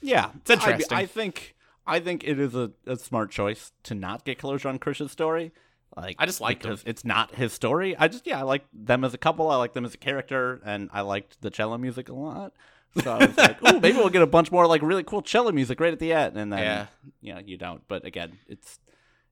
Yeah, 0.00 0.30
It's 0.36 0.50
interesting. 0.50 0.96
I, 0.96 1.02
I 1.02 1.06
think 1.06 1.54
I 1.86 2.00
think 2.00 2.24
it 2.24 2.38
is 2.38 2.54
a, 2.54 2.70
a 2.86 2.96
smart 2.96 3.30
choice 3.30 3.72
to 3.84 3.94
not 3.94 4.24
get 4.24 4.38
closure 4.38 4.68
on 4.68 4.78
Krish's 4.78 5.10
story. 5.12 5.52
Like 5.96 6.16
I 6.18 6.26
just 6.26 6.40
like 6.40 6.60
because 6.62 6.82
it's 6.86 7.04
not 7.04 7.34
his 7.34 7.52
story. 7.52 7.96
I 7.96 8.08
just 8.08 8.26
yeah, 8.26 8.38
I 8.40 8.42
like 8.42 8.64
them 8.72 9.02
as 9.04 9.14
a 9.14 9.18
couple. 9.18 9.50
I 9.50 9.56
like 9.56 9.72
them 9.72 9.84
as 9.84 9.94
a 9.94 9.98
character, 9.98 10.60
and 10.64 10.90
I 10.92 11.00
liked 11.00 11.40
the 11.42 11.50
cello 11.50 11.76
music 11.78 12.08
a 12.08 12.14
lot. 12.14 12.52
So 13.02 13.12
I 13.12 13.26
was 13.26 13.36
like, 13.36 13.58
oh, 13.62 13.80
maybe 13.80 13.96
we'll 13.98 14.08
get 14.10 14.22
a 14.22 14.26
bunch 14.26 14.50
more 14.52 14.66
like 14.66 14.82
really 14.82 15.02
cool 15.04 15.22
cello 15.22 15.52
music 15.52 15.80
right 15.80 15.92
at 15.92 15.98
the 15.98 16.12
end, 16.12 16.36
and 16.36 16.52
then 16.52 16.58
Yeah. 16.60 16.86
you 17.20 17.34
know 17.34 17.40
you 17.44 17.56
don't. 17.56 17.82
But 17.88 18.04
again, 18.04 18.38
it's 18.48 18.78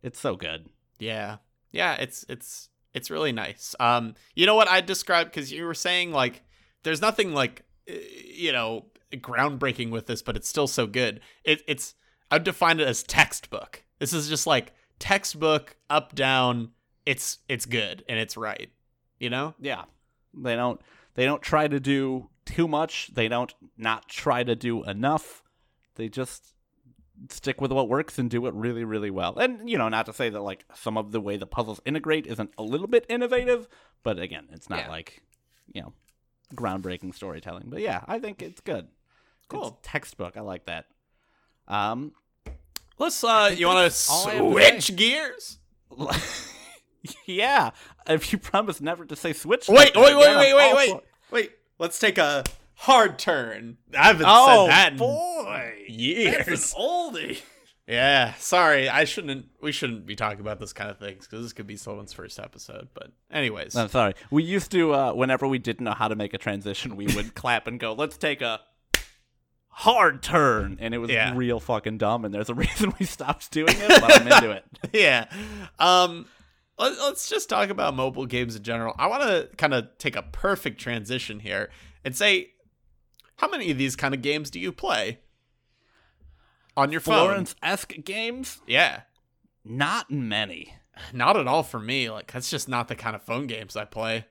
it's 0.05 0.21
so 0.21 0.37
good. 0.37 0.69
Yeah, 1.01 1.38
yeah, 1.73 1.95
it's 1.95 2.25
it's 2.29 2.69
it's 2.93 3.11
really 3.11 3.33
nice. 3.33 3.75
Um, 3.81 4.14
you 4.37 4.47
know 4.47 4.55
what 4.55 4.69
I 4.69 4.81
described 4.81 5.31
because 5.33 5.51
you 5.51 5.64
were 5.64 5.75
saying 5.75 6.12
like 6.12 6.43
there's 6.85 7.01
nothing 7.01 7.33
like 7.33 7.64
uh, 7.90 7.95
you 8.25 8.53
know 8.53 8.87
groundbreaking 9.12 9.90
with 9.90 10.07
this, 10.07 10.23
but 10.23 10.37
it's 10.37 10.49
still 10.49 10.67
so 10.67 10.87
good. 10.87 11.21
It, 11.43 11.62
it's 11.67 11.95
I'd 12.31 12.45
define 12.45 12.81
it 12.81 12.87
as 12.87 13.03
textbook. 13.03 13.83
This 13.99 14.12
is 14.12 14.29
just 14.29 14.47
like 14.47 14.73
textbook 14.99 15.77
up 15.90 16.14
down. 16.14 16.71
It's 17.07 17.38
it's 17.49 17.67
good 17.67 18.05
and 18.09 18.19
it's 18.19 18.37
right. 18.37 18.71
You 19.19 19.31
know? 19.31 19.55
Yeah, 19.59 19.85
they 20.35 20.57
don't 20.57 20.81
they 21.14 21.25
don't 21.25 21.43
try 21.43 21.67
to 21.69 21.81
do 21.81 22.29
too 22.45 22.69
much. 22.69 23.11
They 23.14 23.29
don't 23.29 23.55
not 23.77 24.09
try 24.09 24.45
to 24.45 24.55
do 24.55 24.85
enough. 24.85 25.43
They 25.97 26.09
just 26.09 26.54
stick 27.31 27.61
with 27.61 27.70
what 27.72 27.88
works 27.88 28.18
and 28.18 28.29
do 28.31 28.46
it 28.46 28.55
really 28.55 28.85
really 28.85 29.11
well. 29.11 29.38
And 29.38 29.68
you 29.68 29.79
know, 29.79 29.88
not 29.88 30.07
to 30.07 30.12
say 30.12 30.31
that 30.31 30.40
like 30.40 30.64
some 30.74 30.96
of 30.98 31.12
the 31.12 31.20
way 31.20 31.37
the 31.37 31.46
puzzles 31.46 31.81
integrate 31.85 32.27
isn't 32.27 32.50
a 32.59 32.62
little 32.62 32.87
bit 32.88 33.07
innovative, 33.09 33.68
but 34.03 34.18
again, 34.18 34.48
it's 34.53 34.68
not 34.68 34.81
Yeah. 34.81 34.88
like 34.90 35.22
you 35.72 35.83
know 35.83 35.92
groundbreaking 36.55 37.14
storytelling. 37.14 37.66
But 37.68 37.81
yeah, 37.81 38.03
I 38.07 38.18
think 38.18 38.42
it's 38.42 38.61
good. 38.61 38.88
Cool. 39.48 39.68
It's 39.68 39.88
textbook. 39.88 40.37
I 40.37 40.40
like 40.40 40.66
that. 40.66 40.87
Um, 41.68 42.12
Let's 42.98 43.22
uh, 43.24 43.53
you 43.57 43.66
want 43.66 43.79
to 43.79 43.83
that's 43.85 44.09
all 44.11 44.27
I 44.29 44.35
have 44.35 44.44
to 44.44 44.53
say. 44.53 44.70
switch 44.88 44.96
gears? 44.96 45.59
yeah. 47.27 47.70
If 48.07 48.33
you 48.33 48.38
promise 48.38 48.81
never 48.81 49.05
to 49.07 49.16
say 49.16 49.33
switch. 49.33 49.68
Wait, 49.68 49.94
wait, 49.96 50.16
wait, 50.16 50.16
wait, 50.16 50.55
wait, 50.55 50.74
wait, 50.77 51.00
wait. 51.31 51.53
Let's 51.79 51.98
take 51.98 52.18
a 52.18 52.44
hard 52.85 53.18
turn. 53.18 53.77
I 53.99 54.07
haven't 54.09 54.27
Oh 54.29 54.66
said 54.66 54.70
that 54.73 54.92
in 54.92 54.99
boy, 54.99 55.73
years. 55.88 56.47
That's 56.47 56.73
an 56.75 56.81
oldie. 56.81 57.40
Yeah, 57.87 58.33
sorry. 58.38 58.88
I 58.88 59.05
shouldn't. 59.05 59.47
We 59.61 59.70
shouldn't 59.70 60.07
be 60.07 60.16
talking 60.16 60.40
about 60.40 60.59
this 60.59 60.73
kind 60.73 60.90
of 60.90 60.99
things 60.99 61.27
because 61.27 61.44
this 61.44 61.53
could 61.53 61.66
be 61.66 61.77
someone's 61.77 62.12
first 62.14 62.38
episode. 62.38 62.88
But 62.94 63.12
anyways, 63.31 63.77
I'm 63.77 63.88
sorry. 63.88 64.14
We 64.31 64.42
used 64.42 64.70
to, 64.70 64.94
uh, 64.94 65.12
whenever 65.12 65.47
we 65.47 65.59
didn't 65.59 65.85
know 65.85 65.92
how 65.92 66.09
to 66.09 66.14
make 66.16 66.33
a 66.33 66.38
transition, 66.38 66.97
we 66.97 67.07
would 67.14 67.35
clap 67.40 67.66
and 67.66 67.79
go, 67.79 67.92
"Let's 67.92 68.16
take 68.16 68.40
a 68.40 68.61
hard 69.68 70.23
turn," 70.23 70.79
and 70.81 70.94
it 70.94 70.99
was 70.99 71.11
Yeah. 71.11 71.33
real 71.35 71.61
fucking 71.61 71.99
dumb. 71.99 72.25
And 72.25 72.33
there's 72.35 72.49
a 72.49 72.55
reason 72.64 72.94
we 72.99 73.07
stopped 73.07 73.51
doing 73.51 73.75
it, 73.77 73.88
but 74.01 74.20
I'm 74.20 74.29
into 74.29 74.51
it. 74.53 74.64
yeah. 74.92 75.27
Um, 75.79 76.27
let, 76.79 76.99
let's 76.99 77.29
just 77.29 77.49
talk 77.49 77.68
about 77.70 77.94
mobile 77.94 78.27
games 78.27 78.57
in 78.57 78.62
general. 78.62 78.94
I 78.99 79.07
want 79.09 79.23
to 79.25 79.49
kind 79.57 79.75
of 79.75 79.88
take 79.99 80.16
a 80.16 80.23
perfect 80.23 80.81
transition 80.81 81.40
here 81.40 81.70
and 82.05 82.16
say, 82.16 82.53
how 83.37 83.49
many 83.49 83.70
of 83.70 83.79
these 83.79 83.97
kind 83.97 84.14
of 84.14 84.23
games 84.23 84.51
do 84.51 84.59
you 84.61 84.73
play 84.73 85.20
on 86.77 86.90
your 86.92 87.01
phone? 87.01 87.27
Florence-esque 87.27 87.94
games, 88.05 88.61
Yeah. 88.66 89.03
not 89.64 90.11
many. 90.11 90.75
Not 91.12 91.37
at 91.37 91.49
all 91.49 91.62
for 91.64 91.81
me. 91.81 92.09
Like 92.11 92.31
that's 92.33 92.51
just 92.51 92.68
not 92.68 92.88
the 92.88 92.94
kind 92.94 93.16
of 93.16 93.23
phone 93.23 93.47
games 93.47 93.77
I 93.77 93.85
play. 93.85 94.27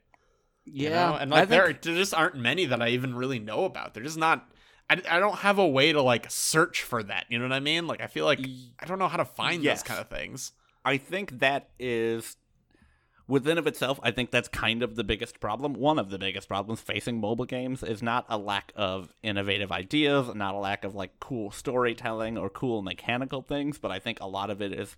you 0.66 0.90
know? 0.90 1.16
and 1.20 1.30
like 1.30 1.50
there, 1.50 1.68
think- 1.68 1.82
there 1.82 1.96
just 1.96 2.14
aren't 2.14 2.38
many 2.38 2.64
that 2.66 2.82
I 2.82 2.90
even 2.90 3.16
really 3.16 3.40
know 3.40 3.66
about. 3.66 3.94
They're 3.94 4.04
just 4.04 4.18
not. 4.18 4.50
I, 4.90 5.02
I 5.10 5.20
don't 5.20 5.40
have 5.40 5.60
a 5.60 5.68
way 5.68 5.92
to 5.92 6.02
like 6.02 6.30
search 6.32 6.84
for 6.84 7.04
that. 7.04 7.26
You 7.30 7.38
know 7.40 7.46
what 7.46 7.52
I 7.54 7.60
mean? 7.60 7.86
Like 7.88 8.02
I 8.02 8.08
feel 8.08 8.24
like 8.26 8.40
I 8.80 8.86
don't 8.86 8.98
know 9.00 9.10
how 9.10 9.18
to 9.18 9.26
find 9.26 9.62
Yes. 9.62 9.82
those 9.82 9.88
kind 9.90 10.00
of 10.00 10.10
things. 10.10 10.54
I 10.86 10.96
think 10.98 11.40
that 11.40 11.70
is 11.80 12.38
within 13.34 13.58
of 13.58 13.66
itself. 13.68 14.00
I 14.04 14.12
think 14.12 14.30
that's 14.32 14.48
kind 14.48 14.84
of 14.84 14.96
the 14.96 15.04
biggest 15.04 15.40
problem. 15.40 15.74
One 15.74 15.98
of 16.00 16.10
the 16.10 16.20
biggest 16.20 16.48
problems 16.48 16.80
facing 16.82 17.20
mobile 17.20 17.46
games 17.46 17.82
is 17.84 18.02
not 18.04 18.26
a 18.30 18.38
lack 18.38 18.72
of 18.76 19.14
innovative 19.24 19.72
ideas, 19.72 20.34
not 20.36 20.54
a 20.56 20.60
lack 20.60 20.84
of 20.84 20.94
like 20.96 21.20
cool 21.20 21.50
storytelling 21.52 22.38
or 22.38 22.50
cool 22.50 22.82
mechanical 22.82 23.42
things, 23.42 23.78
but 23.80 23.92
I 23.92 24.00
think 24.00 24.20
a 24.22 24.28
lot 24.28 24.50
of 24.50 24.62
it 24.62 24.72
is 24.72 24.96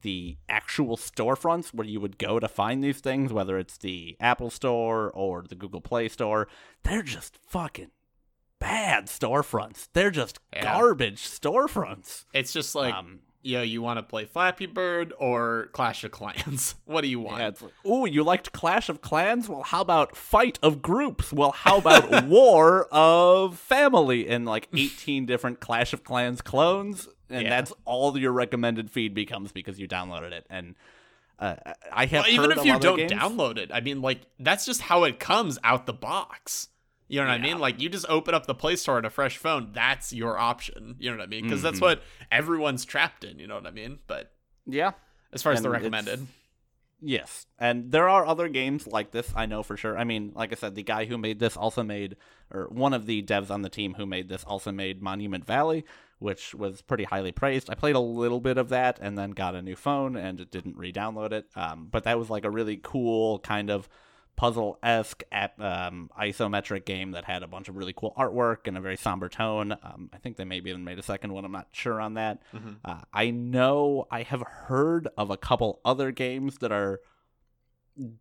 the 0.00 0.36
actual 0.48 0.96
storefronts 0.96 1.72
where 1.74 1.86
you 1.86 2.00
would 2.00 2.18
go 2.18 2.40
to 2.40 2.48
find 2.48 2.82
these 2.82 3.00
things, 3.00 3.32
whether 3.32 3.58
it's 3.58 3.78
the 3.78 4.16
Apple 4.18 4.50
Store 4.50 5.10
or 5.12 5.42
the 5.48 5.54
Google 5.54 5.80
Play 5.80 6.08
Store. 6.08 6.48
They're 6.82 7.02
just 7.02 7.38
fucking 7.46 7.90
bad 8.58 9.06
storefronts. 9.06 9.88
They're 9.92 10.10
just 10.10 10.40
Yeah. 10.52 10.62
garbage 10.64 11.22
storefronts. 11.22 12.24
It's 12.32 12.52
just 12.52 12.74
like 12.74 12.94
um, 12.94 13.20
yo, 13.44 13.62
you 13.62 13.82
want 13.82 13.98
to 13.98 14.02
play 14.02 14.24
Flappy 14.24 14.66
Bird 14.66 15.12
or 15.18 15.68
Clash 15.72 16.02
of 16.04 16.10
Clans? 16.10 16.74
what 16.86 17.02
do 17.02 17.08
you 17.08 17.20
want? 17.20 17.38
Yeah, 17.40 17.66
like, 17.66 17.86
ooh, 17.86 18.06
you 18.08 18.24
liked 18.24 18.52
Clash 18.52 18.88
of 18.88 19.00
Clans? 19.00 19.48
Well, 19.48 19.62
how 19.62 19.80
about 19.82 20.16
Fight 20.16 20.58
of 20.62 20.82
Groups? 20.82 21.32
Well, 21.32 21.52
how 21.52 21.78
about 21.78 22.24
War 22.26 22.88
of 22.90 23.58
Family? 23.58 24.28
And 24.28 24.44
like 24.46 24.68
18 24.72 25.26
different 25.26 25.60
Clash 25.60 25.92
of 25.92 26.02
Clans 26.04 26.40
clones. 26.42 27.06
And 27.30 27.42
Yeah. 27.42 27.50
that's 27.50 27.72
all 27.84 28.16
your 28.18 28.32
recommended 28.32 28.90
feed 28.90 29.14
becomes 29.14 29.52
because 29.52 29.78
you 29.78 29.86
downloaded 29.88 30.32
it. 30.32 30.46
And 30.50 30.74
uh, 31.38 31.56
I 31.92 32.06
have 32.06 32.24
Well, 32.24 32.32
even 32.32 32.52
if 32.52 32.64
you 32.64 32.78
don't 32.78 32.96
games- 32.96 33.12
download 33.12 33.56
it, 33.58 33.70
I 33.72 33.80
mean, 33.80 34.00
like 34.02 34.20
that's 34.38 34.64
just 34.64 34.80
how 34.82 35.04
it 35.04 35.18
comes 35.18 35.58
out 35.64 35.86
the 35.86 35.92
box. 35.92 36.68
You 37.08 37.20
know 37.20 37.26
what 37.26 37.34
I 37.34 37.38
mean? 37.38 37.58
Like 37.58 37.80
you 37.80 37.88
just 37.88 38.06
open 38.08 38.34
up 38.34 38.46
the 38.46 38.54
Play 38.54 38.76
Store 38.76 38.96
on 38.96 39.04
a 39.04 39.10
fresh 39.10 39.36
phone. 39.36 39.70
That's 39.72 40.12
your 40.12 40.38
option. 40.38 40.96
You 40.98 41.10
know 41.10 41.18
what 41.18 41.24
I 41.24 41.26
mean? 41.26 41.42
Because 41.44 41.62
that's 41.62 41.78
Mhm. 41.78 41.82
what 41.82 42.02
everyone's 42.30 42.84
trapped 42.84 43.24
in. 43.24 43.38
You 43.38 43.46
know 43.46 43.56
what 43.56 43.66
I 43.66 43.70
mean? 43.70 43.98
But 44.06 44.32
Yeah. 44.66 44.92
as 45.32 45.42
far 45.42 45.52
as 45.52 45.60
the 45.62 45.68
And 45.68 45.72
recommended, 45.74 46.26
Yes, 47.06 47.46
and 47.58 47.92
there 47.92 48.08
are 48.08 48.24
other 48.24 48.48
games 48.48 48.86
like 48.86 49.10
this. 49.10 49.30
I 49.36 49.44
know 49.44 49.62
for 49.62 49.76
sure. 49.76 49.98
I 49.98 50.04
mean, 50.04 50.32
like 50.34 50.52
I 50.52 50.54
said, 50.54 50.74
the 50.74 50.82
guy 50.82 51.04
who 51.04 51.18
made 51.18 51.38
this 51.38 51.54
also 51.54 51.82
made, 51.82 52.16
or 52.50 52.66
one 52.70 52.94
of 52.94 53.04
the 53.04 53.22
devs 53.22 53.50
on 53.50 53.60
the 53.60 53.68
team 53.68 53.94
who 53.94 54.06
made 54.06 54.30
this 54.30 54.42
also 54.44 54.72
made 54.72 55.02
Monument 55.02 55.44
Valley, 55.44 55.84
which 56.18 56.54
was 56.54 56.80
pretty 56.80 57.04
highly 57.04 57.30
praised. 57.32 57.68
I 57.68 57.74
played 57.74 57.96
a 57.96 58.00
little 58.00 58.40
bit 58.40 58.56
of 58.56 58.70
that 58.70 58.98
and 59.02 59.18
then 59.18 59.32
got 59.32 59.54
a 59.54 59.60
new 59.60 59.76
phone 59.76 60.16
and 60.16 60.40
it 60.40 60.50
didn't 60.50 60.78
re-download 60.78 61.32
it. 61.32 61.46
Um, 61.54 61.88
but 61.90 62.04
that 62.04 62.18
was 62.18 62.30
like 62.30 62.46
a 62.46 62.50
really 62.50 62.80
cool 62.82 63.38
kind 63.40 63.70
of 63.70 63.86
puzzle 64.36 64.78
esque 64.82 65.22
um, 65.32 66.10
isometric 66.20 66.84
game 66.84 67.12
that 67.12 67.24
had 67.24 67.42
a 67.42 67.46
bunch 67.46 67.68
of 67.68 67.76
really 67.76 67.92
cool 67.94 68.14
artwork 68.18 68.66
and 68.66 68.76
a 68.76 68.80
very 68.80 68.96
somber 68.96 69.28
tone. 69.28 69.72
Um, 69.72 70.10
I 70.12 70.18
think 70.18 70.36
they 70.36 70.44
maybe 70.44 70.70
even 70.70 70.84
made 70.84 70.98
a 70.98 71.02
second 71.02 71.32
one. 71.32 71.44
I'm 71.44 71.52
not 71.52 71.68
sure 71.72 72.00
on 72.00 72.14
that. 72.14 72.42
Mm-hmm. 72.54 72.72
Uh, 72.84 73.02
I 73.12 73.30
know 73.30 74.06
I 74.10 74.22
have 74.22 74.42
heard 74.42 75.08
of 75.16 75.30
a 75.30 75.36
couple 75.36 75.80
other 75.84 76.10
games 76.10 76.58
that 76.58 76.72
are 76.72 77.00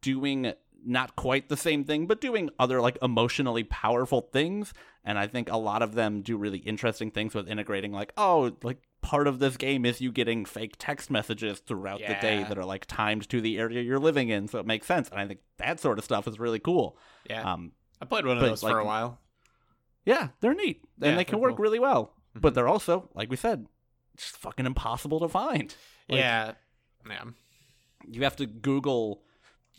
doing 0.01 0.53
not 0.85 1.15
quite 1.15 1.49
the 1.49 1.57
same 1.57 1.83
thing, 1.83 2.07
but 2.07 2.19
doing 2.21 2.49
other 2.59 2.81
like 2.81 2.97
emotionally 3.01 3.63
powerful 3.63 4.21
things. 4.21 4.73
And 5.05 5.17
I 5.19 5.27
think 5.27 5.49
a 5.51 5.57
lot 5.57 5.81
of 5.81 5.95
them 5.95 6.21
do 6.21 6.37
really 6.37 6.59
interesting 6.59 7.11
things 7.11 7.33
with 7.33 7.49
integrating, 7.49 7.91
like, 7.91 8.13
oh, 8.17 8.55
like 8.63 8.77
part 9.01 9.27
of 9.27 9.39
this 9.39 9.57
game 9.57 9.85
is 9.85 9.99
you 9.99 10.11
getting 10.11 10.45
fake 10.45 10.75
text 10.79 11.11
messages 11.11 11.59
throughout 11.59 11.99
the 11.99 12.15
day 12.21 12.43
that 12.43 12.57
are 12.57 12.63
like 12.65 12.85
timed 12.85 13.27
to 13.29 13.41
the 13.41 13.57
area 13.59 13.81
you're 13.81 13.99
living 13.99 14.29
in, 14.29 14.47
so 14.47 14.59
it 14.59 14.65
makes 14.65 14.87
sense. 14.87 15.09
And 15.09 15.19
I 15.19 15.27
think 15.27 15.41
that 15.57 15.79
sort 15.79 15.97
of 15.99 16.05
stuff 16.05 16.27
is 16.27 16.39
really 16.39 16.59
cool. 16.59 16.97
Yeah, 17.29 17.51
Um, 17.53 17.73
I 18.01 18.05
played 18.05 18.25
one 18.25 18.37
of 18.37 18.43
those 18.43 18.63
like, 18.63 18.71
for 18.73 18.79
a 18.79 18.85
while. 18.85 19.19
yeah, 20.05 20.29
they're 20.39 20.53
neat 20.53 20.83
and 21.01 21.11
Yeah, 21.11 21.15
they 21.17 21.25
can 21.25 21.39
work 21.39 21.57
cool. 21.57 21.63
really 21.63 21.79
well, 21.79 22.13
but 22.33 22.51
Mhm. 22.51 22.55
they're 22.55 22.67
also, 22.69 23.09
like 23.13 23.29
we 23.29 23.35
said, 23.35 23.67
just 24.17 24.37
fucking 24.37 24.65
impossible 24.65 25.19
to 25.19 25.27
find. 25.27 25.75
Like, 26.07 26.19
yeah, 26.19 26.53
yeah. 27.09 27.23
you 28.09 28.23
have 28.23 28.35
to 28.37 28.45
Google 28.45 29.23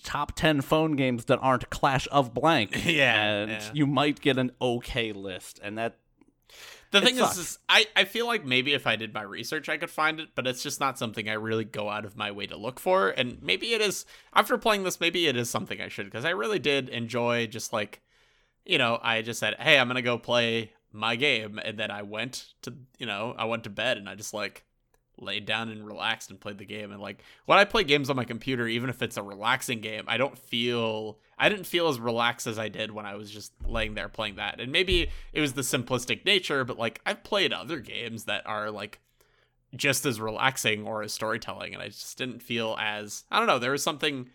top 0.02 0.35
10 0.35 0.61
phone 0.62 0.96
games 0.96 1.26
that 1.26 1.38
aren't 1.40 1.70
Clash 1.70 2.07
of 2.11 2.35
Blank. 2.35 2.72
Yeah, 2.87 3.22
And 3.22 3.50
yeah. 3.50 3.70
you 3.72 3.87
might 3.87 4.20
get 4.20 4.38
an 4.38 4.52
okay 4.61 5.12
list. 5.12 5.61
And 5.62 5.78
that, 5.78 5.96
The 6.90 7.00
thing 7.00 7.18
is, 7.18 7.38
is, 7.38 7.59
I, 7.68 7.87
I 7.96 8.04
feel 8.04 8.26
like 8.26 8.44
maybe 8.44 8.74
if 8.74 8.87
I 8.87 8.96
did 8.96 9.14
my 9.14 9.22
research, 9.22 9.68
I 9.68 9.76
could 9.78 9.90
find 9.90 10.20
it, 10.20 10.30
but 10.35 10.46
it's 10.46 10.62
just 10.62 10.80
not 10.80 10.98
something 10.98 11.28
I 11.28 11.35
really 11.35 11.64
go 11.64 11.88
out 11.88 12.04
of 12.04 12.16
my 12.16 12.30
way 12.30 12.46
to 12.46 12.57
look 12.57 12.78
for. 12.78 13.11
And 13.11 13.42
maybe 13.42 13.72
it 13.72 13.80
is, 13.80 14.04
after 14.35 14.59
playing 14.59 14.85
this, 14.85 15.00
maybe 15.00 15.26
it 15.26 15.37
is 15.37 15.48
something 15.50 15.80
I 15.80 15.88
should, 15.88 16.07
because 16.07 16.24
I 16.24 16.30
really 16.30 16.59
did 16.59 16.88
enjoy 16.88 17.46
just 17.46 17.72
like, 17.72 18.00
you 18.64 18.78
know, 18.78 18.98
I 19.02 19.22
just 19.22 19.40
said, 19.40 19.57
hey, 19.59 19.78
I'm 19.78 19.88
going 19.88 19.96
to 19.96 20.02
go 20.02 20.18
play 20.18 20.72
my 20.92 21.16
game. 21.16 21.59
And 21.62 21.78
then 21.78 21.90
I 21.90 22.02
went 22.02 22.52
to, 22.62 22.74
you 22.98 23.07
know, 23.07 23.35
I 23.37 23.46
went 23.46 23.64
to 23.64 23.70
bed 23.70 23.96
and 23.98 24.09
I 24.09 24.14
just 24.14 24.33
like 24.33 24.64
laid 25.18 25.46
down 25.46 25.68
and 25.68 25.87
relaxed 25.87 26.31
and 26.31 26.40
played 26.40 26.59
the 26.59 26.64
game. 26.64 26.92
And 26.92 27.00
like 27.00 27.22
when 27.46 27.59
I 27.59 27.64
play 27.64 27.85
games 27.85 28.11
on 28.11 28.16
my 28.16 28.24
computer, 28.24 28.66
even 28.66 28.90
if 28.90 29.03
it's 29.03 29.16
a 29.16 29.22
relaxing 29.22 29.81
game, 29.81 30.05
I 30.07 30.16
don't 30.16 30.38
feel 30.38 31.18
I 31.38 31.48
didn't 31.48 31.66
feel 31.66 31.88
as 31.88 32.00
relaxed 32.00 32.46
as 32.46 32.59
I 32.59 32.68
did 32.68 32.90
when 32.90 33.07
I 33.07 33.14
was 33.14 33.31
just 33.31 33.53
laying 33.66 33.94
there 33.94 34.09
playing 34.09 34.37
that. 34.37 34.61
And 34.61 34.72
maybe 34.72 35.11
it 35.33 35.40
was 35.40 35.53
the 35.53 35.62
simplistic 35.62 36.24
nature, 36.24 36.64
but 36.64 36.79
like 36.79 37.00
I've 37.07 37.24
played 37.24 37.53
other 37.53 37.81
games 37.81 38.24
that 38.24 38.46
are 38.46 38.70
like 38.70 39.00
just 39.74 40.07
as 40.07 40.20
relaxing 40.20 40.87
or 40.87 41.03
as 41.03 41.12
storytelling, 41.12 41.74
and 41.74 41.83
I 41.83 41.88
just 41.88 42.16
didn't 42.16 42.42
feel 42.42 42.77
as 42.79 43.24
I 43.31 43.38
don't 43.38 43.48
know. 43.48 43.59
There 43.59 43.72
was 43.72 43.83
something 43.83 44.31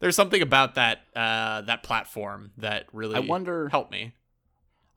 there's 0.00 0.16
something 0.16 0.42
about 0.42 0.74
that 0.74 1.02
uh 1.14 1.62
that 1.62 1.82
platform 1.82 2.52
that 2.58 2.86
really 2.92 3.16
I 3.16 3.20
wonder, 3.20 3.68
helped 3.68 3.92
me. 3.92 4.14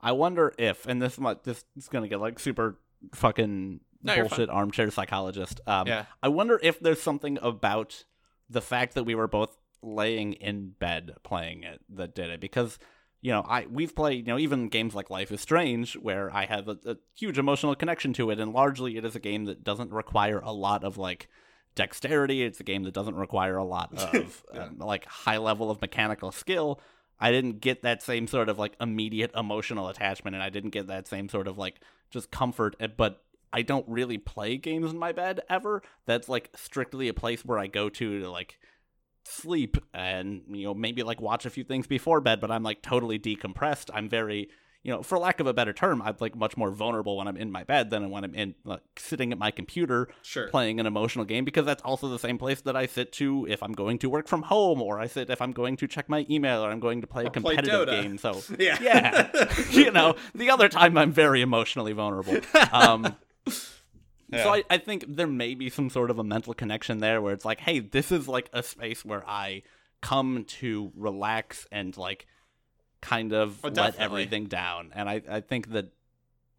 I 0.00 0.12
wonder 0.12 0.52
if, 0.58 0.86
and 0.86 1.00
this 1.00 1.18
might, 1.18 1.42
this 1.44 1.64
is 1.76 1.88
going 1.88 2.02
to 2.02 2.08
get 2.08 2.20
like 2.20 2.38
super 2.38 2.78
fucking 3.14 3.80
No, 4.06 4.16
bullshit 4.28 4.48
armchair 4.50 4.90
psychologist. 4.90 5.60
Um, 5.66 5.86
Yeah. 5.86 6.06
I 6.22 6.28
wonder 6.28 6.58
if 6.62 6.80
there's 6.80 7.02
something 7.02 7.38
about 7.42 8.04
the 8.48 8.60
fact 8.62 8.94
that 8.94 9.04
we 9.04 9.14
were 9.14 9.28
both 9.28 9.56
laying 9.82 10.32
in 10.34 10.70
bed 10.70 11.12
playing 11.22 11.62
it 11.62 11.80
that 11.90 12.14
did 12.14 12.30
it 12.30 12.40
because 12.40 12.78
you 13.20 13.30
know 13.30 13.42
I 13.42 13.66
we've 13.70 13.94
played 13.94 14.26
you 14.26 14.32
know 14.32 14.38
even 14.38 14.68
games 14.68 14.94
like 14.94 15.10
Life 15.10 15.30
is 15.30 15.40
Strange 15.40 15.94
where 15.94 16.34
I 16.34 16.46
have 16.46 16.66
a, 16.68 16.78
a 16.86 16.96
huge 17.14 17.38
emotional 17.38 17.74
connection 17.74 18.12
to 18.14 18.30
it 18.30 18.40
and 18.40 18.52
largely 18.52 18.96
it 18.96 19.04
is 19.04 19.14
a 19.14 19.20
game 19.20 19.44
that 19.44 19.62
doesn't 19.62 19.92
require 19.92 20.38
a 20.40 20.50
lot 20.52 20.82
of 20.82 20.96
like 20.98 21.28
dexterity 21.74 22.42
it's 22.42 22.58
a 22.58 22.64
game 22.64 22.82
that 22.84 22.94
doesn't 22.94 23.14
require 23.16 23.56
a 23.56 23.64
lot 23.64 23.92
of 24.14 24.44
Yeah. 24.54 24.64
um, 24.64 24.78
like 24.78 25.04
high 25.04 25.38
level 25.38 25.70
of 25.70 25.80
mechanical 25.80 26.32
skill 26.32 26.80
I 27.20 27.30
didn't 27.30 27.60
get 27.60 27.82
that 27.82 28.02
same 28.02 28.26
sort 28.26 28.48
of 28.48 28.58
like 28.58 28.74
immediate 28.80 29.30
emotional 29.36 29.88
attachment 29.88 30.34
and 30.34 30.42
I 30.42 30.50
didn't 30.50 30.70
get 30.70 30.86
that 30.88 31.06
same 31.06 31.28
sort 31.28 31.46
of 31.48 31.58
like 31.58 31.80
just 32.10 32.30
comfort 32.30 32.76
eh, 32.80 32.88
but 32.88 33.22
I 33.52 33.62
don't 33.62 33.86
really 33.88 34.18
play 34.18 34.56
games 34.56 34.90
in 34.90 34.98
my 34.98 35.12
bed 35.12 35.40
ever. 35.48 35.82
That's 36.06 36.28
like 36.28 36.50
strictly 36.56 37.08
a 37.08 37.14
place 37.14 37.44
where 37.44 37.58
I 37.58 37.66
go 37.66 37.88
to 37.88 38.20
to 38.20 38.30
like 38.30 38.58
sleep 39.24 39.76
and 39.92 40.42
you 40.48 40.64
know 40.64 40.74
maybe 40.74 41.02
like 41.02 41.20
watch 41.20 41.46
a 41.46 41.50
few 41.50 41.64
things 41.64 41.86
before 41.86 42.20
bed, 42.20 42.40
but 42.40 42.50
I'm 42.50 42.62
like 42.62 42.82
totally 42.82 43.18
decompressed. 43.18 43.90
I'm 43.92 44.08
very 44.08 44.48
you 44.82 44.92
know, 44.92 45.02
for 45.02 45.18
lack 45.18 45.40
of 45.40 45.48
a 45.48 45.52
better 45.52 45.72
term, 45.72 46.00
I'm 46.00 46.14
like 46.20 46.36
much 46.36 46.56
more 46.56 46.70
vulnerable 46.70 47.16
when 47.16 47.26
I'm 47.26 47.36
in 47.36 47.50
my 47.50 47.64
bed 47.64 47.90
than 47.90 48.08
when 48.08 48.22
I'm 48.22 48.36
in 48.36 48.54
like 48.64 48.82
sitting 48.96 49.32
at 49.32 49.38
my 49.38 49.50
computer 49.50 50.06
Sure. 50.22 50.46
playing 50.46 50.78
an 50.78 50.86
emotional 50.86 51.24
game 51.24 51.44
because 51.44 51.66
that's 51.66 51.82
also 51.82 52.08
the 52.08 52.20
same 52.20 52.38
place 52.38 52.60
that 52.60 52.76
I 52.76 52.86
sit 52.86 53.10
to 53.14 53.48
if 53.50 53.64
I'm 53.64 53.72
going 53.72 53.98
to 53.98 54.08
work 54.08 54.28
from 54.28 54.42
home 54.42 54.80
or 54.80 55.00
I 55.00 55.08
sit 55.08 55.28
if 55.28 55.42
I'm 55.42 55.50
going 55.50 55.76
to 55.78 55.88
check 55.88 56.08
my 56.08 56.24
email 56.30 56.64
or 56.64 56.70
I'm 56.70 56.78
going 56.78 57.00
to 57.00 57.08
play 57.08 57.24
a 57.24 57.26
Or 57.26 57.30
play 57.30 57.56
competitive 57.56 57.88
Dota. 57.88 58.00
game. 58.02 58.16
So 58.16 58.40
Yeah. 58.60 58.78
yeah, 58.80 59.52
you 59.72 59.90
know, 59.90 60.14
the 60.36 60.50
other 60.50 60.68
time 60.68 60.96
I'm 60.96 61.10
very 61.10 61.40
emotionally 61.40 61.92
vulnerable. 61.92 62.36
Um, 62.72 63.16
Yeah. 64.28 64.42
So 64.42 64.54
I, 64.54 64.64
I 64.68 64.78
think 64.78 65.04
there 65.06 65.26
may 65.26 65.54
be 65.54 65.70
some 65.70 65.88
sort 65.88 66.10
of 66.10 66.18
a 66.18 66.24
mental 66.24 66.52
connection 66.52 66.98
there 66.98 67.22
where 67.22 67.32
it's 67.32 67.44
like, 67.44 67.60
hey, 67.60 67.78
this 67.78 68.10
is 68.10 68.26
like 68.26 68.50
a 68.52 68.62
space 68.62 69.04
where 69.04 69.22
I 69.28 69.62
come 70.00 70.44
to 70.44 70.90
relax 70.96 71.66
and 71.70 71.96
like 71.96 72.26
kind 73.00 73.32
of 73.32 73.60
Oh, 73.64 73.68
let 73.68 73.96
everything 73.96 74.46
down. 74.46 74.90
And 74.94 75.08
I, 75.08 75.22
I 75.30 75.40
think 75.40 75.70
that 75.70 75.92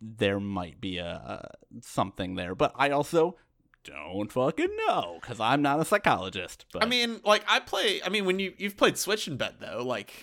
there 0.02 0.40
might 0.40 0.80
be 0.80 0.98
a, 0.98 1.06
a 1.06 1.82
something 1.82 2.36
there, 2.36 2.56
but 2.56 2.72
I 2.76 2.92
also 2.92 3.36
don't 3.84 4.32
fucking 4.32 4.76
know 4.88 5.18
because 5.22 5.40
I'm 5.40 5.62
not 5.62 5.80
a 5.80 5.86
psychologist. 5.86 6.66
But 6.72 6.84
I 6.84 6.88
mean, 6.88 7.20
like 7.26 7.44
I 7.48 7.60
play. 7.60 8.02
I 8.04 8.10
mean, 8.10 8.26
when 8.26 8.40
you 8.40 8.54
you've 8.58 8.78
played 8.78 8.98
Switch 8.98 9.28
in 9.28 9.38
bed 9.38 9.56
though, 9.60 9.84
like, 9.86 10.14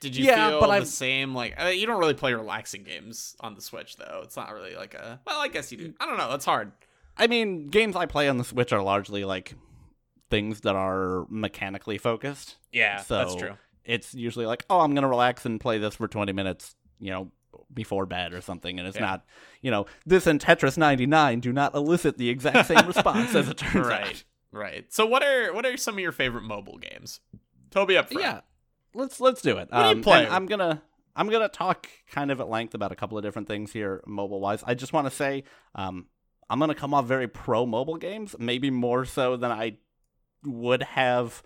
did 0.00 0.16
you 0.16 0.24
Yeah, 0.26 0.50
feel 0.50 0.60
but 0.60 0.66
the 0.68 0.72
I've- 0.72 0.86
same? 0.86 1.34
Like, 1.34 1.60
uh, 1.62 1.66
you 1.68 1.86
don't 1.86 1.98
really 1.98 2.14
play 2.14 2.34
relaxing 2.34 2.84
games 2.84 3.36
on 3.40 3.54
the 3.54 3.60
Switch 3.62 3.96
though. 3.96 4.20
It's 4.24 4.36
not 4.36 4.52
really 4.52 4.74
like 4.76 4.94
a. 4.94 5.20
Well, 5.26 5.40
I 5.40 5.48
guess 5.48 5.72
you 5.72 5.78
do. 5.78 5.94
I 6.00 6.06
don't 6.06 6.18
know. 6.18 6.32
it's 6.34 6.44
hard. 6.44 6.72
I 7.16 7.26
mean, 7.26 7.68
games 7.68 7.96
I 7.96 8.06
play 8.06 8.28
on 8.28 8.36
the 8.36 8.44
Switch 8.44 8.72
are 8.72 8.82
largely 8.82 9.24
like 9.24 9.54
things 10.30 10.60
that 10.62 10.74
are 10.76 11.26
mechanically 11.30 11.98
focused. 11.98 12.56
Yeah, 12.72 13.00
So- 13.02 13.16
that's 13.18 13.34
true. 13.36 13.54
it's 13.84 14.14
usually 14.14 14.44
like, 14.46 14.64
oh, 14.68 14.80
I'm 14.80 14.94
gonna 14.94 15.08
relax 15.08 15.46
and 15.46 15.60
play 15.60 15.78
this 15.78 15.94
for 15.94 16.08
20 16.08 16.32
minutes, 16.32 16.74
you 16.98 17.10
know, 17.10 17.30
before 17.72 18.04
bed 18.06 18.32
or 18.34 18.40
something, 18.40 18.78
and 18.78 18.86
it's 18.86 18.96
Yeah. 18.96 19.06
not, 19.06 19.24
you 19.62 19.70
know, 19.70 19.86
this 20.04 20.26
and 20.26 20.40
Tetris 20.40 20.76
99 20.76 21.40
do 21.40 21.52
not 21.52 21.74
elicit 21.74 22.18
the 22.18 22.28
exact 22.28 22.66
same 22.68 22.86
response 22.86 23.34
as 23.34 23.48
it 23.48 23.56
turns 23.58 23.86
Right, 23.86 24.02
out. 24.08 24.24
right. 24.52 24.92
So, 24.92 25.06
what 25.06 25.22
are 25.22 25.52
what 25.54 25.64
are 25.64 25.76
some 25.76 25.94
of 25.94 26.00
your 26.00 26.12
favorite 26.12 26.42
mobile 26.42 26.78
games? 26.78 27.20
Toby 27.70 27.96
up 27.96 28.08
front. 28.10 28.22
Yeah, 28.24 28.40
let's 28.96 29.20
let's 29.20 29.42
do 29.42 29.52
it. 29.58 29.68
What 29.70 29.82
do 29.82 29.98
you 29.98 30.02
Um, 30.26 30.32
I'm 30.32 30.46
gonna 30.46 30.82
I'm 31.14 31.28
gonna 31.28 31.48
talk 31.48 31.88
kind 32.10 32.30
of 32.30 32.40
at 32.40 32.48
length 32.48 32.74
about 32.74 32.92
a 32.92 32.96
couple 32.96 33.16
of 33.16 33.24
different 33.24 33.48
things 33.48 33.72
here, 33.72 34.02
mobile 34.06 34.40
wise. 34.40 34.62
I 34.66 34.74
just 34.74 34.92
want 34.92 35.06
to 35.06 35.10
say, 35.14 35.44
um, 35.74 36.06
I'm 36.50 36.58
gonna 36.58 36.74
come 36.74 36.92
off 36.94 37.06
very 37.06 37.28
pro 37.28 37.66
mobile 37.66 37.96
games, 37.96 38.34
maybe 38.38 38.70
more 38.70 39.04
so 39.04 39.36
than 39.36 39.50
I 39.50 39.78
would 40.44 40.82
have 40.82 41.42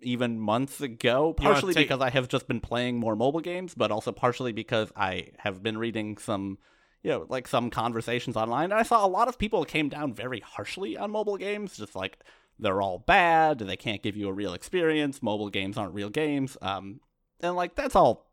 even 0.00 0.38
months 0.40 0.80
ago. 0.80 1.32
Partially 1.34 1.74
take- 1.74 1.88
because 1.88 2.00
I 2.00 2.10
have 2.10 2.28
just 2.28 2.48
been 2.48 2.60
playing 2.60 2.98
more 2.98 3.14
mobile 3.14 3.40
games, 3.40 3.74
but 3.74 3.90
also 3.90 4.10
partially 4.12 4.52
because 4.52 4.90
I 4.96 5.28
have 5.38 5.62
been 5.62 5.78
reading 5.78 6.16
some. 6.18 6.58
You 7.04 7.10
know, 7.10 7.26
like 7.28 7.48
some 7.48 7.68
conversations 7.68 8.36
online, 8.36 8.66
and 8.70 8.74
I 8.74 8.84
saw 8.84 9.04
a 9.04 9.08
lot 9.08 9.26
of 9.26 9.36
people 9.36 9.64
came 9.64 9.88
down 9.88 10.14
very 10.14 10.38
harshly 10.38 10.96
on 10.96 11.10
mobile 11.10 11.36
games, 11.36 11.76
just 11.76 11.96
like 11.96 12.16
they're 12.62 12.80
all 12.80 12.98
bad, 12.98 13.58
they 13.58 13.76
can't 13.76 14.02
give 14.02 14.16
you 14.16 14.28
a 14.28 14.32
real 14.32 14.54
experience, 14.54 15.22
mobile 15.22 15.50
games 15.50 15.76
aren't 15.76 15.94
real 15.94 16.08
games. 16.10 16.56
Um 16.62 17.00
and 17.40 17.54
like 17.56 17.74
that's 17.74 17.94
all 17.96 18.30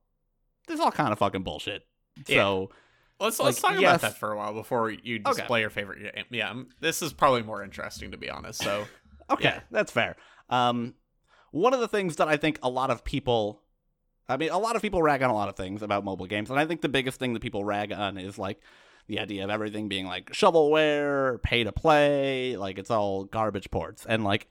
that's 0.68 0.80
all 0.80 0.92
kind 0.92 1.12
of 1.12 1.20
fucking 1.20 1.44
bullshit. 1.44 1.86
So 2.28 2.70
Let's 3.20 3.38
let's 3.40 3.62
Like, 3.62 3.74
talk 3.74 3.82
yes. 3.82 3.90
about 3.98 4.02
that 4.02 4.18
for 4.20 4.32
a 4.32 4.38
while 4.38 4.54
before 4.54 4.90
you 4.92 5.20
display 5.20 5.60
your 5.60 5.70
favorite 5.70 6.16
game. 6.16 6.26
Yeah, 6.30 6.52
um, 6.52 6.70
this 6.80 7.02
is 7.02 7.12
probably 7.12 7.44
more 7.44 7.62
interesting 7.64 8.12
to 8.12 8.18
be 8.18 8.30
honest. 8.30 8.62
So, 8.64 8.86
okay, 9.30 9.44
Yeah. 9.50 9.60
that's 9.72 9.92
fair. 9.92 10.16
Um 10.50 10.94
one 11.52 11.74
of 11.74 11.80
the 11.80 11.88
things 11.88 12.16
that 12.18 12.28
I 12.28 12.38
think 12.38 12.60
a 12.64 12.70
lot 12.70 12.90
of 12.92 13.04
people 13.04 13.62
I 14.30 14.38
mean, 14.38 14.52
a 14.52 14.60
lot 14.60 14.76
of 14.76 14.84
people 14.84 15.02
rag 15.02 15.24
on 15.24 15.32
a 15.32 15.34
lot 15.34 15.50
of 15.50 15.56
things 15.56 15.82
about 15.82 16.04
mobile 16.06 16.28
games, 16.28 16.52
and 16.52 16.60
I 16.60 16.66
think 16.68 16.82
the 16.82 16.88
biggest 16.90 17.18
thing 17.20 17.34
that 17.34 17.42
people 17.42 17.64
rag 17.66 17.92
on 17.92 18.18
is 18.20 18.38
like 18.38 18.62
the 19.10 19.20
idea 19.20 19.44
of 19.44 19.50
everything 19.50 19.90
being 19.90 20.06
like 20.06 20.32
shovelware, 20.32 21.42
pay 21.42 21.66
to 21.66 21.72
play, 21.74 22.56
like 22.56 22.78
it's 22.80 22.90
all 22.92 23.26
garbage 23.26 23.70
ports. 23.72 24.06
And 24.08 24.24
like 24.24 24.48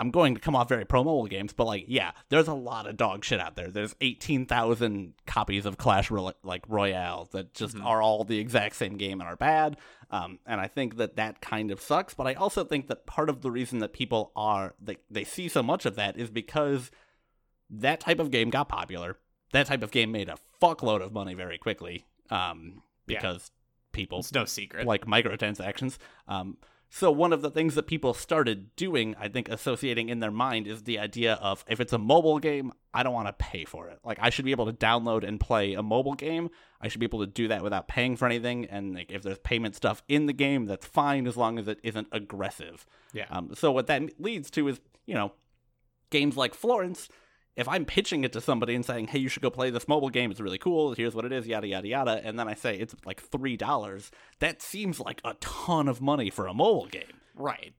I'm 0.00 0.12
going 0.12 0.34
to 0.36 0.40
come 0.40 0.54
off 0.54 0.68
very 0.68 0.84
pro 0.84 1.02
mobile 1.02 1.26
games, 1.26 1.52
but 1.52 1.64
like 1.66 1.86
yeah, 1.88 2.12
there's 2.28 2.46
a 2.46 2.54
lot 2.54 2.86
of 2.86 2.96
dog 2.96 3.24
shit 3.24 3.40
out 3.40 3.56
there. 3.56 3.68
There's 3.68 3.96
18,000 4.00 5.14
copies 5.26 5.66
of 5.66 5.76
Clash 5.76 6.10
Roy- 6.10 6.32
like 6.44 6.62
Royale 6.68 7.28
that 7.32 7.52
just 7.54 7.74
Mhm. 7.76 7.84
are 7.84 8.00
all 8.00 8.22
the 8.22 8.38
exact 8.38 8.76
same 8.76 8.96
game 8.96 9.20
and 9.20 9.28
are 9.28 9.34
bad. 9.36 9.76
Um, 10.10 10.38
and 10.46 10.60
I 10.60 10.68
think 10.68 10.98
that 10.98 11.16
that 11.16 11.40
kind 11.40 11.70
of 11.72 11.80
sucks, 11.80 12.14
but 12.14 12.26
I 12.28 12.34
also 12.34 12.64
think 12.64 12.86
that 12.86 13.06
part 13.06 13.28
of 13.28 13.40
the 13.42 13.50
reason 13.50 13.80
that 13.80 13.92
people 13.92 14.30
are 14.36 14.74
they, 14.80 14.98
they 15.10 15.24
see 15.24 15.48
so 15.48 15.62
much 15.62 15.84
of 15.84 15.96
that 15.96 16.16
is 16.16 16.30
because 16.30 16.90
that 17.70 17.98
type 18.00 18.20
of 18.20 18.30
game 18.30 18.50
got 18.50 18.68
popular. 18.68 19.16
That 19.52 19.66
type 19.66 19.82
of 19.82 19.90
game 19.90 20.12
made 20.12 20.28
a 20.28 20.36
fuckload 20.62 21.02
of 21.02 21.12
money 21.12 21.34
very 21.34 21.56
quickly 21.58 22.04
um, 22.30 22.82
Yeah. 23.08 23.18
because 23.18 23.50
people 23.92 24.20
it's 24.20 24.32
no 24.32 24.44
secret. 24.44 24.86
like 24.86 25.06
microtransactions. 25.06 25.98
Um, 26.26 26.58
So 26.90 27.10
one 27.10 27.34
of 27.34 27.42
the 27.42 27.50
things 27.50 27.74
that 27.74 27.86
people 27.86 28.14
started 28.14 28.74
doing, 28.74 29.14
I 29.20 29.28
think, 29.28 29.50
associating 29.50 30.08
in 30.08 30.20
their 30.20 30.30
mind 30.30 30.66
is 30.66 30.84
the 30.84 30.98
idea 30.98 31.34
of 31.34 31.62
if 31.68 31.80
it's 31.80 31.92
a 31.92 31.98
mobile 31.98 32.38
game, 32.38 32.72
I 32.94 33.02
don't 33.02 33.12
want 33.12 33.28
to 33.28 33.34
pay 33.34 33.66
for 33.66 33.88
it. 33.88 33.98
Like 34.02 34.18
I 34.22 34.30
should 34.30 34.46
be 34.46 34.52
able 34.52 34.64
to 34.64 34.72
download 34.72 35.22
and 35.22 35.38
play 35.38 35.74
a 35.74 35.82
mobile 35.82 36.14
game. 36.14 36.48
I 36.80 36.88
should 36.88 37.00
be 37.00 37.04
able 37.04 37.20
to 37.20 37.26
do 37.26 37.48
that 37.48 37.62
without 37.62 37.88
paying 37.88 38.16
for 38.16 38.24
anything. 38.24 38.64
And 38.64 38.94
like, 38.94 39.12
if 39.12 39.22
there's 39.22 39.38
payment 39.40 39.76
stuff 39.76 40.02
in 40.08 40.24
the 40.24 40.32
game, 40.32 40.64
that's 40.64 40.86
fine 40.86 41.26
as 41.26 41.36
long 41.36 41.58
as 41.58 41.68
it 41.68 41.78
isn't 41.82 42.08
aggressive. 42.10 42.86
Yeah. 43.12 43.26
Um, 43.30 43.50
so 43.54 43.70
what 43.70 43.86
that 43.88 44.18
leads 44.18 44.50
to 44.52 44.68
is, 44.68 44.80
you 45.04 45.14
know, 45.14 45.32
games 46.08 46.38
like 46.38 46.54
Florence 46.54 47.10
if 47.58 47.66
I'm 47.66 47.84
pitching 47.84 48.22
it 48.22 48.32
to 48.34 48.40
somebody 48.40 48.76
and 48.76 48.84
saying, 48.84 49.08
"Hey, 49.08 49.18
you 49.18 49.28
should 49.28 49.42
go 49.42 49.50
play 49.50 49.68
this 49.68 49.88
mobile 49.88 50.10
game. 50.10 50.30
It's 50.30 50.40
really 50.40 50.58
cool. 50.58 50.94
Here's 50.94 51.14
what 51.14 51.24
it 51.24 51.32
is, 51.32 51.46
yada 51.46 51.66
yada 51.66 51.88
yada," 51.88 52.20
and 52.24 52.38
then 52.38 52.48
I 52.48 52.54
say 52.54 52.76
it's 52.76 52.94
like 53.04 53.20
three 53.20 53.56
dollars, 53.56 54.12
that 54.38 54.62
seems 54.62 55.00
like 55.00 55.20
a 55.24 55.34
ton 55.40 55.88
of 55.88 56.00
money 56.00 56.30
for 56.30 56.46
a 56.46 56.54
mobile 56.54 56.86
game. 56.86 57.20
Right. 57.34 57.74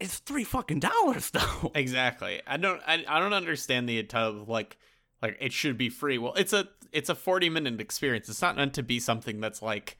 It's 0.00 0.18
three 0.18 0.42
fucking 0.42 0.80
dollars 0.80 1.30
though. 1.32 1.70
Exactly. 1.76 2.42
I 2.44 2.56
don't. 2.56 2.82
I, 2.84 3.04
I 3.06 3.20
don't 3.20 3.32
understand 3.32 3.88
the 3.88 4.04
of 4.14 4.48
like 4.48 4.76
like 5.22 5.36
it 5.40 5.52
should 5.52 5.78
be 5.78 5.88
free. 5.88 6.18
Well, 6.18 6.34
it's 6.34 6.52
a 6.52 6.68
it's 6.90 7.08
a 7.08 7.14
forty 7.14 7.48
minute 7.48 7.80
experience. 7.80 8.28
It's 8.28 8.42
not 8.42 8.56
meant 8.56 8.74
to 8.74 8.82
be 8.82 8.98
something 8.98 9.40
that's 9.40 9.62
like 9.62 9.96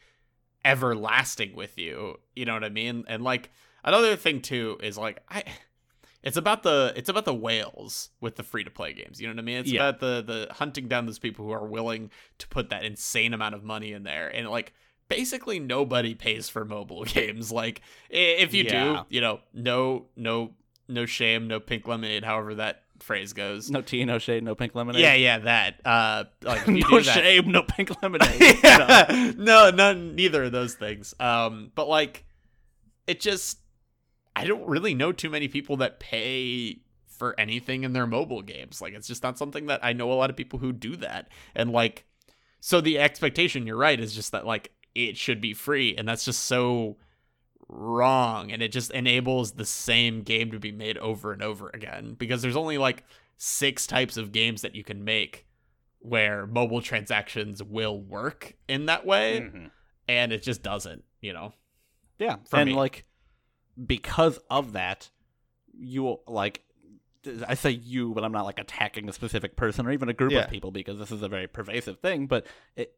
everlasting 0.64 1.54
with 1.54 1.78
you. 1.78 2.18
You 2.34 2.46
know 2.46 2.54
what 2.54 2.64
I 2.64 2.68
mean? 2.68 3.04
And 3.06 3.22
like 3.22 3.50
another 3.84 4.16
thing 4.16 4.40
too 4.40 4.76
is 4.82 4.98
like 4.98 5.22
I 5.28 5.44
it's 6.22 6.36
about 6.36 6.62
the 6.62 6.92
it's 6.96 7.08
about 7.08 7.24
the 7.24 7.34
whales 7.34 8.10
with 8.20 8.36
the 8.36 8.42
free 8.42 8.64
to 8.64 8.70
play 8.70 8.92
games. 8.92 9.20
You 9.20 9.26
know 9.28 9.34
what 9.34 9.40
I 9.40 9.42
mean? 9.44 9.56
It's 9.58 9.70
Yeah. 9.72 9.88
about 9.88 10.00
the 10.00 10.22
the 10.22 10.54
hunting 10.54 10.88
down 10.88 11.06
those 11.06 11.18
people 11.18 11.44
who 11.44 11.52
are 11.52 11.66
willing 11.66 12.10
to 12.38 12.48
put 12.48 12.70
that 12.70 12.84
insane 12.84 13.34
amount 13.34 13.54
of 13.54 13.64
money 13.64 13.92
in 13.92 14.02
there. 14.04 14.28
And 14.28 14.48
like 14.48 14.72
basically 15.08 15.58
nobody 15.58 16.14
pays 16.14 16.48
for 16.48 16.64
mobile 16.64 17.04
games. 17.06 17.50
Like 17.52 17.82
if 18.08 18.54
you 18.54 18.64
Yeah. 18.64 19.04
do, 19.08 19.14
you 19.14 19.20
know, 19.20 19.40
no 19.52 20.06
no 20.16 20.54
no 20.88 21.06
shame, 21.06 21.48
no 21.48 21.58
pink 21.60 21.86
lemonade, 21.88 22.24
however 22.24 22.54
that 22.56 22.82
phrase 23.00 23.32
goes. 23.32 23.68
No 23.68 23.82
tea, 23.82 24.04
no 24.04 24.18
shade, 24.20 24.44
no 24.44 24.54
pink 24.54 24.76
lemonade. 24.76 25.00
Yeah, 25.02 25.14
yeah, 25.14 25.38
that. 25.40 25.80
Uh 25.84 26.24
like 26.42 26.68
no 26.68 26.88
do 26.88 27.02
that, 27.02 27.14
shame, 27.14 27.50
no 27.50 27.62
pink 27.64 27.90
lemonade. 28.02 28.58
yeah. 28.62 29.32
no, 29.36 29.70
no, 29.70 29.92
neither 29.92 30.44
of 30.44 30.52
those 30.52 30.74
things. 30.74 31.12
Um, 31.18 31.72
but 31.74 31.88
like, 31.88 32.24
it 33.08 33.18
just, 33.20 33.58
I 34.34 34.44
don't 34.44 34.66
really 34.66 34.94
know 34.94 35.12
too 35.12 35.30
many 35.30 35.48
people 35.48 35.76
that 35.78 36.00
pay 36.00 36.80
for 37.06 37.38
anything 37.38 37.84
in 37.84 37.92
their 37.92 38.06
mobile 38.06 38.42
games. 38.42 38.80
Like, 38.80 38.94
it's 38.94 39.06
just 39.06 39.22
not 39.22 39.38
something 39.38 39.66
that 39.66 39.80
I 39.84 39.92
know 39.92 40.10
a 40.10 40.14
lot 40.14 40.30
of 40.30 40.36
people 40.36 40.58
who 40.58 40.72
do 40.72 40.96
that. 40.96 41.28
And 41.54 41.70
like, 41.70 42.04
so 42.60 42.80
the 42.80 42.98
expectation, 42.98 43.66
you're 43.66 43.76
right, 43.76 44.00
is 44.00 44.14
just 44.14 44.32
that 44.32 44.46
like 44.46 44.72
it 44.94 45.16
should 45.16 45.40
be 45.40 45.52
free, 45.54 45.94
and 45.96 46.06
that's 46.08 46.24
just 46.24 46.44
so 46.44 46.96
wrong 47.68 48.52
and 48.52 48.60
it 48.62 48.68
just 48.70 48.90
enables 48.90 49.52
the 49.52 49.64
same 49.64 50.22
game 50.22 50.50
to 50.50 50.58
be 50.58 50.72
made 50.72 50.98
over 50.98 51.32
and 51.32 51.42
over 51.42 51.70
again 51.72 52.14
because 52.18 52.42
there's 52.42 52.56
only 52.56 52.76
like 52.76 53.02
six 53.38 53.86
types 53.86 54.18
of 54.18 54.30
games 54.30 54.60
that 54.60 54.74
you 54.74 54.84
can 54.84 55.04
make 55.04 55.46
where 56.00 56.46
mobile 56.46 56.82
transactions 56.82 57.62
will 57.62 57.98
work 57.98 58.54
in 58.68 58.86
that 58.86 59.06
way 59.06 59.40
Mhm. 59.40 59.70
and 60.06 60.32
it 60.32 60.42
just 60.42 60.62
doesn't 60.62 61.02
you 61.22 61.32
know 61.32 61.54
Yeah, 62.18 62.36
For 62.50 62.56
and 62.58 62.68
me. 62.70 62.74
like 62.76 63.06
because 63.86 64.38
of 64.50 64.72
that, 64.72 65.10
you 65.72 66.18
like. 66.26 66.62
I 67.46 67.54
say 67.54 67.70
you, 67.70 68.14
but 68.14 68.24
I'm 68.24 68.32
not 68.32 68.44
like 68.44 68.58
attacking 68.58 69.08
a 69.08 69.12
specific 69.12 69.54
person 69.54 69.86
or 69.86 69.92
even 69.92 70.08
a 70.08 70.12
group 70.12 70.32
Yeah. 70.32 70.40
of 70.40 70.50
people 70.50 70.72
because 70.72 70.98
this 70.98 71.12
is 71.12 71.22
a 71.22 71.28
very 71.28 71.46
pervasive 71.46 72.00
thing. 72.00 72.26
But 72.26 72.46
it 72.74 72.96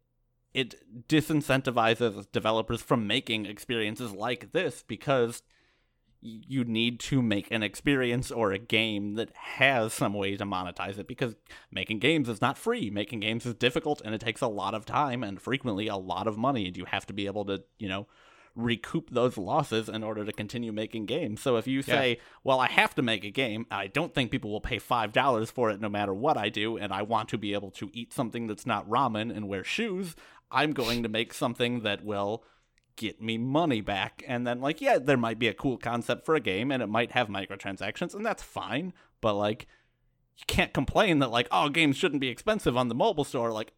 it 0.55 1.09
disincentivizes 1.09 2.27
developers 2.33 2.81
from 2.81 3.07
making 3.07 3.45
experiences 3.47 4.12
like 4.12 4.53
this 4.53 4.83
because 4.87 5.43
you 6.22 6.64
need 6.64 7.01
to 7.01 7.20
make 7.20 7.51
an 7.51 7.62
experience 7.62 8.31
or 8.31 8.51
a 8.53 8.59
game 8.59 9.14
that 9.16 9.31
has 9.37 9.93
some 9.93 10.14
way 10.14 10.37
to 10.37 10.45
monetize 10.47 10.97
it 10.99 11.07
because 11.07 11.37
making 11.70 11.99
games 11.99 12.31
is 12.31 12.41
not 12.41 12.57
free. 12.57 12.89
Making 12.89 13.20
games 13.20 13.45
is 13.45 13.53
difficult 13.55 14.01
and 14.03 14.14
it 14.14 14.22
takes 14.22 14.41
a 14.41 14.49
lot 14.49 14.72
of 14.75 14.87
time 14.87 15.22
and 15.22 15.39
frequently 15.39 15.87
a 15.87 15.97
lot 15.97 16.27
of 16.27 16.39
money 16.39 16.66
and 16.66 16.77
you 16.79 16.87
have 16.87 17.05
to 17.07 17.12
be 17.12 17.27
able 17.27 17.45
to, 17.45 17.62
you 17.79 17.89
know, 17.91 18.07
recoup 18.57 19.11
those 19.11 19.37
losses 19.37 19.89
in 19.89 20.05
order 20.05 20.25
to 20.25 20.33
continue 20.33 20.73
making 20.73 21.07
games. 21.07 21.41
So 21.41 21.57
if 21.57 21.67
you 21.67 21.83
say, 21.83 22.19
"Well, 22.45 22.61
I 22.61 22.69
have 22.69 22.95
to 22.95 23.03
make 23.03 23.25
a 23.25 23.31
game. 23.31 23.67
I 23.71 23.89
don't 23.89 24.15
think 24.15 24.31
people 24.31 24.51
will 24.51 24.61
pay 24.61 24.79
$5 24.79 25.51
for 25.51 25.71
it 25.71 25.81
no 25.81 25.89
matter 25.89 26.15
what 26.15 26.37
I 26.37 26.49
do 26.49 26.77
and 26.77 26.93
I 26.93 27.03
want 27.03 27.29
to 27.31 27.39
be 27.39 27.53
able 27.53 27.71
to 27.73 27.91
eat 27.93 28.13
something 28.13 28.47
that's 28.47 28.67
not 28.67 28.89
ramen 28.89 29.35
and 29.35 29.49
wear 29.49 29.65
shoes, 29.65 30.15
I'm 30.51 30.73
going 30.73 31.03
to 31.03 31.09
make 31.09 31.35
something 31.35 31.81
that 31.81 32.05
will 32.05 32.45
get 32.97 33.21
me 33.21 33.39
money 33.39 33.81
back." 33.81 34.23
And 34.27 34.47
then 34.47 34.61
like, 34.61 34.81
yeah, 34.81 34.99
there 34.99 35.17
might 35.17 35.39
be 35.39 35.49
a 35.49 35.55
cool 35.55 35.77
concept 35.77 36.25
for 36.25 36.37
a 36.37 36.41
game 36.41 36.71
and 36.71 36.83
it 36.83 36.89
might 36.89 37.13
have 37.13 37.29
microtransactions 37.29 38.15
and 38.15 38.25
that's 38.25 38.43
fine, 38.43 38.93
but 39.21 39.35
like 39.35 39.67
you 40.37 40.45
can't 40.47 40.73
complain 40.73 41.19
that 41.21 41.31
like, 41.31 41.49
"Oh, 41.51 41.69
games 41.69 41.97
shouldn't 41.97 42.21
be 42.21 42.29
expensive 42.29 42.77
on 42.77 42.89
the 42.89 42.95
mobile 42.95 43.25
store." 43.25 43.53
Like 43.53 43.73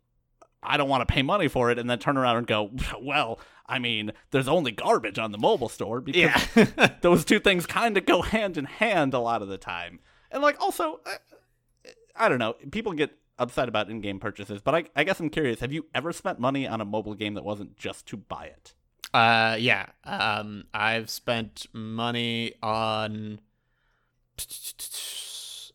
I 0.62 0.76
don't 0.76 0.88
want 0.88 1.06
to 1.06 1.12
pay 1.12 1.22
money 1.22 1.48
for 1.48 1.70
it 1.70 1.78
and 1.78 1.88
then 1.88 1.98
turn 1.98 2.16
around 2.16 2.38
and 2.38 2.46
go, 2.46 2.70
well, 3.00 3.38
I 3.68 3.78
mean, 3.78 4.12
there's 4.30 4.48
only 4.48 4.72
garbage 4.72 5.18
on 5.18 5.32
the 5.32 5.38
mobile 5.38 5.68
store 5.68 6.00
because 6.00 6.32
those 7.00 7.24
two 7.24 7.40
things 7.40 7.66
kind 7.66 7.96
of 7.96 8.06
go 8.06 8.22
hand 8.22 8.56
in 8.56 8.64
hand 8.64 9.14
a 9.14 9.18
lot 9.18 9.42
of 9.42 9.48
the 9.48 9.58
time. 9.58 10.00
And 10.30 10.42
like 10.42 10.60
also, 10.60 11.00
uh, 11.06 11.90
I 12.14 12.28
don't 12.28 12.38
know, 12.38 12.54
people 12.70 12.92
get 12.92 13.16
upset 13.38 13.68
about 13.68 13.90
in-game 13.90 14.18
purchases, 14.18 14.60
but 14.62 14.74
I, 14.74 14.84
I 14.94 15.04
guess 15.04 15.20
I'm 15.20 15.30
curious, 15.30 15.60
have 15.60 15.72
you 15.72 15.86
ever 15.94 16.12
spent 16.12 16.38
money 16.38 16.66
on 16.66 16.80
a 16.80 16.84
mobile 16.84 17.14
game 17.14 17.34
that 17.34 17.44
wasn't 17.44 17.76
just 17.76 18.06
to 18.06 18.16
buy 18.16 18.46
it? 18.46 18.74
uh 19.14 19.56
yeah 19.58 19.86
um 20.04 20.64
i've 20.74 21.08
spent 21.08 21.66
money 21.72 22.52
on 22.62 23.40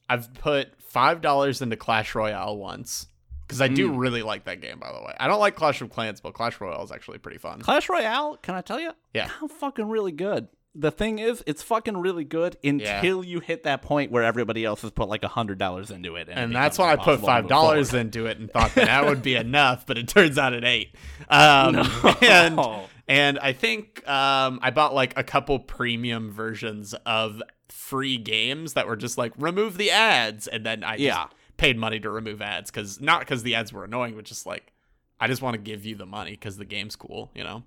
i've 0.09 0.33
put 0.35 0.79
five 0.81 1.21
dollars 1.21 1.61
into 1.61 1.75
clash 1.75 2.13
royale 2.13 2.57
once 2.57 3.07
because 3.51 3.61
i 3.61 3.67
do 3.67 3.91
Mm. 3.91 3.97
really 3.99 4.23
like 4.23 4.45
that 4.45 4.61
game 4.61 4.79
by 4.79 4.91
the 4.91 5.01
way 5.01 5.13
i 5.19 5.27
don't 5.27 5.39
like 5.39 5.55
clash 5.55 5.81
of 5.81 5.89
clans 5.89 6.21
but 6.21 6.33
clash 6.33 6.59
royale 6.61 6.83
is 6.83 6.91
actually 6.91 7.17
pretty 7.17 7.37
fun 7.37 7.61
Clash 7.61 7.89
Royale, 7.89 8.37
can 8.37 8.55
I 8.55 8.61
tell 8.61 8.79
you? 8.79 8.91
Yeah. 9.13 9.27
How 9.27 9.47
fucking 9.47 9.87
really 9.89 10.11
good. 10.11 10.47
The 10.73 10.89
thing 10.89 11.19
is, 11.19 11.43
it's 11.45 11.61
fucking 11.61 11.97
really 11.97 12.23
good 12.23 12.55
until 12.63 13.25
you 13.25 13.41
hit 13.41 13.63
that 13.63 13.81
point 13.81 14.09
where 14.09 14.23
everybody 14.23 14.63
else 14.63 14.83
has 14.83 14.91
put 14.91 15.09
like 15.09 15.21
a 15.23 15.27
hundred 15.27 15.57
dollars 15.57 15.91
into 15.91 16.15
it, 16.15 16.29
and, 16.31 16.51
it 16.51 16.53
that's 16.53 16.77
why 16.77 16.93
I 16.93 16.95
put 16.95 17.19
five 17.19 17.49
dollars 17.49 17.93
into 17.93 18.25
it 18.27 18.37
and 18.39 18.49
thought 18.49 18.73
that 18.75 18.85
that 18.85 19.05
would 19.05 19.21
be 19.21 19.35
enough, 19.47 19.85
but 19.85 19.97
it 19.97 20.07
turns 20.07 20.37
out 20.37 20.53
it 20.53 20.63
ain't. 20.63 20.87
Um, 21.29 21.75
and 22.21 22.59
and 23.09 23.37
I 23.39 23.51
think 23.51 24.07
um, 24.07 24.59
I 24.61 24.71
bought 24.71 24.93
like 24.93 25.17
a 25.19 25.23
couple 25.25 25.59
premium 25.59 26.31
versions 26.31 26.93
of 27.05 27.41
free 27.67 28.17
games 28.17 28.73
that 28.73 28.87
were 28.87 28.95
just 28.95 29.17
like 29.17 29.33
remove 29.37 29.77
the 29.77 29.91
ads, 29.91 30.47
and 30.47 30.65
then 30.65 30.85
I 30.85 30.91
just 30.93 31.01
Yeah. 31.01 31.25
Paid 31.61 31.77
money 31.77 31.99
to 31.99 32.09
remove 32.09 32.41
ads 32.41 32.71
because 32.71 32.99
not 32.99 33.19
because 33.19 33.43
the 33.43 33.53
ads 33.53 33.71
were 33.71 33.83
annoying, 33.83 34.15
but 34.15 34.25
just 34.25 34.47
like 34.47 34.73
I 35.19 35.27
just 35.27 35.43
want 35.43 35.53
to 35.53 35.61
give 35.61 35.85
you 35.85 35.95
the 35.95 36.07
money 36.07 36.31
because 36.31 36.57
the 36.57 36.65
game's 36.65 36.95
cool, 36.95 37.29
you 37.35 37.43
know. 37.43 37.61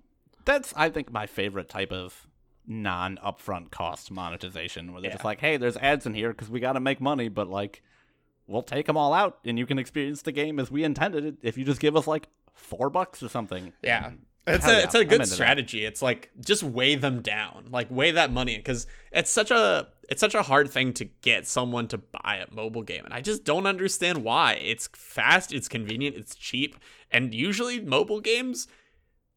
That's 0.45 0.75
I 0.77 0.91
think 0.91 1.13
my 1.13 1.27
favorite 1.27 1.69
type 1.69 1.93
of 1.93 2.27
non 2.67 3.19
upfront 3.25 3.71
cost 3.71 4.11
monetization 4.11 4.93
where 4.93 5.01
they're 5.01 5.13
just 5.13 5.25
like, 5.25 5.41
hey, 5.41 5.57
there's 5.57 5.77
ads 5.77 6.07
in 6.07 6.15
here 6.15 6.31
because 6.31 6.51
we 6.51 6.59
got 6.59 6.73
to 6.73 6.81
make 6.81 7.01
money, 7.01 7.29
but 7.29 7.49
like, 7.49 7.83
we'll 8.49 8.63
take 8.63 8.87
them 8.87 8.97
all 8.97 9.13
out 9.13 9.39
and 9.45 9.61
you 9.61 9.65
can 9.65 9.79
experience 9.79 10.23
the 10.23 10.33
game 10.33 10.59
as 10.59 10.73
we 10.73 10.83
intended 10.83 11.25
it 11.25 11.37
if 11.43 11.57
you 11.57 11.65
just 11.65 11.81
give 11.81 11.97
us 11.97 12.09
like 12.09 12.27
four 12.53 12.91
bucks 12.91 13.23
or 13.23 13.29
something. 13.29 13.73
Yeah. 13.81 14.11
It's 14.47 14.65
Hell 14.65 14.75
a 14.75 14.79
yeah, 14.79 14.85
it's 14.85 14.95
a 14.95 15.05
good 15.05 15.13
into 15.15 15.27
that. 15.27 15.35
strategy. 15.35 15.85
It's 15.85 16.03
like 16.03 16.31
just 16.41 16.63
weigh 16.63 16.97
them 16.97 17.23
down, 17.23 17.69
like 17.71 17.91
weigh 17.91 18.11
that 18.13 18.31
money 18.31 18.57
because 18.57 18.87
it's 19.11 19.31
such 19.31 19.51
a 19.51 19.89
it's 20.11 20.21
such 20.21 20.35
a 20.35 20.43
hard 20.43 20.71
thing 20.71 20.93
to 20.95 21.07
get 21.23 21.47
someone 21.47 21.89
to 21.89 21.99
buy 21.99 22.45
a 22.47 22.55
mobile 22.55 22.83
game, 22.83 23.05
and 23.05 23.15
I 23.15 23.23
just 23.23 23.45
don't 23.45 23.67
understand 23.67 24.23
why. 24.23 24.55
It's 24.55 24.89
fast, 24.95 25.53
it's 25.53 25.69
convenient, 25.69 26.17
it's 26.17 26.35
cheap, 26.35 26.77
and 27.11 27.35
usually 27.35 27.81
mobile 27.81 28.21
games 28.21 28.69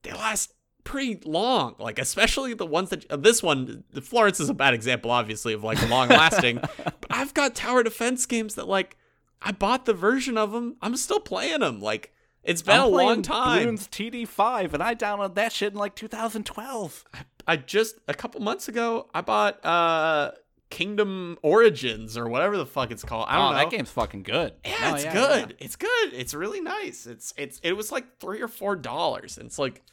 they 0.03 0.12
last 0.12 0.53
pretty 0.84 1.20
long. 1.26 1.76
Like 1.80 1.99
especially 1.99 2.53
the 2.53 2.66
ones 2.66 2.89
that 2.89 3.10
uh, 3.12 3.18
this 3.18 3.43
one, 3.43 3.84
Florence 4.01 4.39
is 4.39 4.49
a 4.49 4.53
bad 4.53 4.74
example, 4.74 5.12
obviously 5.12 5.53
of 5.53 5.64
like 5.64 5.89
long 5.89 6.10
lasting. 6.10 6.60
but 6.84 7.08
I've 7.10 7.34
got 7.34 7.55
tower 7.55 7.84
defense 7.84 8.26
games 8.26 8.55
that 8.55 8.68
like 8.68 8.97
I 9.41 9.51
bought 9.51 9.86
the 9.86 9.93
version 9.93 10.38
of 10.38 10.51
them, 10.51 10.78
I'm 10.82 10.95
still 10.97 11.20
playing 11.20 11.60
them. 11.60 11.80
Like 11.80 12.14
it's 12.48 12.64
been 12.64 12.80
I'm 12.80 12.86
a 12.86 12.88
long 12.88 13.22
time. 13.22 13.68
Bloons 13.68 13.88
TD5 13.89 14.74
and 14.74 14.82
I 14.82 14.95
downloaded 14.95 15.36
that 15.36 15.52
shit 15.52 15.74
in 15.74 15.78
like 15.78 15.93
2012. 15.95 17.06
I 17.45 17.58
just 17.58 18.00
a 18.08 18.14
couple 18.14 18.41
months 18.41 18.68
ago 18.68 19.10
I 19.14 19.22
bought 19.22 19.64
uh 19.66 20.32
Kingdom 20.70 21.38
Origins 21.43 22.18
or 22.18 22.28
whatever 22.28 22.58
the 22.58 22.66
fuck 22.66 22.91
it's 22.91 23.04
called. 23.04 23.28
I 23.30 23.36
don't 23.36 23.45
oh, 23.45 23.52
know. 23.52 23.58
that 23.60 23.70
game's 23.70 23.91
fucking 23.91 24.24
good. 24.24 24.54
Yeah, 24.66 24.76
No, 24.82 24.95
it's 24.95 25.06
yeah, 25.06 25.14
good. 25.14 25.50
yeah. 25.52 25.66
It's 25.66 25.78
good. 25.78 26.14
It's 26.14 26.34
really 26.34 26.60
nice. 26.62 27.06
It's 27.06 27.34
it's 27.38 27.60
it 27.64 27.74
was 27.74 27.91
like 27.91 28.20
three 28.20 28.41
or 28.41 28.48
four 28.48 28.76
dollars. 28.76 29.38
And 29.38 29.45
it's 29.45 29.60
like 29.60 29.84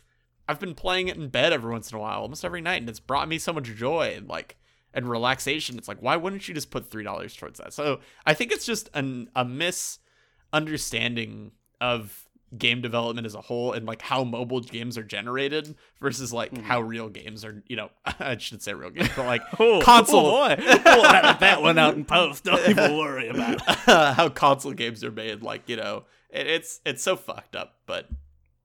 I've 0.49 0.61
been 0.61 0.75
playing 0.75 1.09
it 1.09 1.17
in 1.17 1.29
bed 1.29 1.53
every 1.53 1.73
once 1.73 1.91
in 1.91 1.97
a 1.97 2.01
while, 2.01 2.21
almost 2.21 2.45
every 2.45 2.61
night, 2.61 2.81
and 2.81 2.89
it's 2.89 3.01
brought 3.01 3.29
me 3.29 3.39
so 3.39 3.53
much 3.53 3.65
joy 3.75 4.15
and 4.17 4.29
like 4.29 4.57
and 4.93 5.09
relaxation. 5.09 5.79
It's 5.79 5.89
like 5.89 6.03
why 6.03 6.17
wouldn't 6.17 6.49
you 6.49 6.55
just 6.55 6.71
put 6.71 6.91
three 6.91 7.05
dollars 7.05 7.35
towards 7.37 7.59
that? 7.61 7.73
So 7.73 8.01
I 8.27 8.35
think 8.35 8.53
it's 8.53 8.67
just 8.67 8.91
an 8.95 9.31
a 9.37 9.45
misunderstanding 9.45 11.53
of 11.81 12.24
game 12.59 12.81
development 12.81 13.27
as 13.27 13.35
a 13.35 13.41
whole 13.41 13.73
and 13.73 13.87
like 13.87 14.01
how 14.03 14.23
mobile 14.25 14.61
games 14.61 14.97
are 14.99 15.03
generated 15.03 15.75
versus 16.01 16.33
like 16.33 16.53
Mhm. 16.53 16.63
how 16.63 16.81
real 16.81 17.09
games 17.09 17.45
are 17.45 17.63
you 17.69 17.77
know 17.77 17.91
i 18.21 18.37
should 18.37 18.63
say 18.63 18.75
real 18.75 18.91
games 18.91 19.11
but 19.17 19.27
like 19.27 19.43
Oh, 19.59 19.81
console 19.83 20.27
oh 20.27 20.55
boy. 20.57 20.63
we'll 20.85 21.05
edit 21.07 21.41
that 21.41 21.63
one 21.63 21.79
out 21.79 21.95
in 21.95 22.05
post. 22.05 22.45
Don't 22.45 22.69
even 22.69 22.97
worry 22.97 23.29
about 23.29 23.55
it. 23.55 24.15
how 24.15 24.29
console 24.29 24.73
games 24.73 25.03
are 25.05 25.11
made 25.13 25.43
like 25.43 25.69
you 25.69 25.77
know 25.77 26.05
it, 26.31 26.47
it's 26.47 26.81
it's 26.85 27.03
so 27.03 27.17
fucked 27.17 27.57
up 27.57 27.75
but 27.87 28.09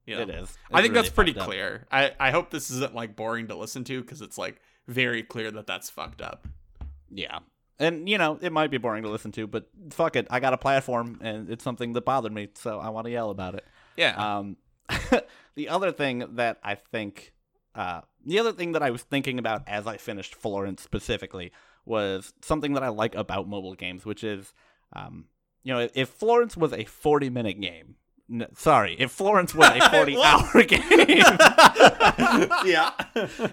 you 0.06 0.16
know 0.16 0.22
It 0.24 0.30
is. 0.30 0.58
i 0.72 0.78
It's 0.78 0.82
think 0.84 0.94
that's 0.94 1.10
pretty 1.10 1.38
up. 1.38 1.46
clear 1.46 1.86
i 1.92 2.12
i 2.20 2.32
hope 2.32 2.50
this 2.52 2.70
isn't 2.72 2.94
like 2.96 3.16
boring 3.16 3.48
to 3.48 3.56
listen 3.56 3.84
to 3.86 4.02
because 4.02 4.22
it's 4.22 4.38
like 4.38 4.62
very 4.88 5.24
clear 5.24 5.52
that 5.52 5.68
that's 5.68 5.90
fucked 5.90 6.22
up 6.22 6.48
Yeah. 7.10 7.40
And, 7.82 8.10
you 8.10 8.18
know, 8.18 8.38
it 8.42 8.52
might 8.52 8.72
be 8.72 8.78
boring 8.78 9.04
to 9.04 9.10
listen 9.10 9.32
to, 9.32 9.48
but 9.48 9.70
fuck 9.92 10.18
it. 10.18 10.28
I 10.30 10.42
got 10.42 10.52
a 10.52 10.58
platform, 10.58 11.18
and 11.22 11.50
it's 11.50 11.64
something 11.64 11.94
that 11.94 12.04
bothered 12.04 12.34
me, 12.34 12.50
so 12.56 12.78
I 12.78 12.90
want 12.90 13.06
to 13.06 13.12
yell 13.12 13.30
about 13.30 13.56
it. 13.56 13.64
Yeah 14.00 14.38
Um, 14.38 14.58
the 15.56 15.70
other 15.70 15.91
thing 15.91 16.26
that 16.36 16.58
I 16.64 16.76
think, 16.76 17.34
uh, 17.76 18.02
the 18.26 18.39
other 18.39 18.52
thing 18.54 18.72
that 18.72 18.82
I 18.82 18.89
was 18.89 19.04
thinking 19.04 19.38
about 19.38 19.62
as 19.68 19.86
I 19.86 19.97
finished 19.97 20.34
Florence 20.34 20.82
specifically 20.82 21.52
was 21.86 22.34
something 22.41 22.74
that 22.74 22.84
I 22.84 22.89
like 22.89 23.14
about 23.16 23.47
mobile 23.47 23.76
games, 23.76 24.06
which 24.06 24.24
is, 24.24 24.54
um, 24.93 25.26
you 25.64 25.74
know, 25.74 25.88
if 25.93 26.10
Florence 26.10 26.56
was 26.58 26.74
a 26.74 26.86
40 26.86 27.30
minute 27.30 27.60
game, 27.62 27.95
n- 28.32 28.47
sorry, 28.56 28.95
if 29.00 29.12
Florence 29.12 29.54
was 29.54 29.70
a 29.70 29.89
40 29.91 30.18
hour 30.18 30.64
game, 30.64 30.82
yeah 32.66 32.91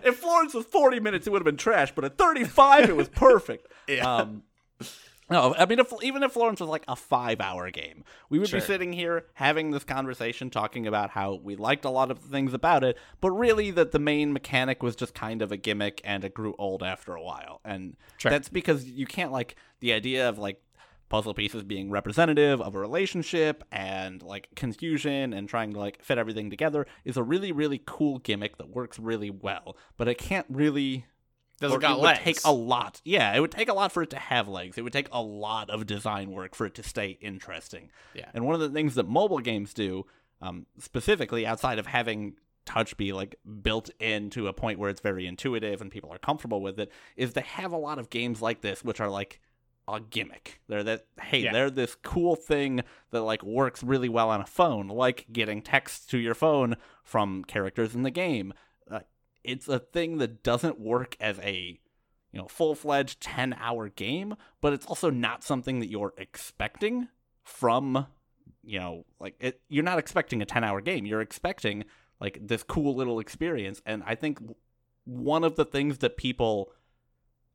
if 0.04 0.16
Florence 0.18 0.54
was 0.54 0.64
40 0.66 1.00
minutes, 1.00 1.26
it 1.26 1.30
would 1.30 1.40
have 1.40 1.44
been 1.46 1.56
trash, 1.56 1.92
but 1.94 2.04
at 2.04 2.16
35, 2.18 2.88
it 2.90 2.96
was 2.96 3.08
perfect. 3.08 3.66
Yeah. 3.88 4.16
Um, 4.16 4.42
no, 5.30 5.54
I 5.58 5.66
mean, 5.66 5.78
if, 5.78 5.92
even 6.02 6.22
if 6.22 6.32
Florence 6.32 6.60
was 6.60 6.68
like 6.68 6.84
a 6.88 6.94
five 6.96 7.40
hour 7.40 7.70
game, 7.70 8.04
we 8.30 8.38
would 8.38 8.48
Sure. 8.48 8.60
be 8.60 8.66
sitting 8.66 8.92
here 8.92 9.26
having 9.34 9.70
this 9.72 9.84
conversation 9.84 10.50
talking 10.50 10.86
about 10.86 11.10
how 11.10 11.34
we 11.42 11.56
liked 11.56 11.84
a 11.84 11.90
lot 11.90 12.10
of 12.10 12.22
the 12.22 12.28
things 12.28 12.54
about 12.54 12.84
it, 12.84 12.96
but 13.20 13.30
really 13.32 13.70
that 13.72 13.92
the 13.92 13.98
main 13.98 14.32
mechanic 14.32 14.82
was 14.82 14.94
just 14.94 15.14
kind 15.14 15.42
of 15.42 15.50
a 15.50 15.56
gimmick 15.56 16.00
and 16.04 16.24
it 16.24 16.32
grew 16.34 16.54
old 16.58 16.82
after 16.82 17.14
a 17.14 17.22
while. 17.22 17.60
And 17.64 17.96
Sure. 18.18 18.30
that's 18.30 18.48
because 18.48 18.88
you 18.88 19.06
can't 19.06 19.32
like 19.32 19.56
the 19.80 19.92
idea 19.92 20.28
of 20.28 20.38
like 20.38 20.62
puzzle 21.08 21.34
pieces 21.34 21.62
being 21.62 21.88
representative 21.90 22.60
of 22.60 22.74
a 22.74 22.78
relationship 22.80 23.62
and 23.70 24.22
like 24.22 24.48
confusion 24.56 25.32
and 25.32 25.48
trying 25.48 25.72
to 25.72 25.78
like 25.78 26.02
fit 26.02 26.18
everything 26.18 26.50
together 26.50 26.84
is 27.04 27.16
a 27.16 27.22
really 27.22 27.52
really 27.52 27.80
cool 27.86 28.18
gimmick 28.18 28.56
that 28.58 28.68
works 28.70 28.98
really 28.98 29.30
well 29.30 29.76
but 29.96 30.08
it 30.08 30.18
can't 30.18 30.46
really 30.50 31.06
doesn't 31.60 31.80
got 31.80 31.98
it 31.98 32.00
would 32.02 32.16
take 32.16 32.38
a 32.44 32.52
lot. 32.52 33.00
Yeah 33.04 33.34
it 33.34 33.40
would 33.40 33.50
take 33.50 33.68
a 33.68 33.74
lot 33.74 33.92
for 33.92 34.02
it 34.02 34.10
to 34.10 34.18
have 34.18 34.48
legs. 34.48 34.76
It 34.78 34.82
would 34.82 34.92
take 34.92 35.08
a 35.12 35.22
lot 35.22 35.70
of 35.70 35.86
design 35.86 36.30
work 36.30 36.54
for 36.54 36.66
it 36.66 36.74
to 36.74 36.82
stay 36.82 37.18
interesting. 37.20 37.90
Yeah. 38.14 38.28
and 38.34 38.44
one 38.44 38.54
of 38.54 38.60
the 38.60 38.68
things 38.70 38.94
that 38.96 39.08
mobile 39.08 39.38
games 39.40 39.72
do 39.74 40.06
um, 40.42 40.66
specifically 40.78 41.46
outside 41.46 41.78
of 41.78 41.86
having 41.86 42.34
touch 42.66 42.96
be 42.96 43.12
like 43.12 43.36
built 43.62 43.90
into 44.00 44.48
a 44.48 44.52
point 44.52 44.78
where 44.78 44.90
it's 44.90 45.00
very 45.00 45.26
intuitive 45.26 45.80
and 45.80 45.90
people 45.90 46.12
are 46.12 46.18
comfortable 46.18 46.60
with 46.60 46.78
it 46.80 46.90
is 47.16 47.32
they 47.32 47.40
have 47.42 47.72
a 47.72 47.76
lot 47.76 47.98
of 47.98 48.10
games 48.10 48.42
like 48.42 48.60
this 48.60 48.82
which 48.84 49.00
are 49.00 49.08
like 49.08 49.40
a 49.88 50.00
gimmick. 50.00 50.60
They're 50.68 50.82
that 50.82 51.06
hey 51.22 51.38
Yeah. 51.38 51.52
they're 51.52 51.70
this 51.70 51.94
cool 52.02 52.34
thing 52.34 52.82
that 53.12 53.22
like 53.22 53.42
works 53.44 53.84
really 53.84 54.08
well 54.08 54.30
on 54.30 54.40
a 54.40 54.46
phone 54.46 54.88
like 54.88 55.26
getting 55.32 55.62
text 55.62 56.10
to 56.10 56.18
your 56.18 56.34
phone 56.34 56.76
from 57.04 57.44
characters 57.44 57.94
in 57.94 58.02
the 58.02 58.10
game 58.10 58.52
it's 59.46 59.68
a 59.68 59.78
thing 59.78 60.18
that 60.18 60.42
doesn't 60.42 60.78
work 60.80 61.16
as 61.20 61.38
a 61.40 61.78
you 62.32 62.40
know 62.40 62.48
full-fledged 62.48 63.20
10 63.20 63.54
hour 63.54 63.88
game 63.88 64.34
but 64.60 64.72
it's 64.72 64.86
also 64.86 65.10
not 65.10 65.42
something 65.42 65.80
that 65.80 65.88
you're 65.88 66.12
expecting 66.18 67.08
from 67.42 68.06
you 68.62 68.78
know 68.78 69.04
like 69.20 69.36
it, 69.40 69.60
you're 69.68 69.84
not 69.84 69.98
expecting 69.98 70.42
a 70.42 70.46
10 70.46 70.64
hour 70.64 70.80
game. 70.80 71.06
You're 71.06 71.20
expecting 71.20 71.84
like 72.20 72.38
this 72.42 72.62
cool 72.62 72.94
little 72.94 73.20
experience. 73.20 73.80
And 73.86 74.02
i 74.04 74.14
think 74.14 74.38
one 75.04 75.44
of 75.44 75.56
the 75.56 75.64
things 75.64 75.98
that 75.98 76.16
people 76.16 76.72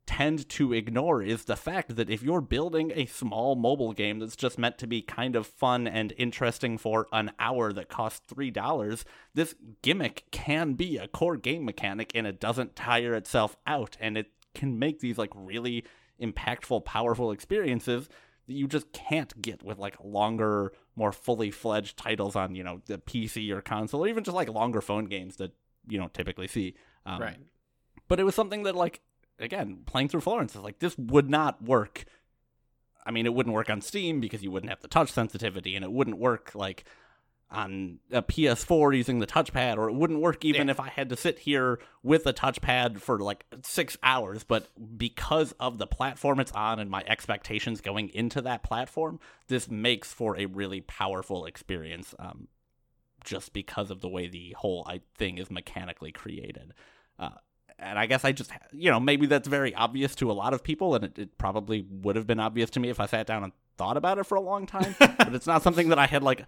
tend 0.06 0.48
to 0.48 0.72
ignore 0.72 1.22
is 1.22 1.44
the 1.44 1.56
fact 1.56 1.96
that 1.96 2.10
if 2.10 2.22
you're 2.22 2.40
building 2.40 2.92
a 2.94 3.06
small 3.06 3.54
mobile 3.54 3.92
game 3.92 4.18
that's 4.18 4.36
just 4.36 4.58
meant 4.58 4.76
to 4.78 4.86
be 4.86 5.00
kind 5.00 5.36
of 5.36 5.46
fun 5.46 5.86
and 5.86 6.12
interesting 6.16 6.76
for 6.76 7.06
an 7.12 7.30
hour 7.38 7.72
that 7.72 7.88
costs 7.88 8.32
$3 8.32 9.04
this 9.34 9.54
gimmick 9.82 10.24
can 10.30 10.74
be 10.74 10.96
a 10.98 11.08
core 11.08 11.36
game 11.36 11.64
mechanic 11.64 12.10
and 12.14 12.26
it 12.26 12.40
doesn't 12.40 12.76
tire 12.76 13.14
itself 13.14 13.56
out. 13.66 13.96
And 14.00 14.18
it 14.18 14.30
can 14.54 14.78
make 14.78 15.00
these 15.00 15.18
like 15.18 15.30
really 15.34 15.84
impactful 16.20 16.84
powerful 16.84 17.30
experiences 17.30 18.08
that 18.46 18.54
you 18.54 18.66
just 18.66 18.92
can't 18.92 19.40
get 19.40 19.62
with 19.62 19.78
like 19.78 19.96
longer 20.02 20.72
more 20.94 21.12
fully 21.12 21.50
fledged 21.50 21.96
titles 21.96 22.36
on 22.36 22.54
you 22.54 22.62
know 22.62 22.80
the 22.86 22.98
pc 22.98 23.50
or 23.50 23.62
console 23.62 24.04
or 24.04 24.08
even 24.08 24.22
just 24.22 24.34
like 24.34 24.48
longer 24.48 24.80
phone 24.80 25.06
games 25.06 25.36
that 25.36 25.52
you 25.88 25.98
don't 25.98 26.14
typically 26.14 26.46
see. 26.46 26.74
Um, 27.04 27.20
right. 27.20 27.36
but 28.08 28.20
it 28.20 28.24
was 28.24 28.34
something 28.34 28.62
that 28.64 28.76
like 28.76 29.00
again 29.38 29.78
playing 29.86 30.08
through 30.08 30.20
florence 30.20 30.54
is 30.54 30.60
like 30.62 30.78
this 30.78 30.96
would 30.98 31.28
not 31.30 31.62
work. 31.62 32.04
I 33.04 33.10
mean 33.10 33.26
it 33.26 33.34
wouldn't 33.34 33.54
work 33.54 33.70
on 33.70 33.80
steam 33.80 34.20
because 34.20 34.42
you 34.42 34.50
wouldn't 34.50 34.70
have 34.70 34.80
the 34.80 34.88
touch 34.88 35.10
sensitivity 35.10 35.74
and 35.74 35.84
it 35.84 35.90
wouldn't 35.92 36.18
work 36.18 36.54
like 36.54 36.84
on 37.50 37.98
a 38.10 38.22
ps4 38.22 38.96
using 38.96 39.18
the 39.18 39.26
touchpad 39.26 39.76
or 39.76 39.90
it 39.90 39.92
wouldn't 39.94 40.20
work 40.20 40.42
even 40.42 40.68
Yeah. 40.68 40.70
if 40.70 40.80
i 40.80 40.88
had 40.88 41.10
to 41.10 41.16
sit 41.16 41.40
here 41.40 41.80
with 42.02 42.26
a 42.26 42.32
touchpad 42.32 42.98
for 43.00 43.18
like 43.18 43.44
six 43.62 43.98
hours. 44.02 44.42
But 44.42 44.68
because 44.96 45.52
of 45.60 45.76
the 45.78 45.86
platform 45.86 46.40
it's 46.40 46.52
on 46.52 46.78
and 46.78 46.88
my 46.90 47.04
expectations 47.06 47.80
going 47.80 48.08
into 48.10 48.40
that 48.42 48.62
platform 48.62 49.20
this 49.48 49.68
makes 49.70 50.12
for 50.14 50.38
a 50.38 50.46
really 50.46 50.80
powerful 50.80 51.44
experience 51.44 52.14
um, 52.18 52.48
just 53.24 53.52
because 53.52 53.90
of 53.90 54.00
the 54.00 54.08
way 54.08 54.28
the 54.28 54.54
whole 54.58 54.86
I, 54.88 55.00
thing 55.16 55.38
is 55.38 55.50
mechanically 55.50 56.10
created. 56.12 56.72
Uh, 57.18 57.30
and 57.82 57.98
I 57.98 58.06
guess 58.06 58.24
I 58.24 58.32
just, 58.32 58.50
you 58.72 58.90
know, 58.90 59.00
maybe 59.00 59.26
that's 59.26 59.48
very 59.48 59.74
obvious 59.74 60.14
to 60.16 60.30
a 60.30 60.32
lot 60.32 60.54
of 60.54 60.62
people, 60.62 60.94
and 60.94 61.04
it, 61.04 61.18
it 61.18 61.38
probably 61.38 61.86
would 61.90 62.16
have 62.16 62.26
been 62.26 62.40
obvious 62.40 62.70
to 62.70 62.80
me 62.80 62.88
if 62.90 63.00
I 63.00 63.06
sat 63.06 63.26
down 63.26 63.42
and 63.44 63.52
thought 63.76 63.96
about 63.96 64.18
it 64.18 64.24
for 64.24 64.36
a 64.36 64.40
long 64.40 64.66
time. 64.66 64.94
but 64.98 65.34
it's 65.34 65.46
not 65.46 65.62
something 65.62 65.88
that 65.90 65.98
I 65.98 66.06
had 66.06 66.22
like 66.22 66.46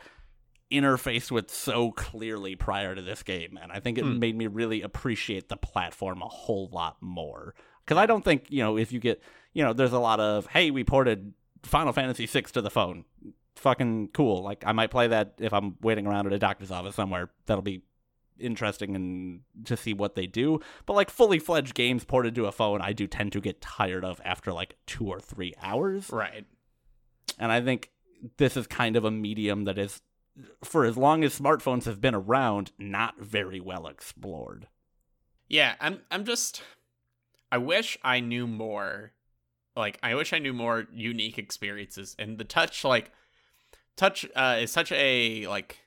interfaced 0.71 1.31
with 1.31 1.51
so 1.51 1.91
clearly 1.93 2.57
prior 2.57 2.95
to 2.95 3.03
this 3.03 3.23
game, 3.23 3.59
and 3.63 3.71
I 3.73 3.81
think 3.81 3.99
it 3.99 4.05
Hmm. 4.05 4.19
made 4.19 4.37
me 4.37 4.47
really 4.47 4.83
appreciate 4.83 5.49
the 5.49 5.57
platform 5.57 6.23
a 6.23 6.29
whole 6.29 6.69
lot 6.73 6.97
more. 7.01 7.55
Because 7.85 7.99
I 7.99 8.07
don't 8.07 8.25
think, 8.25 8.47
you 8.49 8.63
know, 8.63 8.79
if 8.79 8.93
you 8.93 8.99
get, 9.01 9.23
you 9.53 9.63
know, 9.63 9.73
there's 9.75 9.93
a 9.93 9.99
lot 9.99 10.21
of, 10.21 10.47
hey, 10.47 10.71
we 10.71 10.85
ported 10.85 11.35
Final 11.65 11.93
Fantasy 11.93 12.27
VI 12.27 12.43
to 12.53 12.63
the 12.63 12.71
phone. 12.71 13.05
Fucking 13.57 14.09
cool. 14.15 14.43
Like, 14.43 14.65
I 14.67 14.73
might 14.73 14.91
play 14.91 15.07
that 15.09 15.35
if 15.39 15.53
I'm 15.53 15.77
waiting 15.83 16.07
around 16.07 16.27
at 16.27 16.33
a 16.33 16.39
doctor's 16.39 16.71
office 16.71 16.95
somewhere. 16.95 17.31
That'll 17.47 17.63
be 17.63 17.83
interesting 18.39 18.95
and 18.97 19.41
to 19.65 19.77
see 19.77 19.95
what 19.95 20.15
they 20.15 20.27
do. 20.27 20.61
But 20.87 20.95
like 20.95 21.11
fully 21.11 21.39
fledged 21.39 21.75
games 21.75 22.05
ported 22.05 22.35
to 22.37 22.47
a 22.47 22.53
phone, 22.53 22.81
I 22.81 22.93
do 22.93 23.07
tend 23.07 23.33
to 23.33 23.41
get 23.41 23.61
tired 23.61 24.05
of 24.05 24.21
after 24.25 24.53
like 24.53 24.77
two 24.87 25.09
or 25.09 25.21
three 25.21 25.55
hours. 25.63 26.11
right 26.11 26.45
And 27.39 27.53
I 27.53 27.61
think 27.61 27.91
this 28.37 28.57
is 28.57 28.67
kind 28.67 28.97
of 28.97 29.05
a 29.05 29.11
medium 29.11 29.65
that 29.65 29.79
is, 29.79 30.01
for 30.63 30.85
as 30.85 30.97
long 30.97 31.23
as 31.25 31.39
smartphones 31.39 31.85
have 31.85 32.01
been 32.01 32.15
around, 32.15 32.73
not 32.79 33.21
very 33.21 33.61
well 33.61 33.87
explored. 33.87 34.67
Yeah, 35.49 35.75
I'm 35.81 36.01
I'm 36.11 36.25
just 36.25 36.63
I 37.53 37.59
wish 37.59 37.99
I 38.03 38.21
knew 38.21 38.47
more. 38.47 39.13
Like 39.77 39.99
I 40.03 40.15
wish 40.15 40.33
I 40.33 40.39
knew 40.39 40.53
more 40.53 40.87
unique 40.93 41.39
experiences 41.39 42.17
and 42.19 42.39
the 42.39 42.45
touch 42.45 42.85
like 42.85 43.11
touch 43.97 44.27
uh 44.35 44.59
is 44.61 44.71
such 44.71 44.91
a 44.93 45.47
like 45.47 45.79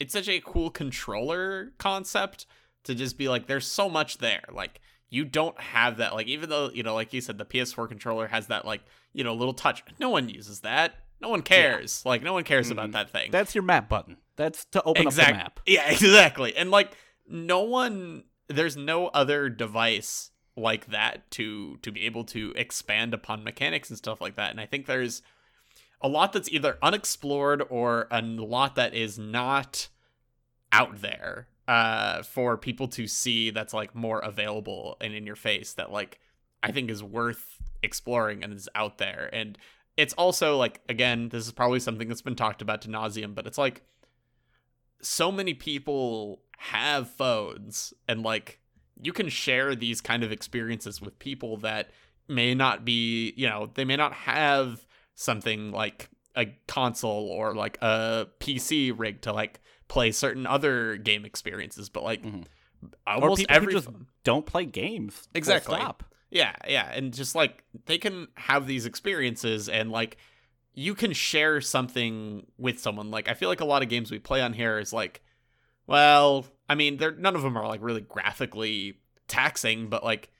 it's 0.00 0.12
such 0.12 0.28
a 0.28 0.40
cool 0.40 0.70
controller 0.70 1.72
concept 1.78 2.46
to 2.84 2.94
just 2.94 3.16
be 3.18 3.28
like 3.28 3.46
there's 3.46 3.66
so 3.66 3.88
much 3.88 4.18
there. 4.18 4.42
Like 4.52 4.80
you 5.10 5.24
don't 5.24 5.58
have 5.60 5.98
that 5.98 6.14
like 6.14 6.26
even 6.26 6.48
though, 6.50 6.70
you 6.70 6.82
know, 6.82 6.94
like 6.94 7.12
you 7.12 7.20
said 7.20 7.38
the 7.38 7.44
PS4 7.44 7.88
controller 7.88 8.26
has 8.28 8.46
that 8.48 8.64
like, 8.64 8.80
you 9.12 9.22
know, 9.24 9.34
little 9.34 9.54
touch. 9.54 9.84
No 9.98 10.10
one 10.10 10.28
uses 10.28 10.60
that. 10.60 10.94
No 11.20 11.28
one 11.28 11.42
cares. 11.42 12.02
Like 12.06 12.22
no 12.22 12.32
one 12.32 12.44
cares 12.44 12.70
about 12.70 12.88
Mhm. 12.88 12.92
that 12.92 13.10
thing. 13.10 13.30
That's 13.30 13.54
your 13.54 13.62
map 13.62 13.88
button. 13.88 14.16
That's 14.36 14.64
to 14.66 14.82
open 14.82 15.06
up 15.06 15.12
the 15.12 15.22
map. 15.22 15.60
Yeah, 15.66 15.90
exactly. 15.90 16.56
And 16.56 16.70
like 16.70 16.92
no 17.28 17.60
one 17.60 18.24
there's 18.48 18.76
no 18.76 19.08
other 19.08 19.48
device 19.48 20.30
like 20.56 20.86
that 20.86 21.30
to 21.32 21.76
to 21.82 21.92
be 21.92 22.06
able 22.06 22.24
to 22.24 22.52
expand 22.56 23.12
upon 23.14 23.44
mechanics 23.44 23.90
and 23.90 23.98
stuff 23.98 24.20
like 24.20 24.36
that. 24.36 24.50
And 24.50 24.60
I 24.60 24.66
think 24.66 24.86
there's 24.86 25.22
a 26.02 26.08
lot 26.08 26.32
that's 26.32 26.50
either 26.50 26.78
unexplored 26.82 27.62
or 27.68 28.08
a 28.10 28.22
lot 28.22 28.74
that 28.76 28.94
is 28.94 29.18
not 29.18 29.88
out 30.72 31.00
there 31.00 31.48
uh 31.66 32.22
for 32.22 32.56
people 32.56 32.86
to 32.86 33.06
see 33.06 33.50
that's 33.50 33.74
like 33.74 33.94
more 33.94 34.20
available 34.20 34.96
and 35.00 35.14
in 35.14 35.26
your 35.26 35.36
face 35.36 35.72
that 35.74 35.90
like 35.90 36.20
I 36.62 36.72
think 36.72 36.90
is 36.90 37.02
worth 37.02 37.58
exploring 37.82 38.44
and 38.44 38.52
is 38.52 38.68
out 38.74 38.98
there. 38.98 39.30
And 39.32 39.56
it's 39.96 40.14
also 40.14 40.56
like 40.56 40.80
again, 40.88 41.28
this 41.30 41.46
is 41.46 41.52
probably 41.52 41.80
something 41.80 42.08
that's 42.08 42.22
been 42.22 42.36
talked 42.36 42.62
about 42.62 42.82
to 42.82 42.88
nauseum, 42.88 43.34
but 43.34 43.46
it's 43.46 43.58
like 43.58 43.82
so 45.00 45.32
many 45.32 45.54
people 45.54 46.42
have 46.58 47.08
phones 47.08 47.94
and 48.06 48.22
like 48.22 48.60
you 49.02 49.12
can 49.12 49.30
share 49.30 49.74
these 49.74 50.00
kind 50.00 50.22
of 50.22 50.30
experiences 50.30 51.00
with 51.00 51.18
people 51.18 51.56
that 51.58 51.90
may 52.28 52.54
not 52.54 52.84
be 52.84 53.32
you 53.36 53.48
know 53.48 53.70
they 53.74 53.84
may 53.84 53.96
not 53.96 54.12
have 54.12 54.86
something 55.14 55.72
like 55.72 56.08
a 56.36 56.46
console 56.66 57.28
or 57.28 57.54
like 57.54 57.76
a 57.82 58.26
PC 58.38 58.92
rig 58.96 59.20
to 59.22 59.32
like 59.32 59.60
play 59.88 60.12
certain 60.12 60.46
other 60.46 60.96
game 60.96 61.24
experiences, 61.24 61.88
but 61.88 62.02
like 62.04 62.22
Mhm. 62.22 62.44
almost 63.06 63.44
every 63.48 63.72
just 63.72 63.88
don't 64.24 64.46
play 64.46 64.64
games. 64.64 65.28
Exactly. 65.34 65.78
yeah, 66.30 66.54
yeah, 66.68 66.90
and 66.92 67.12
just 67.12 67.34
like 67.34 67.64
they 67.86 67.98
can 67.98 68.28
have 68.36 68.66
these 68.66 68.86
experiences 68.86 69.68
and 69.68 69.90
like 69.90 70.16
you 70.72 70.94
can 70.94 71.12
share 71.12 71.60
something 71.60 72.46
with 72.56 72.78
someone. 72.78 73.10
Like 73.10 73.28
I 73.28 73.34
feel 73.34 73.48
like 73.48 73.60
a 73.60 73.64
lot 73.64 73.82
of 73.82 73.88
games 73.88 74.10
we 74.12 74.20
play 74.20 74.40
on 74.40 74.52
here 74.52 74.78
is 74.78 74.92
like, 74.92 75.20
well, 75.88 76.46
I 76.68 76.76
mean, 76.76 76.96
they're 76.96 77.10
none 77.10 77.34
of 77.34 77.42
them 77.42 77.56
are 77.58 77.66
like 77.66 77.82
really 77.82 78.00
graphically 78.02 79.00
taxing, 79.26 79.88
but 79.88 80.04
like 80.04 80.30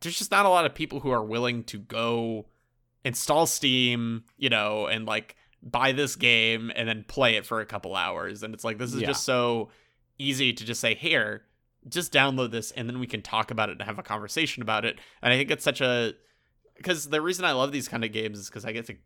there's 0.00 0.16
just 0.16 0.30
not 0.30 0.46
a 0.46 0.48
lot 0.48 0.64
of 0.64 0.74
people 0.74 1.00
who 1.00 1.10
are 1.10 1.24
willing 1.24 1.64
to 1.64 1.78
go 1.78 2.46
install 3.04 3.46
Steam, 3.46 4.24
you 4.36 4.48
know, 4.48 4.86
and 4.86 5.06
like 5.06 5.36
buy 5.62 5.92
this 5.92 6.16
game 6.16 6.72
and 6.74 6.88
then 6.88 7.04
play 7.06 7.36
it 7.36 7.46
for 7.46 7.60
a 7.60 7.66
couple 7.66 7.94
hours. 7.94 8.42
And 8.42 8.54
it's 8.54 8.64
like 8.64 8.78
this 8.78 8.92
is 8.92 9.00
Yeah. 9.00 9.08
just 9.08 9.24
so 9.24 9.70
easy 10.18 10.52
to 10.52 10.64
just 10.64 10.80
say, 10.80 10.94
here, 10.94 11.44
just 11.88 12.12
download 12.12 12.50
this 12.50 12.70
and 12.72 12.88
then 12.88 13.00
we 13.00 13.06
can 13.06 13.22
talk 13.22 13.50
about 13.50 13.68
it 13.68 13.72
and 13.72 13.82
have 13.82 13.98
a 13.98 14.02
conversation 14.02 14.62
about 14.62 14.84
it. 14.84 14.98
And 15.20 15.32
I 15.32 15.36
think 15.36 15.50
it's 15.50 15.64
such 15.64 15.80
a 15.80 16.14
because 16.76 17.08
the 17.08 17.20
reason 17.20 17.44
I 17.44 17.52
love 17.52 17.72
these 17.72 17.88
kind 17.88 18.04
of 18.04 18.12
games 18.12 18.38
is 18.38 18.48
because 18.48 18.64
I 18.64 18.72
get 18.72 18.86
to, 18.86 18.96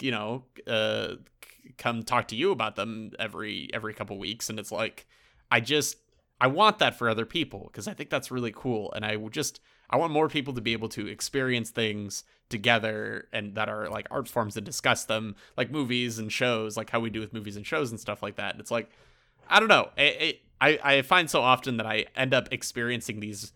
you 0.00 0.10
know, 0.10 0.44
uh, 0.66 1.14
come 1.78 2.02
talk 2.02 2.28
to 2.28 2.36
you 2.36 2.50
about 2.52 2.76
them 2.76 3.10
every 3.18 3.70
every 3.72 3.94
couple 3.94 4.18
weeks, 4.18 4.50
and 4.50 4.58
it's 4.58 4.70
like 4.70 5.06
I 5.50 5.60
just 5.60 5.96
I 6.40 6.46
want 6.48 6.78
that 6.78 6.96
for 6.96 7.08
other 7.08 7.26
people 7.26 7.68
because 7.72 7.88
I 7.88 7.94
think 7.94 8.10
that's 8.10 8.30
really 8.30 8.52
cool, 8.54 8.92
and 8.92 9.04
I 9.04 9.16
just 9.16 9.60
I 9.90 9.96
want 9.96 10.12
more 10.12 10.28
people 10.28 10.54
to 10.54 10.60
be 10.60 10.72
able 10.72 10.88
to 10.90 11.06
experience 11.06 11.70
things 11.70 12.24
together 12.48 13.28
and 13.32 13.54
that 13.54 13.68
are 13.68 13.88
like 13.88 14.06
art 14.10 14.28
forms 14.28 14.56
and 14.56 14.64
discuss 14.64 15.04
them, 15.04 15.36
like 15.56 15.70
movies 15.70 16.18
and 16.18 16.32
shows, 16.32 16.76
like 16.76 16.90
how 16.90 17.00
we 17.00 17.10
do 17.10 17.20
with 17.20 17.32
movies 17.32 17.56
and 17.56 17.66
shows 17.66 17.90
and 17.90 18.00
stuff 18.00 18.22
like 18.22 18.36
that. 18.36 18.56
It's 18.58 18.70
like 18.70 18.90
I 19.48 19.60
don't 19.60 19.68
know, 19.68 19.90
it, 19.96 20.22
it, 20.22 20.40
I 20.60 20.78
I 20.82 21.02
find 21.02 21.28
so 21.28 21.40
often 21.40 21.76
that 21.76 21.86
I 21.86 22.06
end 22.16 22.34
up 22.34 22.48
experiencing 22.52 23.20
these 23.20 23.52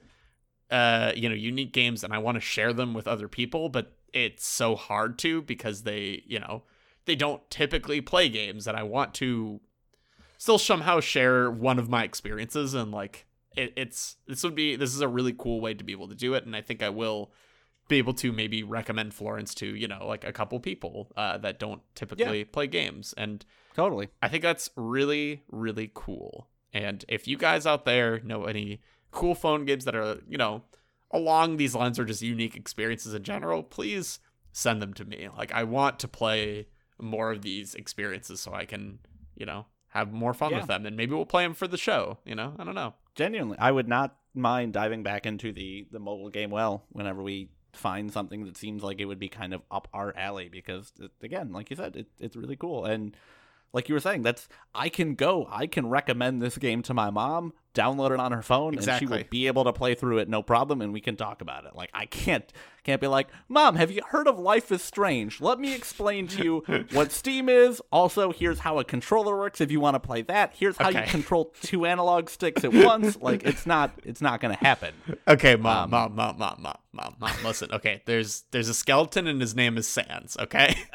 uh 0.70 1.12
you 1.16 1.28
know 1.28 1.34
unique 1.34 1.72
games 1.72 2.04
and 2.04 2.12
I 2.12 2.18
want 2.18 2.36
to 2.36 2.40
share 2.40 2.74
them 2.74 2.92
with 2.92 3.08
other 3.08 3.26
people 3.26 3.70
but 3.70 3.92
it's 4.12 4.46
so 4.46 4.76
hard 4.76 5.18
to 5.20 5.40
because 5.40 5.82
they 5.82 6.22
you 6.26 6.38
know 6.38 6.62
they 7.06 7.16
don't 7.16 7.48
typically 7.50 8.02
play 8.02 8.28
games 8.28 8.66
and 8.66 8.76
I 8.76 8.82
want 8.82 9.14
to 9.14 9.60
still 10.36 10.58
somehow 10.58 11.00
share 11.00 11.50
one 11.50 11.78
of 11.78 11.88
my 11.88 12.04
experiences 12.04 12.74
and 12.74 12.92
like 12.92 13.26
it, 13.56 13.72
it's 13.76 14.16
this 14.26 14.42
would 14.42 14.54
be 14.54 14.76
this 14.76 14.94
is 14.94 15.00
a 15.00 15.08
really 15.08 15.34
cool 15.36 15.60
way 15.60 15.74
to 15.74 15.84
be 15.84 15.92
able 15.92 16.08
to 16.08 16.14
do 16.14 16.34
it 16.34 16.44
and 16.44 16.54
I 16.54 16.60
think 16.60 16.82
I 16.82 16.88
will 16.90 17.32
be 17.88 17.96
able 17.96 18.14
to 18.14 18.32
maybe 18.32 18.62
recommend 18.62 19.14
Florence 19.14 19.54
to 19.56 19.66
you 19.66 19.88
know 19.88 20.06
like 20.06 20.24
a 20.24 20.32
couple 20.32 20.60
people 20.60 21.10
uh, 21.16 21.38
that 21.38 21.58
don't 21.58 21.82
typically 21.94 22.44
play 22.44 22.66
games 22.66 23.14
and 23.16 23.44
Totally. 23.78 24.08
I 24.20 24.26
think 24.26 24.42
that's 24.42 24.70
really, 24.74 25.44
really 25.48 25.88
cool. 25.94 26.48
And 26.74 27.04
if 27.08 27.28
you 27.28 27.36
guys 27.36 27.64
out 27.64 27.84
there 27.84 28.18
know 28.24 28.46
any 28.46 28.80
cool 29.12 29.36
phone 29.36 29.66
games 29.66 29.84
that 29.84 29.94
are, 29.94 30.18
you 30.28 30.36
know, 30.36 30.64
along 31.12 31.58
these 31.58 31.76
lines 31.76 31.96
or 31.96 32.04
just 32.04 32.20
unique 32.20 32.56
experiences 32.56 33.14
in 33.14 33.22
general, 33.22 33.62
please 33.62 34.18
send 34.50 34.82
them 34.82 34.94
to 34.94 35.04
me. 35.04 35.28
Like, 35.38 35.52
I 35.52 35.62
want 35.62 36.00
to 36.00 36.08
play 36.08 36.66
more 37.00 37.30
of 37.30 37.42
these 37.42 37.76
experiences 37.76 38.40
so 38.40 38.52
I 38.52 38.64
can, 38.64 38.98
you 39.36 39.46
know, 39.46 39.66
have 39.90 40.12
more 40.12 40.34
fun 40.34 40.50
Yeah. 40.52 40.58
with 40.58 40.66
them. 40.66 40.86
And 40.86 40.96
maybe 40.96 41.14
we'll 41.14 41.24
play 41.26 41.44
them 41.44 41.54
for 41.54 41.66
the 41.66 41.76
show, 41.78 42.18
you 42.24 42.34
know? 42.34 42.54
I 42.58 42.64
don't 42.64 42.74
know. 42.74 42.94
Genuinely, 43.14 43.58
I 43.58 43.70
would 43.70 43.88
not 43.88 44.16
mind 44.34 44.72
diving 44.72 45.02
back 45.02 45.26
into 45.26 45.52
the 45.52 45.86
the 45.90 45.98
mobile 45.98 46.28
game 46.30 46.50
well 46.50 46.84
whenever 46.90 47.22
we 47.22 47.48
find 47.72 48.12
something 48.12 48.44
that 48.44 48.56
seems 48.56 48.82
like 48.82 49.00
it 49.00 49.04
would 49.06 49.18
be 49.18 49.28
kind 49.28 49.52
of 49.54 49.62
up 49.70 49.88
our 49.92 50.16
alley 50.16 50.48
because 50.48 50.92
it, 51.00 51.10
again, 51.22 51.52
like 51.52 51.70
you 51.70 51.76
said, 51.76 51.96
it, 51.96 52.06
it's 52.20 52.36
really 52.36 52.56
cool 52.56 52.84
and 52.84 53.16
like 53.72 53.88
you 53.88 53.94
were 53.94 54.00
saying, 54.00 54.22
that's 54.22 54.48
I 54.74 54.88
can 54.88 55.14
go, 55.14 55.46
I 55.50 55.66
can 55.66 55.88
recommend 55.88 56.40
this 56.40 56.56
game 56.56 56.82
to 56.82 56.94
my 56.94 57.10
mom, 57.10 57.52
download 57.74 58.10
it 58.12 58.20
on 58.20 58.32
her 58.32 58.42
phone, 58.42 58.74
and 58.74 58.82
she 58.82 58.90
Exactly. 58.90 59.18
will 59.18 59.24
be 59.30 59.46
able 59.46 59.64
to 59.64 59.72
play 59.72 59.94
through 59.94 60.18
it 60.18 60.28
no 60.28 60.42
problem, 60.42 60.80
and 60.82 60.92
we 60.92 61.00
can 61.00 61.16
talk 61.16 61.40
about 61.40 61.64
it. 61.64 61.74
Like 61.76 61.90
I 61.94 62.06
can't 62.06 62.50
can't 62.84 63.00
be 63.02 63.06
like, 63.06 63.28
Mom, 63.48 63.76
have 63.76 63.90
you 63.90 64.00
heard 64.08 64.26
of 64.26 64.38
Life 64.38 64.72
is 64.72 64.80
Strange? 64.82 65.40
Let 65.42 65.60
me 65.60 65.74
explain 65.74 66.26
to 66.28 66.42
you 66.42 66.86
what 66.92 67.12
Steam 67.12 67.48
is. 67.50 67.82
Also, 67.92 68.32
here's 68.32 68.60
how 68.60 68.78
a 68.78 68.84
controller 68.84 69.36
works 69.36 69.60
if 69.60 69.70
you 69.70 69.78
want 69.80 69.94
to 69.94 70.00
play 70.00 70.22
that. 70.22 70.54
Here's 70.56 70.76
how 70.78 70.88
you 70.88 71.02
control 71.02 71.52
two 71.62 71.84
analog 71.84 72.30
sticks 72.30 72.64
at 72.64 72.72
once. 72.72 73.16
like 73.20 73.44
it's 73.44 73.66
not 73.66 73.92
it's 74.04 74.20
not 74.22 74.40
gonna 74.40 74.54
happen. 74.56 74.94
Okay, 75.26 75.56
mom, 75.56 75.84
Um, 75.84 75.90
mom, 75.90 76.14
mom, 76.16 76.38
mom, 76.38 76.56
mom, 76.62 76.78
mom, 76.92 77.16
mom. 77.20 77.32
Listen, 77.44 77.70
okay. 77.72 78.02
There's 78.06 78.44
there's 78.52 78.68
a 78.70 78.74
skeleton 78.74 79.26
and 79.26 79.40
his 79.40 79.54
name 79.54 79.76
is 79.76 79.86
Sans. 79.86 80.36
Okay. 80.40 80.74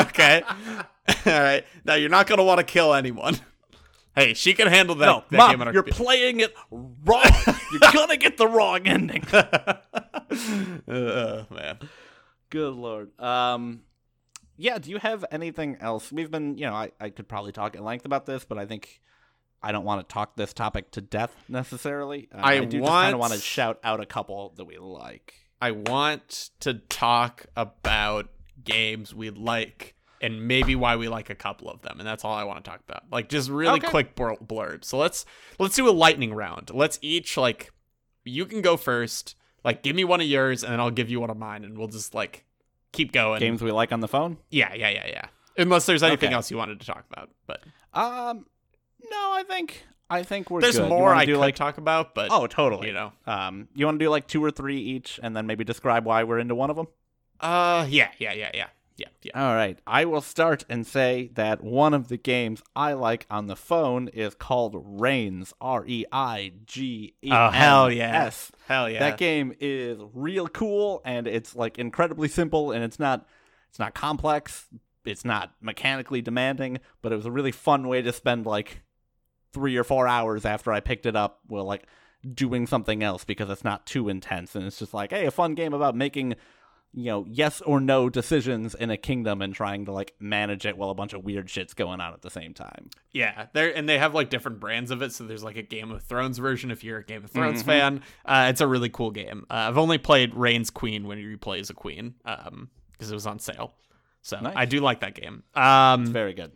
okay. 0.00 0.42
All 1.26 1.42
right. 1.42 1.64
Now 1.84 1.94
you're 1.94 2.08
not 2.10 2.26
gonna 2.26 2.44
want 2.44 2.58
to 2.58 2.64
kill 2.64 2.94
anyone. 2.94 3.36
Hey, 4.14 4.34
she 4.34 4.54
can 4.54 4.66
handle 4.66 4.94
that. 4.96 5.06
No, 5.06 5.24
that 5.30 5.50
game 5.50 5.60
on 5.60 5.66
Mom, 5.66 5.74
you're 5.74 5.82
computer. 5.82 6.04
playing 6.04 6.40
it 6.40 6.54
wrong. 6.70 7.24
you're 7.72 7.80
gonna 7.92 8.16
get 8.16 8.36
the 8.36 8.46
wrong 8.48 8.86
ending. 8.86 9.24
uh, 9.32 9.76
man. 11.50 11.78
Good 12.50 12.74
lord. 12.74 13.18
Um, 13.20 13.82
yeah. 14.56 14.78
Do 14.78 14.90
you 14.90 14.98
have 14.98 15.24
anything 15.30 15.76
else? 15.80 16.10
We've 16.10 16.30
been, 16.30 16.58
you 16.58 16.66
know, 16.66 16.74
I, 16.74 16.90
I 17.00 17.10
could 17.10 17.28
probably 17.28 17.52
talk 17.52 17.76
at 17.76 17.82
length 17.82 18.04
about 18.04 18.26
this, 18.26 18.44
but 18.44 18.58
I 18.58 18.66
think 18.66 19.00
I 19.62 19.72
don't 19.72 19.84
want 19.84 20.06
to 20.06 20.12
talk 20.12 20.36
this 20.36 20.52
topic 20.52 20.90
to 20.92 21.00
death 21.00 21.34
necessarily. 21.48 22.28
Uh, 22.34 22.40
I 22.42 22.60
do 22.64 22.78
just 22.80 22.88
kind 22.90 23.14
of 23.14 23.20
want 23.20 23.32
to 23.32 23.38
shout 23.38 23.78
out 23.84 24.00
a 24.00 24.06
couple 24.06 24.52
that 24.56 24.64
we 24.64 24.78
like. 24.78 25.34
I 25.62 25.72
want 25.72 26.50
to 26.60 26.74
talk 26.74 27.46
about 27.54 28.28
games 28.64 29.14
we 29.14 29.30
like 29.30 29.94
and 30.20 30.46
maybe 30.46 30.74
why 30.74 30.96
we 30.96 31.08
like 31.08 31.30
a 31.30 31.34
couple 31.34 31.68
of 31.70 31.80
them, 31.82 31.96
and 31.98 32.06
that's 32.06 32.24
all 32.24 32.34
I 32.34 32.44
want 32.44 32.62
to 32.64 32.70
talk 32.70 32.80
about. 32.88 33.04
Like 33.10 33.28
just 33.28 33.48
really 33.50 33.78
Okay. 33.78 33.88
quick 33.88 34.14
blur- 34.14 34.36
blurbs. 34.36 34.84
So 34.84 34.98
let's 34.98 35.24
let's 35.58 35.74
do 35.76 35.88
a 35.88 35.92
lightning 35.92 36.34
round. 36.34 36.70
Let's 36.72 36.98
each 37.02 37.36
like 37.36 37.72
you 38.24 38.46
can 38.46 38.60
go 38.62 38.76
first. 38.76 39.34
Like 39.64 39.82
give 39.82 39.94
me 39.96 40.04
one 40.04 40.20
of 40.20 40.26
yours, 40.26 40.62
and 40.62 40.72
then 40.72 40.80
I'll 40.80 40.90
give 40.90 41.10
you 41.10 41.20
one 41.20 41.30
of 41.30 41.36
mine, 41.36 41.64
and 41.64 41.76
we'll 41.78 41.88
just 41.88 42.14
like 42.14 42.44
keep 42.92 43.12
going. 43.12 43.40
Games 43.40 43.62
we 43.62 43.70
like 43.72 43.92
on 43.92 44.00
the 44.00 44.08
phone. 44.08 44.38
Yeah, 44.50 44.72
yeah, 44.74 44.88
yeah, 44.90 45.06
yeah. 45.06 45.26
Unless 45.58 45.86
there's 45.86 46.02
anything 46.02 46.28
Okay. 46.28 46.34
else 46.34 46.50
you 46.50 46.56
wanted 46.56 46.80
to 46.80 46.86
talk 46.86 47.04
about, 47.10 47.30
but 47.46 47.62
Um, 47.92 48.46
no, 49.10 49.32
I 49.32 49.42
think 49.46 49.84
I 50.08 50.22
think 50.22 50.50
we're 50.50 50.60
there's 50.60 50.78
good. 50.78 50.88
More 50.88 51.14
I 51.14 51.24
do 51.24 51.34
could 51.34 51.40
like. 51.40 51.54
talk 51.56 51.76
about. 51.78 52.14
But 52.14 52.30
Oh, 52.32 52.46
totally. 52.46 52.88
you 52.88 52.92
know, 52.94 53.12
Um, 53.26 53.68
you 53.74 53.84
want 53.86 53.98
to 53.98 54.04
do 54.04 54.08
like 54.10 54.26
two 54.26 54.42
or 54.42 54.50
three 54.50 54.78
each, 54.78 55.20
and 55.22 55.36
then 55.36 55.46
maybe 55.46 55.62
describe 55.64 56.04
why 56.04 56.24
we're 56.24 56.38
into 56.38 56.54
one 56.54 56.70
of 56.70 56.76
them. 56.76 56.86
uh, 57.40 57.86
yeah, 57.88 58.10
yeah, 58.18 58.32
yeah, 58.32 58.50
yeah, 58.54 58.66
yeah, 59.00 59.08
yeah. 59.22 59.48
All 59.48 59.54
right. 59.54 59.78
I 59.86 60.04
will 60.04 60.20
start 60.20 60.64
and 60.68 60.86
say 60.86 61.30
that 61.34 61.64
one 61.64 61.94
of 61.94 62.08
the 62.08 62.18
games 62.18 62.62
I 62.76 62.92
like 62.92 63.24
on 63.30 63.46
the 63.46 63.56
phone 63.56 64.08
is 64.08 64.34
called 64.34 64.76
Reigns. 64.76 65.54
R 65.58 65.86
E 65.86 66.04
I 66.12 66.52
G 66.66 67.14
E. 67.22 67.30
Oh, 67.32 67.48
hell 67.50 67.90
yeah. 67.90 68.30
Hell 68.68 68.90
yeah. 68.90 68.98
That 68.98 69.16
game 69.16 69.54
is 69.58 69.98
real 70.12 70.48
cool 70.48 71.00
and 71.04 71.26
it's 71.26 71.56
like 71.56 71.78
incredibly 71.78 72.28
simple 72.28 72.72
and 72.72 72.84
it's 72.84 72.98
not 72.98 73.26
it's 73.70 73.78
not 73.78 73.94
complex. 73.94 74.68
It's 75.06 75.24
not 75.24 75.54
mechanically 75.62 76.20
demanding, 76.20 76.78
but 77.00 77.10
it 77.10 77.16
was 77.16 77.26
a 77.26 77.30
really 77.30 77.52
fun 77.52 77.88
way 77.88 78.02
to 78.02 78.12
spend 78.12 78.44
like 78.44 78.82
3 79.54 79.76
or 79.78 79.84
4 79.84 80.06
hours 80.08 80.44
after 80.44 80.72
I 80.72 80.80
picked 80.80 81.06
it 81.06 81.16
up 81.16 81.40
Well, 81.48 81.64
like 81.64 81.86
doing 82.34 82.66
something 82.66 83.02
else 83.02 83.24
because 83.24 83.48
it's 83.48 83.64
not 83.64 83.86
too 83.86 84.10
intense 84.10 84.54
and 84.54 84.66
it's 84.66 84.78
just 84.78 84.92
like, 84.92 85.10
hey, 85.10 85.24
a 85.24 85.30
fun 85.30 85.54
game 85.54 85.72
about 85.72 85.96
making 85.96 86.34
you 86.92 87.04
know, 87.04 87.24
yes 87.28 87.60
or 87.60 87.80
no 87.80 88.08
decisions 88.08 88.74
in 88.74 88.90
a 88.90 88.96
kingdom 88.96 89.40
and 89.42 89.54
trying 89.54 89.84
to 89.84 89.92
like 89.92 90.12
manage 90.18 90.66
it 90.66 90.76
while 90.76 90.90
a 90.90 90.94
bunch 90.94 91.12
of 91.12 91.22
weird 91.24 91.48
shit's 91.48 91.72
going 91.72 92.00
on 92.00 92.12
at 92.12 92.22
the 92.22 92.30
same 92.30 92.52
time. 92.52 92.90
Yeah, 93.12 93.46
they 93.52 93.72
and 93.74 93.88
they 93.88 93.98
have 93.98 94.12
like 94.14 94.28
different 94.30 94.58
brands 94.60 94.90
of 94.90 95.00
it. 95.02 95.12
So 95.12 95.24
there's 95.24 95.44
like 95.44 95.56
a 95.56 95.62
Game 95.62 95.90
of 95.92 96.02
Thrones 96.02 96.38
version 96.38 96.70
if 96.70 96.82
you're 96.82 96.98
a 96.98 97.04
Game 97.04 97.22
of 97.24 97.30
Thrones 97.30 97.62
Mhm. 97.62 97.66
fan. 97.66 98.02
Uh, 98.24 98.46
it's 98.50 98.60
a 98.60 98.66
really 98.66 98.88
cool 98.88 99.10
game. 99.12 99.46
Uh, 99.50 99.54
I've 99.68 99.78
only 99.78 99.98
played 99.98 100.34
Reigns 100.34 100.70
Queen 100.70 101.06
when 101.06 101.18
you 101.18 101.38
play 101.38 101.60
as 101.60 101.70
a 101.70 101.74
queen 101.74 102.14
um, 102.24 102.70
because 102.92 103.10
it 103.10 103.14
was 103.14 103.26
on 103.26 103.38
sale. 103.38 103.74
So 104.22 104.40
Nice. 104.40 104.54
I 104.56 104.64
do 104.64 104.80
like 104.80 105.00
that 105.00 105.14
game. 105.14 105.44
Um, 105.54 106.06
Very 106.06 106.34
good. 106.34 106.52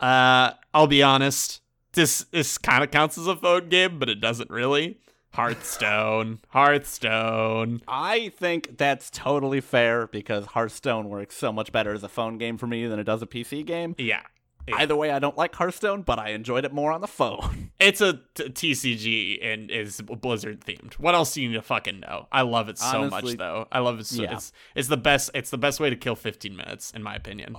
uh, 0.00 0.52
I'll 0.74 0.86
be 0.86 1.02
honest. 1.02 1.60
This 1.92 2.24
this 2.32 2.58
kind 2.58 2.84
of 2.84 2.90
counts 2.90 3.16
as 3.16 3.26
a 3.26 3.34
phone 3.34 3.68
game, 3.70 3.98
but 3.98 4.08
it 4.08 4.20
doesn't 4.20 4.50
really. 4.50 4.98
Hearthstone, 5.38 6.38
Hearthstone. 6.52 7.80
I 7.86 8.30
think 8.30 8.76
that's 8.76 9.08
totally 9.08 9.60
fair 9.60 10.08
because 10.08 10.46
Hearthstone 10.46 11.08
works 11.08 11.36
so 11.36 11.52
much 11.52 11.70
better 11.70 11.92
as 11.92 12.02
a 12.02 12.08
phone 12.08 12.38
game 12.38 12.58
for 12.58 12.66
me 12.66 12.86
than 12.88 12.98
it 12.98 13.04
does 13.04 13.22
a 13.22 13.26
PC 13.26 13.64
game. 13.64 13.94
Yeah, 13.98 14.22
Yeah. 14.66 14.76
Either 14.78 14.96
way, 14.96 15.12
I 15.12 15.20
don't 15.20 15.36
like 15.36 15.54
Hearthstone, 15.54 16.02
but 16.02 16.18
I 16.18 16.30
enjoyed 16.30 16.64
it 16.64 16.72
more 16.72 16.90
on 16.90 17.00
the 17.00 17.06
phone. 17.06 17.70
it's 17.78 18.00
a 18.00 18.20
t- 18.34 18.48
TCG 18.48 19.38
and 19.46 19.70
is 19.70 20.00
Blizzard 20.02 20.60
themed. 20.62 20.94
What 20.94 21.14
else 21.14 21.32
do 21.34 21.40
you 21.40 21.48
need 21.50 21.54
to 21.54 21.62
fucking 21.62 22.00
know? 22.00 22.26
I 22.32 22.42
love 22.42 22.68
it 22.68 22.76
so 22.78 23.02
Honestly, 23.02 23.22
much 23.32 23.38
though. 23.38 23.68
I 23.70 23.78
love 23.78 24.00
it. 24.00 24.06
So, 24.06 24.22
yeah. 24.24 24.32
It's 24.34 24.52
it's 24.74 24.88
the 24.88 24.96
best. 24.96 25.30
It's 25.34 25.50
the 25.50 25.58
best 25.58 25.78
way 25.78 25.88
to 25.88 25.96
kill 25.96 26.16
15 26.16 26.56
minutes, 26.56 26.90
in 26.90 27.02
my 27.02 27.14
opinion. 27.14 27.56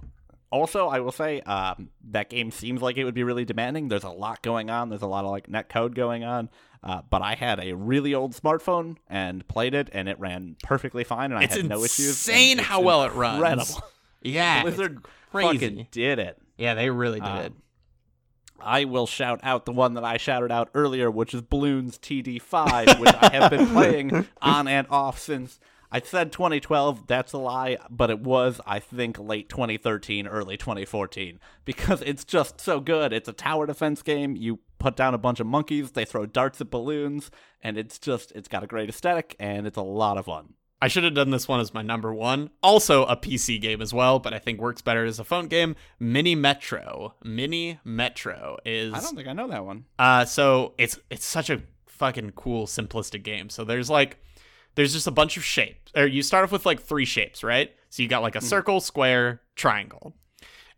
Also, 0.51 0.87
I 0.87 0.99
will 0.99 1.11
say 1.11 1.41
um, 1.41 1.89
that 2.09 2.29
game 2.29 2.49
seems 2.51 2.81
like 2.81 2.97
it 2.97 3.03
would 3.03 3.13
be 3.13 3.23
really 3.23 3.45
demanding. 3.45 3.87
There's 3.87 4.03
a 4.03 4.09
lot 4.09 4.41
going 4.41 4.69
on. 4.69 4.89
There's 4.89 5.03
a 5.03 5.07
lot 5.07 5.23
of 5.25 5.31
like 5.31 5.47
net 5.47 5.69
code 5.69 5.93
going 5.95 6.23
on. 6.23 6.49
Uh, 6.83 7.01
but 7.09 7.21
I 7.21 7.35
had 7.35 7.59
a 7.59 7.73
really 7.73 8.13
old 8.15 8.33
smartphone 8.33 8.95
and 9.07 9.45
played 9.47 9.73
it, 9.73 9.89
and 9.91 10.07
it 10.09 10.17
ran 10.19 10.55
perfectly 10.63 11.03
fine, 11.03 11.31
and 11.33 11.43
It's 11.43 11.53
I 11.53 11.57
had 11.57 11.69
no 11.69 11.83
issues. 11.83 12.07
insane 12.09 12.57
how 12.57 12.81
well 12.81 13.03
it 13.03 13.13
runs. 13.13 13.35
Incredible. 13.37 13.83
Yeah, 14.21 14.63
Blizzard 14.63 15.05
fucking 15.31 15.87
did 15.91 16.19
it. 16.19 16.37
Yeah, 16.57 16.73
they 16.73 16.89
really 16.89 17.21
did 17.21 17.29
Um, 17.29 17.37
it. 17.37 17.53
I 18.61 18.83
will 18.83 19.07
shout 19.07 19.39
out 19.43 19.63
the 19.65 19.71
one 19.71 19.93
that 19.93 20.03
I 20.03 20.17
shouted 20.17 20.51
out 20.51 20.69
earlier, 20.73 21.09
which 21.09 21.33
is 21.33 21.41
Bloons 21.41 21.97
TD5, 21.99 22.99
which 22.99 23.13
I 23.21 23.29
have 23.31 23.49
been 23.49 23.67
playing 23.67 24.27
on 24.41 24.67
and 24.67 24.85
off 24.89 25.19
since 25.19 25.57
I 25.91 26.01
said 26.01 26.31
2012. 26.31 27.07
That's 27.07 27.33
a 27.33 27.37
lie, 27.37 27.77
but 27.89 28.09
it 28.09 28.19
was, 28.19 28.61
I 28.65 28.79
think, 28.79 29.17
late 29.17 29.49
2013, 29.49 30.27
early 30.27 30.57
2014, 30.57 31.39
because 31.65 32.01
it's 32.01 32.23
just 32.23 32.61
so 32.61 32.79
good. 32.79 33.11
It's 33.11 33.29
a 33.29 33.33
tower 33.33 33.65
defense 33.65 34.01
game. 34.01 34.35
You 34.35 34.59
put 34.77 34.95
down 34.95 35.13
a 35.13 35.17
bunch 35.17 35.39
of 35.39 35.47
monkeys, 35.47 35.91
they 35.91 36.05
throw 36.05 36.25
darts 36.25 36.61
at 36.61 36.69
balloons, 36.69 37.31
and 37.61 37.77
it's 37.77 37.97
just, 37.97 38.31
it's 38.33 38.47
got 38.47 38.63
a 38.63 38.67
great 38.67 38.89
aesthetic, 38.89 39.35
and 39.39 39.65
it's 39.65 39.77
a 39.77 39.81
lot 39.81 40.17
of 40.17 40.25
fun. 40.25 40.53
I 40.81 40.87
should 40.87 41.03
have 41.03 41.13
done 41.13 41.31
this 41.31 41.47
one 41.47 41.59
as 41.59 41.73
my 41.73 41.81
number 41.81 42.13
one. 42.13 42.51
Also 42.63 43.03
a 43.05 43.17
PC 43.17 43.59
game 43.59 43.81
as 43.81 43.93
well, 43.93 44.19
but 44.19 44.33
I 44.33 44.39
think 44.39 44.61
works 44.61 44.81
better 44.81 45.03
as 45.03 45.19
a 45.19 45.25
phone 45.25 45.47
game. 45.47 45.75
Mini 45.99 46.35
Metro. 46.35 47.15
Mini 47.23 47.79
Metro 47.83 48.57
is 48.63 48.93
I 48.93 49.01
don't 49.01 49.15
think 49.15 49.27
I 49.27 49.33
know 49.33 49.49
that 49.49 49.65
one. 49.65 49.85
Uh, 49.97 50.23
so 50.23 50.73
it's 50.77 50.97
it's 51.09 51.25
such 51.25 51.49
a 51.49 51.63
fucking 51.85 52.31
cool, 52.31 52.65
simplistic 52.65 53.23
game. 53.23 53.49
So 53.49 53.65
there's 53.65 53.89
like 53.89 54.23
there's 54.75 54.93
just 54.93 55.07
a 55.07 55.11
bunch 55.11 55.37
of 55.37 55.43
shapes. 55.43 55.91
Or 55.95 56.05
you 56.05 56.21
start 56.21 56.43
off 56.43 56.51
with 56.51 56.65
like 56.65 56.81
three 56.81 57.05
shapes, 57.05 57.43
right? 57.43 57.73
So 57.89 58.03
you 58.03 58.09
got 58.09 58.21
like 58.21 58.35
a 58.35 58.41
circle, 58.41 58.79
square, 58.79 59.41
triangle. 59.55 60.15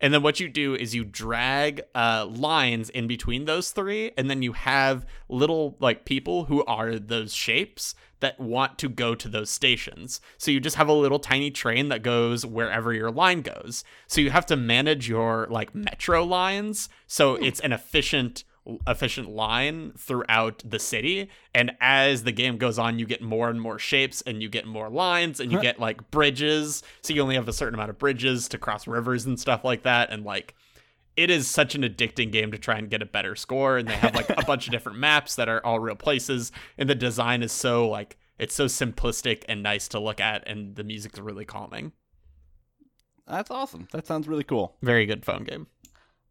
And 0.02 0.12
then 0.12 0.22
what 0.22 0.40
you 0.40 0.48
do 0.48 0.74
is 0.74 0.96
you 0.96 1.04
drag 1.04 1.82
uh, 1.94 2.26
lines 2.28 2.90
in 2.90 3.06
between 3.06 3.44
those 3.44 3.70
three, 3.70 4.10
and 4.18 4.28
then 4.28 4.42
you 4.42 4.52
have 4.52 5.06
little 5.28 5.76
like 5.78 6.04
people 6.04 6.46
who 6.46 6.64
are 6.64 6.98
those 6.98 7.32
shapes 7.32 7.94
that 8.18 8.40
want 8.40 8.78
to 8.78 8.88
go 8.88 9.14
to 9.14 9.28
those 9.28 9.48
stations. 9.48 10.20
So 10.38 10.50
you 10.50 10.58
just 10.58 10.76
have 10.76 10.88
a 10.88 10.92
little 10.92 11.20
tiny 11.20 11.52
train 11.52 11.88
that 11.90 12.02
goes 12.02 12.44
wherever 12.44 12.92
your 12.92 13.12
line 13.12 13.42
goes. 13.42 13.84
So 14.08 14.20
you 14.20 14.30
have 14.30 14.46
to 14.46 14.56
manage 14.56 15.08
your 15.08 15.46
like 15.48 15.74
metro 15.74 16.24
lines 16.24 16.88
so 17.06 17.36
it's 17.36 17.60
an 17.60 17.72
efficient 17.72 18.42
efficient 18.86 19.28
line 19.28 19.92
throughout 19.96 20.62
the 20.64 20.78
city. 20.78 21.28
And 21.54 21.72
as 21.80 22.22
the 22.24 22.32
game 22.32 22.58
goes 22.58 22.78
on 22.78 22.98
you 22.98 23.06
get 23.06 23.22
more 23.22 23.48
and 23.48 23.60
more 23.60 23.78
shapes 23.78 24.22
and 24.22 24.42
you 24.42 24.48
get 24.48 24.66
more 24.66 24.88
lines 24.88 25.40
and 25.40 25.50
you 25.50 25.60
get 25.60 25.80
like 25.80 26.10
bridges. 26.10 26.82
So 27.02 27.12
you 27.12 27.22
only 27.22 27.34
have 27.34 27.48
a 27.48 27.52
certain 27.52 27.74
amount 27.74 27.90
of 27.90 27.98
bridges 27.98 28.48
to 28.48 28.58
cross 28.58 28.86
rivers 28.86 29.26
and 29.26 29.38
stuff 29.38 29.64
like 29.64 29.82
that. 29.82 30.10
And 30.10 30.24
like 30.24 30.54
it 31.16 31.28
is 31.28 31.48
such 31.48 31.74
an 31.74 31.82
addicting 31.82 32.30
game 32.30 32.52
to 32.52 32.58
try 32.58 32.76
and 32.78 32.88
get 32.88 33.02
a 33.02 33.06
better 33.06 33.34
score. 33.34 33.78
And 33.78 33.88
they 33.88 33.94
have 33.94 34.14
like 34.14 34.30
a 34.30 34.44
bunch 34.46 34.66
of 34.66 34.72
different 34.72 34.98
maps 34.98 35.34
that 35.36 35.48
are 35.48 35.64
all 35.66 35.80
real 35.80 35.96
places. 35.96 36.52
And 36.78 36.88
the 36.88 36.94
design 36.94 37.42
is 37.42 37.52
so 37.52 37.88
like 37.88 38.16
it's 38.38 38.54
so 38.54 38.66
simplistic 38.66 39.44
and 39.48 39.62
nice 39.62 39.88
to 39.88 39.98
look 39.98 40.20
at. 40.20 40.46
And 40.46 40.76
the 40.76 40.84
music's 40.84 41.18
really 41.18 41.44
calming. 41.44 41.92
That's 43.26 43.50
awesome. 43.50 43.88
That 43.92 44.06
sounds 44.06 44.28
really 44.28 44.44
cool. 44.44 44.76
very 44.82 45.06
good 45.06 45.24
phone 45.24 45.44
game 45.44 45.66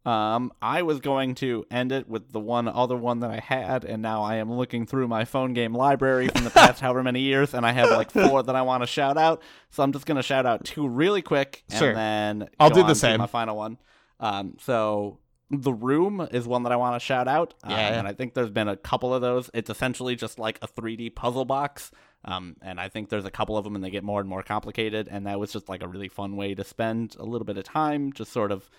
Um, 0.04 0.52
I 0.60 0.82
was 0.82 0.98
going 0.98 1.36
to 1.36 1.64
end 1.70 1.92
it 1.92 2.08
with 2.08 2.32
the 2.32 2.40
one 2.40 2.66
other 2.66 2.96
one 2.96 3.20
that 3.20 3.30
I 3.30 3.38
had, 3.38 3.84
and 3.84 4.02
now 4.02 4.22
I 4.22 4.36
am 4.36 4.52
looking 4.52 4.84
through 4.84 5.06
my 5.06 5.24
phone 5.24 5.52
game 5.52 5.74
library 5.74 6.26
from 6.28 6.42
the 6.44 6.50
past 6.50 6.80
however 6.80 7.04
many 7.04 7.20
years, 7.20 7.54
and 7.54 7.64
I 7.64 7.70
have 7.72 7.90
like 7.90 8.10
four 8.10 8.42
that 8.42 8.56
I 8.56 8.62
want 8.62 8.82
to 8.82 8.86
shout 8.88 9.16
out. 9.16 9.42
So 9.70 9.82
I'm 9.82 9.92
just 9.92 10.04
gonna 10.06 10.22
shout 10.22 10.44
out 10.44 10.64
two 10.64 10.88
really 10.88 11.22
quick, 11.22 11.62
and 11.70 11.78
Sure. 11.78 11.94
then 11.94 12.48
I'll 12.58 12.70
do 12.70 12.82
the 12.82 12.94
same. 12.96 13.18
My 13.18 13.26
final 13.28 13.56
one. 13.56 13.78
Um, 14.18 14.56
so 14.60 15.18
the 15.50 15.72
room 15.72 16.26
is 16.32 16.48
one 16.48 16.62
that 16.64 16.72
I 16.72 16.76
want 16.76 16.96
to 16.96 17.04
shout 17.04 17.28
out. 17.28 17.54
um, 17.62 17.70
Yeah. 17.70 17.98
and 17.98 18.08
I 18.08 18.12
think 18.12 18.34
there's 18.34 18.50
been 18.50 18.68
a 18.68 18.76
couple 18.76 19.14
of 19.14 19.20
those. 19.20 19.50
It's 19.54 19.68
essentially 19.70 20.16
just 20.16 20.38
like 20.38 20.58
a 20.62 20.66
3D 20.66 21.10
puzzle 21.14 21.44
box. 21.44 21.90
Um, 22.24 22.56
and 22.62 22.80
I 22.80 22.88
think 22.88 23.08
there's 23.08 23.24
a 23.26 23.30
couple 23.30 23.56
of 23.58 23.64
them, 23.64 23.74
and 23.74 23.84
they 23.84 23.90
get 23.90 24.02
more 24.04 24.20
and 24.20 24.28
more 24.28 24.42
complicated. 24.42 25.08
And 25.10 25.26
that 25.26 25.38
was 25.38 25.52
just 25.52 25.68
like 25.68 25.82
a 25.82 25.88
really 25.88 26.08
fun 26.08 26.36
way 26.36 26.54
to 26.54 26.64
spend 26.64 27.16
a 27.18 27.24
little 27.24 27.44
bit 27.44 27.58
of 27.58 27.64
time, 27.64 28.12
just 28.12 28.32
sort 28.32 28.50
of 28.52 28.70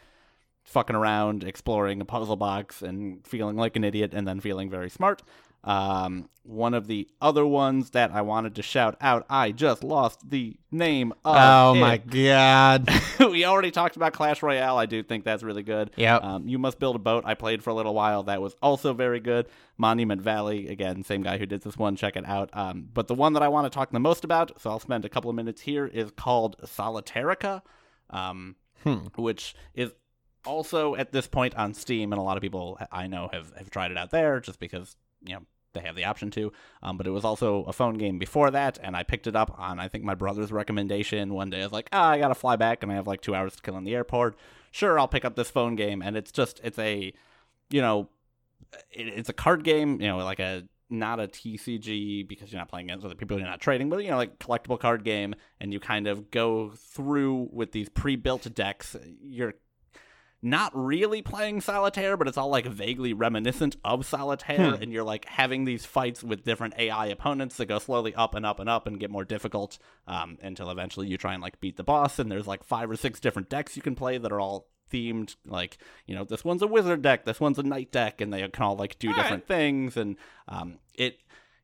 fucking 0.64 0.96
around, 0.96 1.44
exploring 1.44 2.02
a 2.02 2.06
puzzle 2.06 2.36
box, 2.36 2.82
and 2.82 3.26
feeling 3.26 3.56
like 3.58 3.76
an 3.76 3.84
idiot, 3.84 4.14
and 4.14 4.28
then 4.28 4.40
feeling 4.40 4.70
very 4.70 4.90
smart. 4.90 5.22
Um, 5.66 6.28
one 6.44 6.74
of 6.74 6.88
the 6.88 7.08
other 7.22 7.46
ones 7.46 7.92
that 7.92 8.12
I 8.12 8.22
wanted 8.22 8.56
to 8.56 8.62
shout 8.62 8.98
out, 9.00 9.26
I 9.30 9.52
just 9.54 9.82
lost 9.82 10.30
the 10.30 10.58
name 10.72 11.14
of 11.24 11.38
oh 11.38 11.74
it. 11.74 11.80
my 11.80 11.98
god 11.98 12.90
we 13.32 13.46
already 13.46 13.72
talked 13.72 13.96
about 13.96 14.12
Clash 14.12 14.44
Royale. 14.44 14.78
I 14.78 14.86
do 14.86 15.02
think 15.04 15.24
that's 15.24 15.42
really 15.42 15.64
good. 15.64 15.92
Yep. 15.96 16.22
Um, 16.22 16.48
you 16.50 16.60
must 16.60 16.80
build 16.80 16.98
a 16.98 17.00
boat. 17.00 17.24
I 17.26 17.36
played 17.36 17.64
for 17.64 17.70
a 17.70 17.74
little 17.74 17.94
while. 17.94 18.24
That 18.24 18.42
was 18.42 18.58
also 18.62 18.94
very 18.94 19.22
good. 19.22 19.48
Monument 19.78 20.22
Valley, 20.22 20.68
again, 20.68 21.02
same 21.06 21.22
guy 21.24 21.38
who 21.38 21.46
did 21.46 21.62
this 21.62 21.78
one. 21.78 21.96
Check 21.96 22.18
it 22.18 22.28
out. 22.28 22.50
Um, 22.52 22.90
but 22.94 23.08
the 23.08 23.16
one 23.16 23.32
that 23.32 23.42
I 23.42 23.48
want 23.48 23.64
to 23.66 23.70
talk 23.70 23.92
the 23.92 24.02
most 24.02 24.26
about, 24.26 24.60
so 24.60 24.70
I'll 24.70 24.82
spend 24.82 25.06
a 25.06 25.10
couple 25.10 25.30
of 25.30 25.36
minutes 25.38 25.62
here, 25.62 25.86
is 25.86 26.12
called 26.12 26.58
Solitairica, 26.66 27.62
um, 28.10 28.58
Hmm. 28.84 29.06
which 29.16 29.56
is 29.74 29.94
also 30.46 30.96
at 30.96 31.12
this 31.12 31.28
point 31.28 31.56
on 31.56 31.74
Steam, 31.74 32.12
and 32.12 32.20
a 32.20 32.24
lot 32.24 32.38
of 32.38 32.42
people 32.42 32.80
I 32.92 33.08
know 33.08 33.30
have, 33.32 33.54
have 33.58 33.70
tried 33.70 33.92
it 33.92 33.98
out 33.98 34.12
there 34.12 34.40
just 34.40 34.60
because 34.60 34.96
you 35.26 35.34
know 35.34 35.42
they 35.74 35.82
have 35.82 35.96
the 35.96 36.06
option 36.06 36.32
to. 36.32 36.52
Um, 36.82 36.98
but 36.98 37.08
it 37.08 37.12
was 37.12 37.26
also 37.26 37.64
a 37.64 37.74
phone 37.74 37.96
game 37.96 38.20
before 38.20 38.52
that, 38.52 38.80
and 38.82 38.96
I 38.96 39.04
picked 39.04 39.28
it 39.28 39.36
up 39.36 39.58
on 39.60 39.80
I 39.80 39.88
think 39.88 40.04
my 40.04 40.16
brother's 40.16 40.52
recommendation 40.52 41.34
one 41.34 41.50
day. 41.50 41.62
I 41.62 41.64
was 41.64 41.74
like, 41.74 41.90
ah, 41.92 42.10
I 42.10 42.20
gotta 42.20 42.36
fly 42.36 42.56
back, 42.56 42.84
and 42.84 42.92
I 42.92 42.96
have 42.96 43.08
like 43.08 43.22
two 43.22 43.36
hours 43.36 43.56
to 43.56 43.62
kill 43.62 43.78
in 43.78 43.84
the 43.84 43.96
airport. 43.96 44.38
Sure, 44.72 45.00
I'll 45.00 45.08
pick 45.08 45.26
up 45.26 45.36
this 45.36 45.52
phone 45.52 45.76
game, 45.76 46.02
and 46.02 46.16
it's 46.16 46.32
just 46.32 46.60
it's 46.64 46.80
a, 46.80 47.14
you 47.70 47.82
know, 47.82 48.10
it, 48.92 49.08
it's 49.08 49.30
a 49.30 49.34
card 49.34 49.64
game, 49.64 50.02
you 50.02 50.08
know, 50.08 50.18
like 50.18 50.40
a 50.40 50.64
not 50.90 51.20
a 51.20 51.28
TCG 51.28 52.28
because 52.28 52.52
you're 52.52 52.60
not 52.62 52.70
playing 52.70 52.90
against 52.90 53.06
other 53.06 53.16
people, 53.16 53.38
you're 53.38 53.48
not 53.48 53.60
trading, 53.60 53.90
but 53.90 54.04
you 54.04 54.12
know, 54.12 54.18
like 54.18 54.40
collectible 54.40 54.80
card 54.80 55.04
game, 55.04 55.34
and 55.60 55.74
you 55.74 55.80
kind 55.80 56.08
of 56.08 56.30
go 56.32 56.72
through 56.76 57.50
with 57.52 57.72
these 57.72 57.90
pre-built 57.90 58.54
decks. 58.54 58.96
You're 59.22 59.56
not 60.44 60.72
really 60.76 61.22
playing 61.22 61.62
solitaire, 61.62 62.18
but 62.18 62.28
it's 62.28 62.38
all 62.38 62.50
like 62.50 62.66
vaguely 62.66 63.14
reminiscent 63.14 63.78
of 63.84 64.06
solitaire, 64.06 64.76
Hmm. 64.76 64.84
and 64.84 64.92
you're 64.92 65.04
like 65.04 65.26
having 65.26 65.66
these 65.66 65.86
fights 65.86 66.24
with 66.24 66.44
different 66.44 66.76
AI 66.78 67.08
opponents 67.08 67.58
that 67.58 67.66
go 67.68 67.80
slowly 67.80 68.14
up 68.14 68.36
and 68.36 68.46
up 68.46 68.60
and 68.60 68.70
up 68.70 68.86
and 68.86 69.00
get 69.00 69.10
more 69.10 69.26
difficult 69.26 69.80
um, 70.08 70.38
until 70.42 70.70
eventually 70.70 71.08
you 71.08 71.18
try 71.18 71.34
and 71.34 71.42
like 71.42 71.60
beat 71.62 71.78
the 71.78 71.84
boss. 71.84 72.20
And 72.20 72.30
there's 72.30 72.48
like 72.48 72.64
five 72.64 72.92
or 72.92 72.96
six 72.96 73.20
different 73.20 73.50
decks 73.50 73.76
you 73.76 73.82
can 73.82 73.96
play 73.96 74.18
that 74.18 74.32
are 74.32 74.40
all 74.42 74.68
themed. 74.92 75.36
Like 75.46 75.78
you 76.06 76.14
know, 76.16 76.24
this 76.26 76.44
one's 76.44 76.62
a 76.62 76.68
wizard 76.68 77.02
deck, 77.02 77.26
this 77.26 77.40
one's 77.40 77.58
a 77.60 77.64
knight 77.64 77.92
deck, 77.92 78.20
and 78.22 78.34
they 78.34 78.48
can 78.50 78.64
all 78.64 78.76
like 78.76 79.00
do 79.00 79.10
All 79.10 79.16
different 79.16 79.48
things. 79.48 79.96
And 79.98 80.18
um, 80.48 80.80
it 80.94 81.20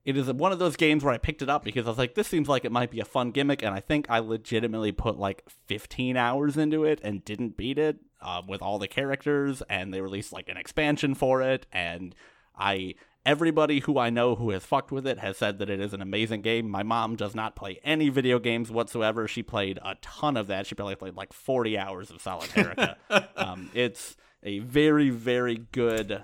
it 0.06 0.16
is 0.16 0.32
one 0.32 0.54
of 0.54 0.60
those 0.60 0.78
games 0.78 1.04
where 1.04 1.14
I 1.14 1.18
picked 1.18 1.42
it 1.42 1.50
up 1.50 1.64
because 1.64 1.86
I 1.86 1.90
was 1.90 1.98
like, 1.98 2.16
this 2.16 2.28
seems 2.28 2.48
like 2.48 2.64
it 2.64 2.72
might 2.72 2.90
be 2.90 3.02
a 3.02 3.06
fun 3.06 3.32
gimmick, 3.32 3.62
and 3.62 3.76
I 3.76 3.82
think 3.82 4.10
I 4.10 4.20
legitimately 4.20 4.94
put 4.94 5.20
like 5.20 5.44
15 5.68 6.16
hours 6.16 6.56
into 6.58 6.86
it 6.86 7.02
and 7.04 7.24
didn't 7.26 7.58
beat 7.58 7.78
it 7.78 7.98
uh, 8.22 8.42
with 8.48 8.62
all 8.62 8.80
the 8.80 8.88
characters, 8.88 9.62
and 9.70 9.94
they 9.94 10.02
released 10.02 10.34
like 10.34 10.50
an 10.50 10.58
expansion 10.58 11.16
for 11.16 11.42
it, 11.42 11.66
and 11.72 12.16
I. 12.56 12.96
Everybody 13.26 13.82
who 13.82 14.00
I 14.00 14.10
know 14.10 14.36
who 14.36 14.52
has 14.52 14.66
fucked 14.66 14.94
with 14.94 15.06
it 15.06 15.20
has 15.20 15.38
said 15.38 15.60
that 15.60 15.70
it 15.70 15.82
is 15.82 15.94
an 15.94 16.02
amazing 16.02 16.42
game. 16.42 16.70
My 16.70 16.84
mom 16.84 17.18
does 17.18 17.36
not 17.36 17.54
play 17.54 17.80
any 17.84 18.08
video 18.08 18.40
games 18.40 18.72
whatsoever. 18.72 19.28
She 19.28 19.44
played 19.44 19.78
a 19.84 19.96
ton 20.02 20.38
of 20.38 20.48
that. 20.48 20.66
She 20.66 20.74
probably 20.74 20.96
played 20.96 21.16
like 21.16 21.34
40 21.34 21.78
hours 21.78 22.10
of 22.10 22.24
Solitairica. 22.24 22.96
um, 23.36 23.70
it's 23.74 24.16
a 24.42 24.60
very, 24.60 25.10
very 25.10 25.58
good 25.74 26.24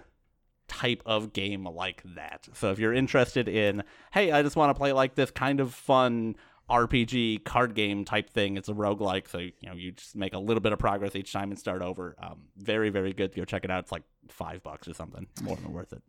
type 0.68 1.04
of 1.06 1.34
game 1.34 1.66
like 1.66 2.02
that. 2.16 2.48
So 2.54 2.72
if 2.72 2.80
you're 2.80 2.94
interested 2.94 3.48
in, 3.48 3.84
hey, 4.12 4.32
I 4.32 4.42
just 4.42 4.56
want 4.56 4.70
to 4.72 4.80
play 4.80 4.94
like 4.94 5.16
this 5.16 5.32
kind 5.32 5.60
of 5.60 5.74
fun 5.74 6.36
RPG 6.70 7.44
card 7.44 7.76
game 7.76 8.06
type 8.06 8.30
thing, 8.30 8.58
it's 8.58 8.70
a 8.70 8.74
roguelike, 8.74 9.28
so 9.28 9.38
you 9.40 9.52
know 9.64 9.74
you 9.74 9.92
just 9.92 10.16
make 10.16 10.34
a 10.34 10.40
little 10.40 10.62
bit 10.62 10.74
of 10.74 10.80
progress 10.80 11.16
each 11.16 11.32
time 11.32 11.52
and 11.52 11.60
start 11.60 11.82
over. 11.82 12.16
Um, 12.22 12.42
very, 12.58 12.90
very 12.90 13.14
good. 13.14 13.36
Go 13.36 13.46
check 13.46 13.64
it 13.64 13.72
out. 13.72 13.84
It's 13.84 13.92
like 13.92 14.04
five 14.30 14.64
bucks 14.64 14.88
or 14.88 14.94
something. 14.94 15.28
More 15.44 15.56
than 15.56 15.74
worth 15.74 15.94
it. 15.94 16.02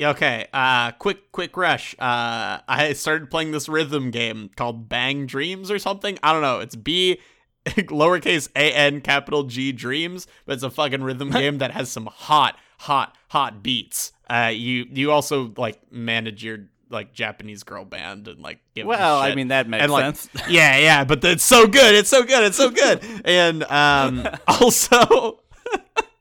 Okay, 0.00 0.46
uh, 0.52 0.92
quick, 0.92 1.30
quick 1.32 1.56
rush. 1.56 1.94
Uh, 1.98 2.58
I 2.66 2.92
started 2.94 3.30
playing 3.30 3.52
this 3.52 3.68
rhythm 3.68 4.10
game 4.10 4.50
called 4.56 4.88
Bang 4.88 5.26
Dreams 5.26 5.70
or 5.70 5.78
something. 5.78 6.18
I 6.22 6.32
don't 6.32 6.42
know. 6.42 6.60
It's 6.60 6.74
B, 6.74 7.20
lowercase 7.66 8.48
a 8.56 8.72
n, 8.72 9.00
capital 9.00 9.44
G 9.44 9.70
Dreams, 9.70 10.26
but 10.44 10.54
it's 10.54 10.62
a 10.62 10.70
fucking 10.70 11.02
rhythm 11.02 11.30
game 11.32 11.58
that 11.58 11.72
has 11.72 11.90
some 11.90 12.06
hot, 12.06 12.58
hot, 12.78 13.16
hot 13.28 13.62
beats. 13.62 14.12
Uh, 14.28 14.50
you 14.52 14.86
you 14.90 15.10
also 15.10 15.52
like 15.56 15.92
manage 15.92 16.42
your 16.42 16.58
like 16.92 17.12
Japanese 17.12 17.62
girl 17.62 17.84
band 17.84 18.28
and 18.28 18.40
like 18.40 18.60
give 18.74 18.86
Well, 18.86 19.18
I 19.18 19.34
mean 19.34 19.48
that 19.48 19.68
makes 19.68 19.82
And, 19.82 19.92
like, 19.92 20.16
sense. 20.16 20.28
yeah, 20.48 20.76
yeah, 20.76 21.04
but 21.04 21.24
it's 21.24 21.44
so 21.44 21.66
good. 21.66 21.94
It's 21.94 22.08
so 22.08 22.22
good. 22.22 22.44
It's 22.44 22.56
so 22.56 22.70
good. 22.70 23.02
And 23.24 23.64
um 23.64 24.28
also 24.48 25.40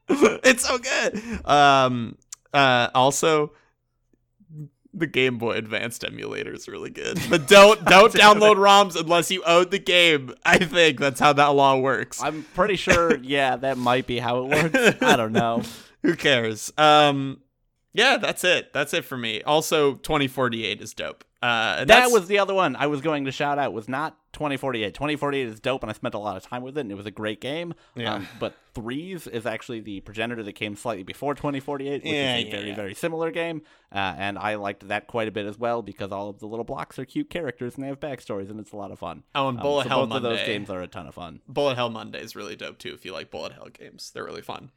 it's 0.09 0.67
so 0.67 0.77
good. 0.77 1.45
Um 1.45 2.17
uh 2.53 2.89
also 2.95 3.51
the 4.93 5.07
Game 5.07 5.37
Boy 5.37 5.53
Advanced 5.53 6.03
emulator 6.03 6.53
is 6.53 6.67
really 6.67 6.89
good. 6.89 7.17
But 7.29 7.47
don't 7.47 7.83
don't 7.85 8.13
download 8.13 8.57
ROMs 8.57 8.99
unless 8.99 9.31
you 9.31 9.41
own 9.45 9.69
the 9.69 9.79
game. 9.79 10.33
I 10.45 10.57
think 10.57 10.99
that's 10.99 11.19
how 11.19 11.31
that 11.33 11.47
law 11.47 11.77
works. 11.77 12.21
I'm 12.21 12.43
pretty 12.55 12.75
sure. 12.75 13.15
Yeah, 13.17 13.55
that 13.57 13.77
might 13.77 14.05
be 14.05 14.19
how 14.19 14.43
it 14.43 14.49
works. 14.73 15.01
I 15.01 15.15
don't 15.15 15.31
know. 15.33 15.61
Who 16.03 16.15
cares? 16.15 16.73
Um 16.77 17.39
yeah, 17.93 18.17
that's 18.17 18.43
it. 18.43 18.73
That's 18.73 18.93
it 18.93 19.05
for 19.05 19.17
me. 19.17 19.41
Also 19.43 19.95
2048 19.95 20.81
is 20.81 20.93
dope. 20.93 21.23
Uh, 21.43 21.85
That 21.85 22.11
was 22.11 22.27
the 22.27 22.37
other 22.37 22.53
one 22.53 22.75
I 22.75 22.85
was 22.85 23.01
going 23.01 23.25
to 23.25 23.31
shout 23.31 23.57
out. 23.57 23.73
Was 23.73 23.89
not 23.89 24.15
2048. 24.33 24.93
2048 24.93 25.47
is 25.47 25.59
dope, 25.59 25.81
and 25.81 25.89
I 25.89 25.93
spent 25.93 26.13
a 26.13 26.19
lot 26.19 26.37
of 26.37 26.43
time 26.43 26.61
with 26.61 26.77
it, 26.77 26.81
and 26.81 26.91
it 26.91 26.95
was 26.95 27.07
a 27.07 27.11
great 27.11 27.41
game. 27.41 27.73
Yeah. 27.95 28.13
Um, 28.13 28.27
but 28.39 28.53
Threes 28.75 29.25
is 29.25 29.47
actually 29.47 29.79
the 29.81 30.01
progenitor 30.01 30.43
that 30.43 30.53
came 30.53 30.75
slightly 30.75 31.01
before 31.01 31.33
2048, 31.33 32.03
which 32.03 32.11
Yeah, 32.13 32.37
is 32.37 32.43
a 32.43 32.45
yeah, 32.47 32.51
very, 32.55 32.69
yeah. 32.69 32.75
very 32.75 32.93
similar 32.93 33.31
game. 33.31 33.63
Uh, 33.91 34.13
and 34.17 34.37
I 34.37 34.53
liked 34.55 34.87
that 34.87 35.07
quite 35.07 35.27
a 35.27 35.31
bit 35.31 35.47
as 35.47 35.57
well 35.57 35.81
because 35.81 36.11
all 36.11 36.29
of 36.29 36.37
the 36.39 36.45
little 36.45 36.63
blocks 36.63 36.99
are 36.99 37.05
cute 37.05 37.31
characters 37.31 37.73
and 37.73 37.83
they 37.83 37.87
have 37.87 37.99
backstories, 37.99 38.51
and 38.51 38.59
it's 38.59 38.71
a 38.71 38.77
lot 38.77 38.91
of 38.91 38.99
fun. 38.99 39.23
Oh, 39.33 39.47
and 39.49 39.57
Um, 39.57 39.63
Bullet 39.63 39.83
so 39.85 39.89
Hell 39.89 40.05
both 40.07 40.17
of 40.17 40.21
those 40.23 40.43
games 40.45 40.69
are 40.69 40.81
a 40.81 40.87
ton 40.87 41.07
of 41.07 41.15
fun. 41.15 41.41
Bullet 41.47 41.73
Hell 41.75 41.89
Monday 41.89 42.21
is 42.21 42.35
really 42.35 42.55
dope 42.55 42.77
too. 42.77 42.93
If 42.93 43.03
you 43.03 43.13
like 43.13 43.31
Bullet 43.31 43.53
Hell 43.53 43.69
games, 43.73 44.11
they're 44.13 44.23
really 44.25 44.43
fun. 44.43 44.69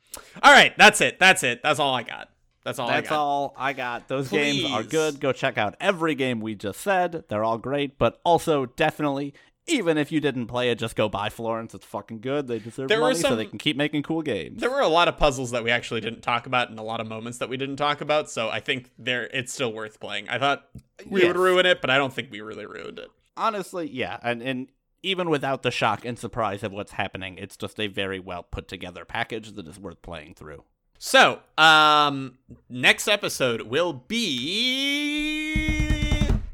All 0.43 0.53
right, 0.53 0.73
that's 0.79 1.03
it. 1.03 1.19
That's 1.19 1.43
it. 1.43 1.63
That's 1.63 1.79
all 1.79 1.95
I 1.95 2.05
got. 2.05 2.31
That's 2.65 2.79
all 2.79 2.89
That's 2.89 3.09
I 3.09 3.11
got. 3.11 3.19
all 3.21 3.55
I 3.59 3.73
got. 3.75 4.09
Those 4.09 4.29
games 4.29 4.65
are 4.65 4.83
good. 4.83 5.21
Go 5.21 5.33
check 5.33 5.59
out 5.59 5.75
every 5.81 6.15
game 6.15 6.41
we 6.41 6.55
just 6.55 6.81
said. 6.81 7.25
They're 7.29 7.45
all 7.45 7.59
great, 7.59 7.99
but 7.99 8.21
also 8.25 8.65
definitely, 8.67 9.35
even 9.67 9.99
if 9.99 10.11
you 10.11 10.19
didn't 10.21 10.47
play 10.47 10.71
it, 10.71 10.79
just 10.79 10.97
go 10.97 11.09
buy 11.11 11.29
Florence. 11.29 11.75
It's 11.75 11.85
fucking 11.85 12.21
good. 12.21 12.47
They 12.49 12.59
deserve 12.59 12.89
There 12.89 13.01
money 13.01 13.17
so 13.17 13.37
they 13.37 13.45
can 13.45 13.59
keep 13.59 13.77
making 13.77 14.03
cool 14.03 14.23
games. 14.23 14.61
There 14.63 14.71
were 14.71 14.81
a 14.81 14.89
lot 14.89 15.09
of 15.09 15.19
puzzles 15.19 15.51
that 15.51 15.63
we 15.63 15.71
actually 15.71 16.01
didn't 16.01 16.23
talk 16.23 16.47
about, 16.47 16.71
and 16.71 16.79
a 16.79 16.83
lot 16.83 17.01
of 17.01 17.07
moments 17.07 17.37
that 17.39 17.49
we 17.51 17.57
didn't 17.59 17.77
talk 17.77 18.01
about. 18.01 18.31
So 18.31 18.49
I 18.49 18.61
think 18.61 18.91
there 18.99 19.25
it's 19.33 19.53
still 19.53 19.73
worth 19.73 20.01
playing. 20.01 20.29
I 20.31 20.39
thought 20.39 20.65
we 21.07 21.21
Yes. 21.21 21.29
would 21.29 21.37
ruin 21.37 21.67
it, 21.67 21.81
but 21.83 21.91
I 21.91 21.99
don't 21.99 22.15
think 22.15 22.31
we 22.31 22.41
really 22.41 22.67
ruined 22.67 22.99
it. 22.99 23.09
Honestly, 23.37 23.91
yeah, 23.91 24.19
and 24.23 24.41
and 24.43 24.69
even 25.03 25.29
without 25.29 25.63
the 25.63 25.71
shock 25.71 26.07
and 26.07 26.19
surprise 26.19 26.63
of 26.63 26.73
what's 26.73 26.93
happening, 26.93 27.37
it's 27.37 27.59
just 27.59 27.79
a 27.79 27.89
very 27.89 28.19
well 28.19 28.43
put 28.43 28.69
together 28.69 29.05
package 29.05 29.53
that 29.53 29.69
is 29.69 29.79
worth 29.79 30.01
playing 30.01 30.35
through. 30.35 30.65
So, 30.99 31.41
um, 31.59 32.39
next 32.71 33.09
episode 33.09 33.63
will 33.63 33.93
be 33.93 35.59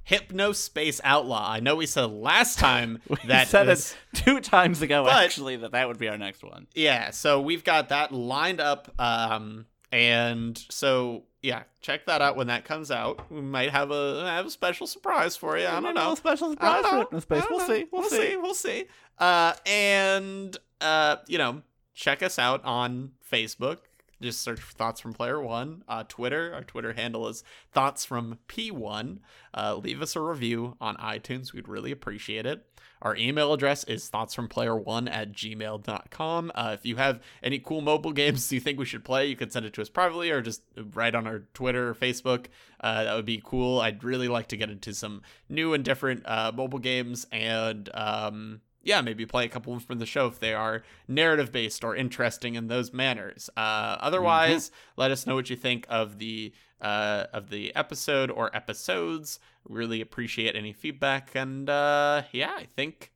Hypnospace 0.09 1.01
Outlaw. 1.05 1.51
I 1.53 1.61
know 1.61 1.77
we 1.77 1.87
said 1.87 2.07
last 2.07 2.59
time 2.67 3.01
We 3.09 3.17
that 3.27 3.47
said 3.49 3.65
this- 3.69 3.93
it 3.93 4.17
two 4.25 4.41
times 4.41 4.83
ago, 4.83 5.05
But- 5.05 5.25
actually, 5.25 5.57
that 5.57 5.71
that 5.73 5.87
would 5.89 5.99
be 5.99 6.09
our 6.09 6.19
next 6.19 6.43
one. 6.43 6.67
Yeah, 6.75 7.11
so 7.11 7.41
we've 7.41 7.63
got 7.65 7.91
that 7.91 8.13
lined 8.13 8.61
up. 8.61 8.93
Um, 8.99 9.67
and 9.93 10.59
so 10.71 11.25
yeah, 11.43 11.63
check 11.81 12.07
that 12.07 12.21
out 12.23 12.37
when 12.37 12.49
that 12.49 12.65
comes 12.65 12.91
out. 12.91 13.31
We 13.31 13.41
might 13.41 13.71
have 13.71 13.91
a 13.93 14.25
have 14.27 14.47
a 14.47 14.51
special 14.51 14.87
surprise 14.89 15.37
for 15.37 15.59
you. 15.59 15.67
I 15.67 15.81
don't 15.81 15.95
know. 15.95 16.15
special 16.17 16.51
surprise 16.51 16.85
for 16.85 16.93
know. 16.97 17.05
Hypnospace. 17.07 17.37
I 17.37 17.41
don't 17.41 17.51
We'll 17.51 17.59
know. 17.61 17.67
see. 17.67 17.87
We'll, 17.93 18.03
see. 18.05 18.37
We'll 18.37 18.55
see. 18.55 18.85
Uh, 19.19 19.53
and 19.67 20.57
uh, 20.81 21.17
you 21.29 21.39
know, 21.39 21.63
check 21.95 22.23
us 22.23 22.39
out 22.39 22.65
on 22.65 23.13
Facebook. 23.31 23.79
Just 24.21 24.43
search 24.43 24.61
for 24.61 24.73
Thoughts 24.75 25.01
from 25.01 25.15
Player 25.15 25.41
One. 25.41 25.83
Uh, 25.89 26.05
Twitter, 26.07 26.53
our 26.55 26.65
Twitter 26.65 26.93
handle 26.93 27.29
is 27.29 27.43
Thoughts 27.73 28.05
from 28.05 28.39
P1. 28.49 29.19
Uh, 29.55 29.77
leave 29.77 30.03
us 30.03 30.15
a 30.15 30.21
review 30.21 30.77
on 30.81 30.97
iTunes. 30.97 31.53
We'd 31.53 31.69
really 31.69 31.91
appreciate 31.91 32.47
it. 32.47 32.67
Our 33.03 33.17
email 33.17 33.53
address 33.55 33.85
is 33.85 34.11
thoughtsfromplayer1 34.11 35.11
at 35.11 35.33
gmail.com. 35.33 36.53
Uh, 36.55 36.77
if 36.79 36.85
you 36.85 36.97
have 36.97 37.21
any 37.43 37.59
cool 37.59 37.81
mobile 37.81 38.13
games 38.13 38.53
you 38.53 38.61
think 38.61 38.79
we 38.79 38.85
should 38.85 39.05
play, 39.05 39.27
you 39.27 39.37
can 39.37 39.51
send 39.51 39.65
it 39.65 39.73
to 39.75 39.83
us 39.83 39.89
privately 39.89 40.31
or 40.31 40.43
just 40.43 40.63
write 40.95 41.15
on 41.15 41.27
our 41.27 41.41
Twitter 41.55 41.89
or 41.89 41.95
Facebook. 41.95 42.47
Uh, 42.79 43.05
that 43.05 43.15
would 43.15 43.25
be 43.25 43.43
cool. 43.43 43.81
I'd 43.81 44.05
really 44.05 44.29
like 44.29 44.49
to 44.49 44.57
get 44.57 44.71
into 44.71 44.93
some 44.93 45.23
new 45.49 45.73
and 45.73 45.83
different 45.83 46.27
uh, 46.27 46.53
mobile 46.55 46.79
games 46.79 47.27
and 47.33 47.89
um, 47.95 48.61
yeah, 48.83 49.01
maybe 49.01 49.27
play 49.27 49.45
a 49.45 49.49
couple 49.49 49.79
from 49.81 49.99
the 49.99 50.07
show 50.07 50.27
if 50.27 50.41
they 50.41 50.55
are 50.55 50.83
narrative 51.07 51.53
based 51.53 51.85
or 51.85 51.95
interesting 51.95 52.55
in 52.55 52.69
those 52.69 52.93
manners. 52.93 53.51
Uh, 53.57 53.97
otherwise, 54.01 54.71
let 54.97 55.11
us 55.11 55.27
know 55.27 55.35
what 55.35 55.51
you 55.51 55.57
think 55.57 55.87
of 55.89 56.19
the 56.19 56.53
uh, 56.81 57.27
of 57.33 57.51
the 57.51 57.75
episode 57.77 58.31
or 58.31 58.55
episodes. 58.57 59.39
Really 59.69 60.01
appreciate 60.01 60.57
any 60.57 60.73
feedback, 60.73 61.33
and 61.35 61.69
uh, 61.69 62.23
yeah, 62.33 62.55
I 62.57 62.65
think 62.65 63.13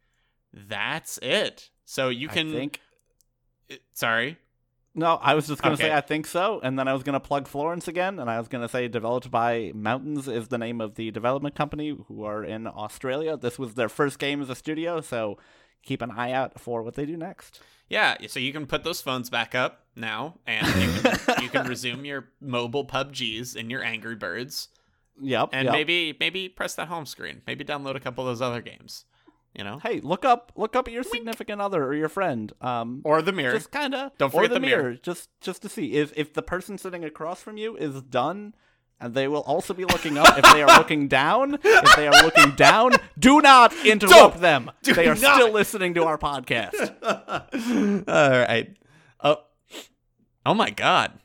that's 0.52 1.18
it. 1.18 1.70
So 1.84 2.08
you 2.10 2.28
can 2.28 2.48
I 2.48 2.52
think. 2.52 2.80
sorry. 3.94 4.38
No, 4.96 5.18
I 5.20 5.34
was 5.34 5.48
just 5.48 5.60
gonna 5.60 5.74
Okay. 5.74 5.84
say 5.84 5.92
I 5.92 6.00
think 6.00 6.26
so, 6.26 6.60
and 6.62 6.78
then 6.78 6.86
I 6.86 6.92
was 6.92 7.02
gonna 7.02 7.18
plug 7.20 7.48
Florence 7.48 7.88
again, 7.88 8.20
and 8.20 8.30
I 8.30 8.38
was 8.38 8.46
gonna 8.46 8.68
say 8.68 8.86
developed 8.86 9.30
by 9.30 9.72
Mountains 9.74 10.28
is 10.28 10.48
the 10.48 10.58
name 10.58 10.80
of 10.80 10.94
the 10.94 11.10
development 11.10 11.56
company 11.56 11.96
who 12.06 12.22
are 12.24 12.44
in 12.44 12.66
Australia. 12.68 13.36
This 13.36 13.58
was 13.58 13.74
their 13.74 13.88
first 13.88 14.18
game 14.20 14.40
as 14.40 14.50
a 14.50 14.54
studio, 14.54 15.00
so 15.00 15.36
keep 15.82 16.00
an 16.00 16.12
eye 16.12 16.30
out 16.32 16.60
for 16.60 16.82
what 16.82 16.94
they 16.94 17.06
do 17.06 17.16
next. 17.16 17.60
Yeah, 17.88 18.16
so 18.28 18.38
you 18.40 18.52
can 18.52 18.66
put 18.66 18.84
those 18.84 19.00
phones 19.02 19.28
back 19.30 19.54
up 19.54 19.86
now, 19.96 20.38
and 20.46 20.66
you 20.66 21.00
can, 21.00 21.18
you 21.42 21.48
can 21.48 21.66
resume 21.66 22.04
your 22.04 22.28
mobile 22.40 22.86
PUBGs 22.86 23.56
and 23.56 23.70
your 23.70 23.82
Angry 23.82 24.16
Birds. 24.16 24.68
Yep, 25.20 25.50
and 25.52 25.66
yep. 25.66 25.72
maybe 25.72 26.16
maybe 26.18 26.48
press 26.48 26.74
that 26.76 26.88
home 26.88 27.06
screen. 27.06 27.42
Maybe 27.46 27.64
download 27.64 27.94
a 27.96 28.00
couple 28.00 28.26
of 28.26 28.30
those 28.30 28.42
other 28.42 28.60
games. 28.60 29.04
You 29.54 29.62
know, 29.64 29.78
Hey, 29.78 30.00
look 30.00 30.24
up 30.24 30.50
look 30.56 30.74
up 30.74 30.88
at 30.88 30.92
your 30.94 31.04
significant 31.04 31.60
other 31.60 31.84
or 31.84 31.94
your 31.94 32.08
friend. 32.08 32.52
Um, 32.60 33.00
or 33.04 33.22
the 33.22 33.32
mirror. 33.32 33.52
just 33.54 33.70
kind 33.70 33.94
of 33.94 34.10
Don't 34.18 34.28
or 34.34 34.42
forget 34.42 34.50
the, 34.50 34.54
the 34.54 34.60
mirror. 34.66 34.82
mirror, 34.82 34.94
just 34.96 35.28
just 35.40 35.62
to 35.62 35.68
see 35.68 35.94
if 35.94 36.12
if 36.16 36.32
the 36.34 36.42
person 36.42 36.76
sitting 36.78 37.04
across 37.04 37.40
from 37.40 37.56
you 37.56 37.76
is 37.76 38.02
done. 38.02 38.54
And 39.00 39.12
they 39.12 39.26
will 39.28 39.40
also 39.42 39.74
be 39.74 39.84
looking 39.84 40.16
up 40.16 40.38
if 40.38 40.44
they 40.52 40.62
are 40.62 40.78
looking 40.78 41.08
down. 41.22 41.58
If 41.62 41.96
they 41.96 42.06
are 42.08 42.22
looking 42.22 42.52
down, 42.52 42.92
do 43.18 43.40
not 43.40 43.74
interrupt 43.84 44.34
Don't. 44.34 44.40
them. 44.40 44.70
Do 44.82 44.94
they 44.94 45.08
are 45.08 45.16
not. 45.16 45.34
still 45.34 45.50
listening 45.52 45.94
to 45.94 46.04
our 46.04 46.16
podcast. 46.16 46.94
All 48.08 48.30
right. 48.30 48.76
Oh, 49.22 49.38
oh 50.46 50.54
my 50.54 50.70
God! 50.70 51.18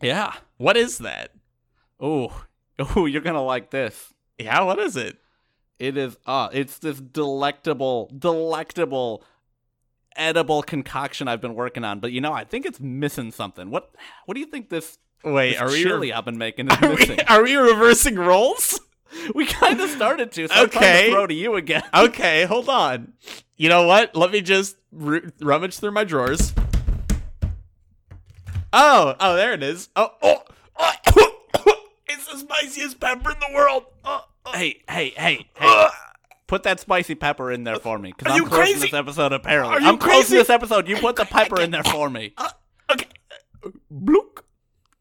Yeah. 0.00 0.34
What 0.58 0.76
is 0.76 0.98
that? 0.98 1.30
Oh, 2.00 2.44
oh, 2.78 3.06
you're 3.06 3.20
gonna 3.22 3.42
like 3.44 3.70
this. 3.70 4.12
Yeah, 4.38 4.62
what 4.62 4.78
is 4.80 4.96
it? 4.96 5.18
It 5.82 5.96
is 5.96 6.16
uh 6.26 6.48
it's 6.52 6.78
this 6.78 7.00
delectable, 7.00 8.08
delectable 8.16 9.24
edible 10.14 10.62
concoction 10.62 11.26
I've 11.26 11.40
been 11.40 11.56
working 11.56 11.82
on, 11.82 11.98
but 11.98 12.12
you 12.12 12.20
know, 12.20 12.32
I 12.32 12.44
think 12.44 12.66
it's 12.66 12.78
missing 12.78 13.32
something. 13.32 13.68
What 13.68 13.92
what 14.26 14.34
do 14.34 14.40
you 14.40 14.46
think 14.46 14.68
this, 14.68 14.98
Wait, 15.24 15.54
this 15.54 15.60
are 15.60 15.66
we 15.66 15.82
chili 15.82 16.12
I've 16.12 16.24
been 16.24 16.38
making 16.38 16.68
is 16.68 16.78
are 16.82 16.88
missing? 16.88 17.16
we, 17.16 17.24
are 17.24 17.42
we 17.42 17.56
reversing 17.56 18.14
roles? 18.14 18.78
we 19.34 19.44
kind 19.44 19.80
of 19.80 19.90
started 19.90 20.30
to, 20.30 20.46
so 20.46 20.54
I'm 20.54 20.66
Okay. 20.66 21.06
to 21.06 21.10
throw 21.10 21.26
to 21.26 21.34
you 21.34 21.56
again. 21.56 21.82
Okay, 21.92 22.44
hold 22.44 22.68
on. 22.68 23.14
You 23.56 23.68
know 23.68 23.84
what? 23.84 24.14
Let 24.14 24.30
me 24.30 24.40
just 24.40 24.76
ru- 24.92 25.32
rummage 25.40 25.80
through 25.80 25.90
my 25.90 26.04
drawers. 26.04 26.52
Oh, 28.72 29.16
oh, 29.18 29.34
there 29.34 29.52
it 29.52 29.64
is. 29.64 29.88
Oh, 29.96 30.10
oh, 30.22 30.42
oh. 30.76 30.92
it's 32.06 32.30
the 32.30 32.38
spiciest 32.38 33.00
pepper 33.00 33.32
in 33.32 33.40
the 33.40 33.52
world. 33.52 33.86
Oh. 34.04 34.26
Hey, 34.46 34.82
hey, 34.88 35.10
hey, 35.16 35.46
hey. 35.56 35.88
Put 36.46 36.64
that 36.64 36.80
spicy 36.80 37.14
pepper 37.14 37.50
in 37.50 37.64
there 37.64 37.76
for 37.76 37.98
me, 37.98 38.12
because 38.16 38.32
I'm 38.32 38.36
you 38.42 38.46
closing 38.46 38.74
crazy? 38.74 38.80
this 38.80 38.92
episode 38.94 39.32
apparently. 39.32 39.76
Are 39.76 39.80
you 39.80 39.88
I'm 39.88 39.98
closing 39.98 40.20
crazy? 40.20 40.36
this 40.36 40.50
episode. 40.50 40.86
You 40.88 40.96
put 40.96 41.16
the 41.16 41.24
pepper 41.24 41.60
in 41.60 41.70
there 41.70 41.84
for 41.84 42.10
me. 42.10 42.34
Uh, 42.36 42.50
okay. 42.90 43.06
Bloop. 43.90 44.40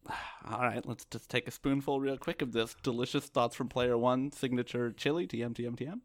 All 0.50 0.62
right, 0.62 0.86
let's 0.88 1.04
just 1.06 1.30
take 1.30 1.48
a 1.48 1.52
spoonful 1.52 2.00
real 2.00 2.18
quick 2.18 2.42
of 2.42 2.54
this 2.54 2.76
delicious 2.84 3.26
thoughts 3.26 3.56
from 3.56 3.68
player 3.68 3.98
one 3.98 4.32
signature 4.32 4.92
chili. 4.92 5.28
TM 5.28 5.54
TM 5.54 5.76
TM. 5.76 6.00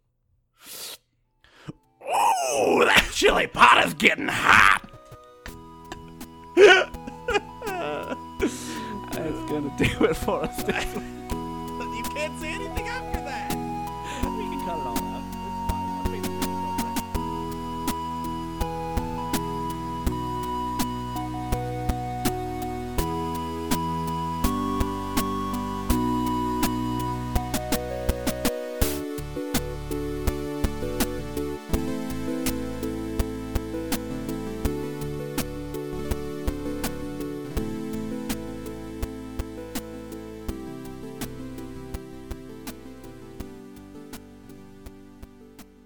Oh, 2.09 2.85
that 2.85 3.09
chili 3.13 3.47
pot 3.47 3.85
is 3.87 3.95
getting 3.95 4.29
hot. 4.29 4.83
That's 9.13 9.51
gonna 9.51 9.73
do 9.79 10.05
it 10.07 10.17
for 10.17 10.43
us 10.45 10.63
this 10.65 10.95
week. 10.97 11.05